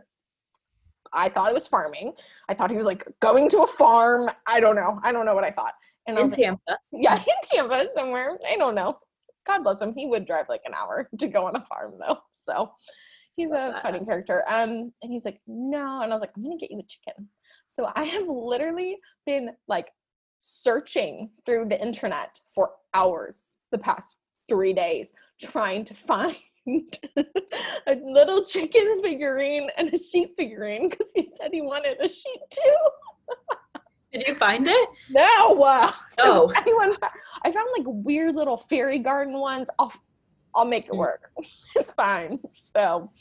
I 1.13 1.31
thought 1.31 1.51
it 1.51 1.55
was 1.55 1.67
farming. 1.67 2.13
I 2.51 2.55
thought 2.55 2.71
he 2.71 2.77
was 2.77 2.85
like 2.85 3.07
going 3.21 3.49
to 3.51 3.61
a 3.63 3.67
farm. 3.67 4.31
I 4.47 4.61
don't 4.61 4.77
know. 4.77 5.01
I 5.03 5.11
don't 5.11 5.25
know 5.25 5.35
what 5.35 5.45
I 5.45 5.51
thought. 5.51 5.73
And 6.07 6.19
I 6.19 6.21
in 6.21 6.27
was 6.27 6.33
like, 6.33 6.41
Tampa. 6.43 6.79
yeah, 6.93 7.17
in 7.27 7.35
Tampa 7.45 7.87
somewhere. 7.95 8.39
I 8.47 8.57
don't 8.57 8.75
know. 8.75 8.99
God 9.47 9.63
bless 9.63 9.81
him. 9.81 9.95
He 9.97 10.07
would 10.07 10.27
drive 10.27 10.47
like 10.51 10.61
an 10.67 10.75
hour 10.75 11.09
to 11.19 11.27
go 11.29 11.47
on 11.47 11.57
a 11.57 11.65
farm 11.65 11.95
though. 11.99 12.19
So 12.35 12.73
he's 13.37 13.51
Love 13.51 13.71
a 13.71 13.73
that. 13.73 13.83
funny 13.83 14.05
character. 14.05 14.45
Um, 14.49 14.93
and 15.03 15.11
he's 15.13 15.25
like, 15.25 15.41
no, 15.47 16.03
and 16.03 16.13
I 16.13 16.15
was 16.15 16.21
like, 16.21 16.33
I'm 16.37 16.43
gonna 16.43 16.59
get 16.59 16.71
you 16.71 16.79
a 16.81 16.83
chicken. 16.83 17.29
So 17.79 17.89
I 17.95 18.03
have 18.05 18.27
literally 18.27 18.99
been 19.25 19.51
like 19.69 19.93
searching 20.41 21.31
through 21.47 21.67
the 21.69 21.81
internet 21.81 22.41
for 22.53 22.71
hours 22.93 23.53
the 23.71 23.79
past 23.79 24.17
three 24.49 24.73
days 24.73 25.13
trying 25.41 25.85
to 25.85 25.95
find 25.95 26.35
a 27.87 27.95
little 28.05 28.45
chicken 28.45 29.01
figurine 29.01 29.71
and 29.77 29.95
a 29.95 29.99
sheep 29.99 30.35
figurine 30.37 30.89
because 30.89 31.13
he 31.15 31.29
said 31.37 31.51
he 31.53 31.63
wanted 31.63 31.99
a 32.01 32.09
sheep 32.09 32.41
too. 32.51 32.77
Did 34.13 34.27
you 34.27 34.35
find 34.35 34.67
it? 34.67 34.89
No. 35.09 35.63
uh, 35.63 35.93
So 36.19 36.51
Oh. 36.51 36.53
anyone, 36.57 36.97
I 37.45 37.53
found 37.53 37.69
like 37.77 37.87
weird 37.87 38.35
little 38.35 38.57
fairy 38.57 38.99
garden 38.99 39.39
ones. 39.39 39.69
I'll, 39.79 39.93
I'll 40.53 40.65
make 40.65 40.87
it 40.87 40.93
Mm. 40.93 40.99
work. 40.99 41.31
it's 41.77 41.93
fine. 41.93 42.41
So 42.55 43.13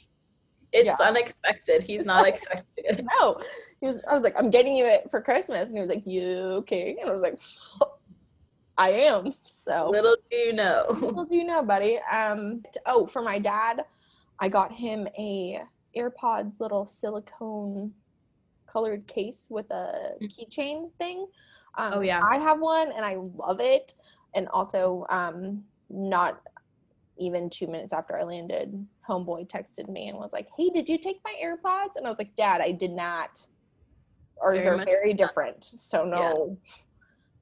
It's 0.78 1.00
Yeah. 1.00 1.08
unexpected. 1.08 1.84
He's 1.84 2.06
not 2.06 2.28
expecting 2.32 2.86
it. 2.86 3.06
no, 3.20 3.42
he 3.82 3.88
was. 3.88 4.00
I 4.10 4.14
was 4.14 4.24
like, 4.24 4.36
I'm 4.38 4.50
getting 4.50 4.76
you 4.76 4.86
it 4.86 5.10
for 5.12 5.22
Christmas, 5.22 5.70
and 5.70 5.78
he 5.78 5.82
was 5.82 5.90
like, 5.90 6.06
You 6.06 6.26
okay? 6.62 6.98
And 7.00 7.10
I 7.10 7.14
was 7.14 7.22
like, 7.22 7.40
I 8.78 8.90
am. 8.92 9.34
So 9.50 9.90
Little 9.90 10.16
do 10.30 10.38
you 10.38 10.54
know. 10.54 10.86
little 10.90 11.26
do 11.26 11.36
you 11.36 11.44
know, 11.44 11.64
buddy. 11.64 12.00
Um. 12.12 12.64
Oh, 12.86 13.08
for 13.08 13.22
my 13.22 13.40
dad, 13.40 13.86
I 14.40 14.50
got 14.50 14.72
him 14.72 15.08
a 15.18 15.62
AirPods 15.96 16.60
little 16.60 16.86
silicone 16.86 17.92
colored 18.72 19.08
case 19.08 19.48
with 19.50 19.70
a 19.72 20.12
keychain 20.22 20.92
thing. 21.00 21.26
Um, 21.78 21.94
Oh, 21.96 22.02
yeah. 22.02 22.20
I 22.24 22.38
have 22.38 22.60
one 22.60 22.92
and 22.92 23.04
I 23.06 23.16
love 23.16 23.60
it. 23.60 23.96
And 24.36 24.48
also, 24.50 25.06
um, 25.10 25.64
not 25.90 26.42
even 27.20 27.50
two 27.50 27.68
minutes 27.68 27.94
after 27.94 28.18
I 28.18 28.24
landed, 28.24 28.86
homeboy 29.08 29.50
texted 29.50 29.90
me 29.90 30.10
and 30.10 30.18
was 30.18 30.34
like, 30.34 30.48
"Hey, 30.58 30.70
did 30.70 30.88
you 30.90 30.98
take 30.98 31.20
my 31.24 31.34
AirPods?" 31.44 31.96
And 31.96 32.06
I 32.06 32.10
was 32.10 32.20
like, 32.20 32.36
"Dad, 32.36 32.62
I 32.62 32.72
did 32.72 32.92
not. 32.92 33.46
Ours 34.42 34.60
Very 34.64 34.80
are 34.80 34.86
very 34.86 35.14
different, 35.14 35.64
so 35.64 36.06
no." 36.06 36.58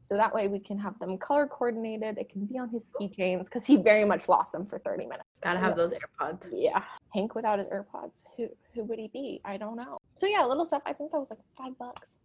So 0.06 0.16
that 0.18 0.36
way 0.36 0.48
we 0.48 0.60
can 0.60 0.78
have 0.78 1.00
them 1.00 1.18
color 1.18 1.48
coordinated. 1.48 2.20
It 2.20 2.30
can 2.30 2.46
be 2.46 2.60
on 2.60 2.70
his 2.70 2.92
keychains 3.02 3.46
because 3.46 3.66
he 3.66 3.76
very 3.76 4.06
much 4.06 4.30
lost 4.30 4.52
them 4.52 4.68
for 4.68 4.78
30 4.78 5.06
minutes. 5.06 5.24
Gotta 5.42 5.58
have 5.58 5.76
those 5.76 5.94
AirPods. 5.94 6.46
Yeah. 6.52 6.84
Hank 7.12 7.34
without 7.34 7.58
his 7.58 7.68
AirPods, 7.70 8.24
who 8.38 8.48
who 8.76 8.84
would 8.84 9.00
he 9.00 9.08
be? 9.08 9.42
I 9.44 9.58
don't 9.58 9.76
know. 9.76 9.98
So 10.14 10.28
yeah, 10.28 10.46
little 10.46 10.64
stuff. 10.64 10.84
I 10.86 10.94
think 10.94 11.12
that 11.12 11.18
was 11.18 11.32
like 11.32 11.40
five 11.58 11.76
bucks. 11.80 12.18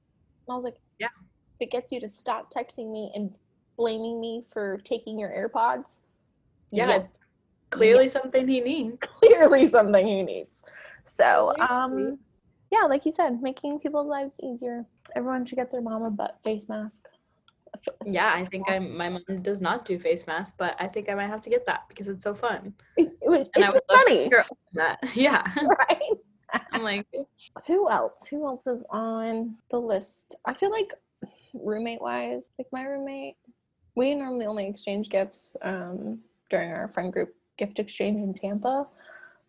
And 0.47 0.53
I 0.53 0.57
was 0.57 0.65
like, 0.65 0.77
Yeah. 0.99 1.09
If 1.59 1.69
it 1.69 1.71
gets 1.71 1.91
you 1.91 2.01
to 2.01 2.09
stop 2.09 2.53
texting 2.53 2.93
me 2.93 3.13
and 3.15 3.35
blaming 3.79 4.21
me 4.21 4.45
for 4.51 4.77
taking 4.85 5.19
your 5.19 5.31
AirPods, 5.31 6.01
Yeah. 6.71 7.05
Clearly 7.71 8.09
something 8.09 8.47
he 8.47 8.61
needs. 8.61 8.97
clearly 9.01 9.67
something 9.67 10.07
he 10.07 10.23
needs. 10.23 10.65
So 11.05 11.55
um 11.59 12.19
yeah, 12.71 12.83
like 12.83 13.05
you 13.05 13.11
said, 13.11 13.43
making 13.43 13.81
people's 13.81 14.07
lives 14.07 14.37
easier. 14.43 14.87
Everyone 15.17 15.45
should 15.45 15.57
get 15.57 15.73
their 15.73 15.83
mama 15.83 16.11
butt 16.11 16.39
face 16.45 16.69
mask. 16.69 17.09
Yeah, 18.05 18.33
I 18.35 18.45
think 18.47 18.69
I'm 18.69 18.97
my 18.97 19.09
mom 19.09 19.43
does 19.43 19.61
not 19.61 19.85
do 19.85 19.99
face 19.99 20.27
masks, 20.27 20.55
but 20.59 20.77
I 20.79 20.87
think 20.87 21.09
I 21.09 21.15
might 21.15 21.29
have 21.29 21.41
to 21.43 21.51
get 21.51 21.67
that 21.67 21.89
because 21.89 22.09
it's 22.09 22.23
so 22.23 22.35
fun. 22.35 22.75
It, 22.97 23.13
it 23.23 23.29
was 23.29 23.49
And 23.55 23.65
it's 23.65 23.73
just 23.73 23.85
would 23.89 23.97
love 23.97 24.31
to 24.31 24.45
funny. 24.73 24.97
Yeah. 25.15 25.43
Right? 25.89 26.63
I'm 26.73 26.83
like, 26.83 27.07
Who 27.67 27.89
else? 27.89 28.27
Who 28.27 28.45
else 28.45 28.67
is 28.67 28.85
on 28.91 29.57
the 29.71 29.79
list? 29.79 30.35
I 30.45 30.53
feel 30.53 30.71
like 30.71 30.93
roommate 31.55 32.01
wise, 32.01 32.51
like 32.59 32.67
my 32.73 32.83
roommate, 32.83 33.37
we 33.95 34.15
normally 34.15 34.47
only 34.47 34.67
exchange 34.67 35.09
gifts 35.11 35.57
um, 35.63 36.21
during 36.51 36.71
our 36.73 36.89
friend 36.89 37.13
group 37.13 37.35
gift 37.61 37.79
exchange 37.79 38.17
in 38.23 38.33
Tampa, 38.35 38.87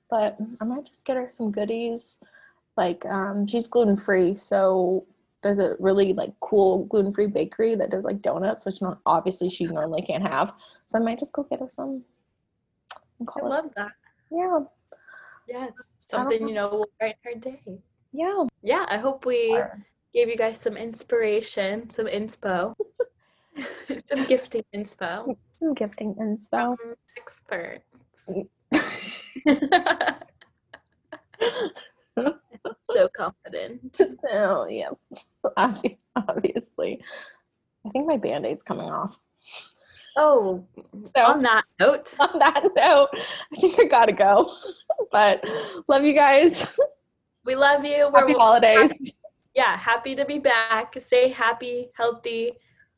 but 0.09 0.37
I 0.61 0.65
might 0.65 0.85
just 0.85 1.05
get 1.05 1.15
her 1.15 1.29
some 1.29 1.49
goodies. 1.51 2.17
Like 2.77 3.05
um, 3.05 3.47
she's 3.47 3.67
gluten 3.67 3.95
free, 3.97 4.35
so 4.35 5.05
there's 5.41 5.59
a 5.59 5.75
really 5.79 6.13
like 6.13 6.31
cool 6.41 6.85
gluten 6.85 7.13
free 7.13 7.27
bakery 7.27 7.73
that 7.75 7.89
does 7.89 8.03
like 8.03 8.21
donuts, 8.21 8.65
which 8.65 8.81
not 8.81 8.99
obviously 9.05 9.49
she 9.49 9.65
normally 9.65 10.01
can't 10.03 10.27
have. 10.27 10.53
So 10.85 10.99
I 10.99 11.01
might 11.01 11.19
just 11.19 11.33
go 11.33 11.43
get 11.43 11.59
her 11.61 11.69
some. 11.69 12.03
I 13.21 13.23
call 13.25 13.47
it. 13.47 13.49
love 13.49 13.65
that. 13.77 13.91
Yeah, 14.31 14.59
Yeah, 15.47 15.67
it's 15.67 16.13
I 16.13 16.17
don't 16.17 16.27
something 16.27 16.47
you 16.49 16.53
know 16.53 16.69
will 16.69 16.89
brighten 16.99 17.19
her 17.23 17.35
day. 17.39 17.61
yeah. 18.11 18.45
Yeah, 18.61 18.85
I 18.89 18.97
hope 18.97 19.25
we 19.25 19.53
Or- 19.53 19.79
gave 20.13 20.27
you 20.29 20.35
guys 20.37 20.59
some 20.59 20.75
inspiration, 20.77 21.89
some 21.89 22.07
inspo, 22.07 22.75
some 24.05 24.25
gifting 24.27 24.63
inspo 24.73 25.35
Some 25.59 25.73
gifting 25.73 26.15
inspo. 26.15 26.77
from 26.79 26.95
experts. 27.17 27.83
so 32.93 33.09
confident. 33.15 33.99
Oh 34.31 34.67
yes, 34.67 34.93
Obvi- 35.57 35.97
obviously. 36.15 37.01
I 37.85 37.89
think 37.89 38.07
my 38.07 38.17
band 38.17 38.45
aid's 38.45 38.63
coming 38.63 38.89
off. 38.89 39.17
Oh, 40.17 40.65
So 41.15 41.25
on 41.25 41.41
that 41.43 41.63
note, 41.79 42.13
on 42.19 42.37
that 42.39 42.63
note, 42.75 43.09
I 43.13 43.55
think 43.59 43.79
I 43.79 43.85
gotta 43.85 44.11
go. 44.11 44.51
But 45.11 45.43
love 45.87 46.03
you 46.03 46.13
guys. 46.13 46.65
we 47.45 47.55
love 47.55 47.83
you. 47.85 48.09
We're 48.13 48.21
Happy 48.21 48.33
holidays. 48.33 49.17
yeah, 49.55 49.77
happy 49.77 50.15
to 50.15 50.25
be 50.25 50.37
back. 50.39 50.93
Stay 50.99 51.29
happy, 51.29 51.89
healthy, 51.95 52.53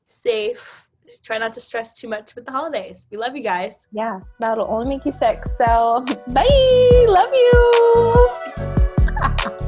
safe. 0.08 0.88
Try 1.22 1.38
not 1.38 1.54
to 1.54 1.62
stress 1.62 1.98
too 1.98 2.08
much 2.08 2.36
with 2.36 2.46
the 2.46 2.52
holidays. 2.52 3.08
We 3.12 3.18
love 3.18 3.36
you 3.36 3.44
guys. 3.44 3.88
Yeah, 3.92 4.20
that'll 4.40 4.68
only 4.70 4.96
make 4.96 5.06
you 5.06 5.12
sick. 5.12 5.46
So 5.58 6.06
bye. 6.34 7.06
Love 7.08 7.34
you. 7.34 8.30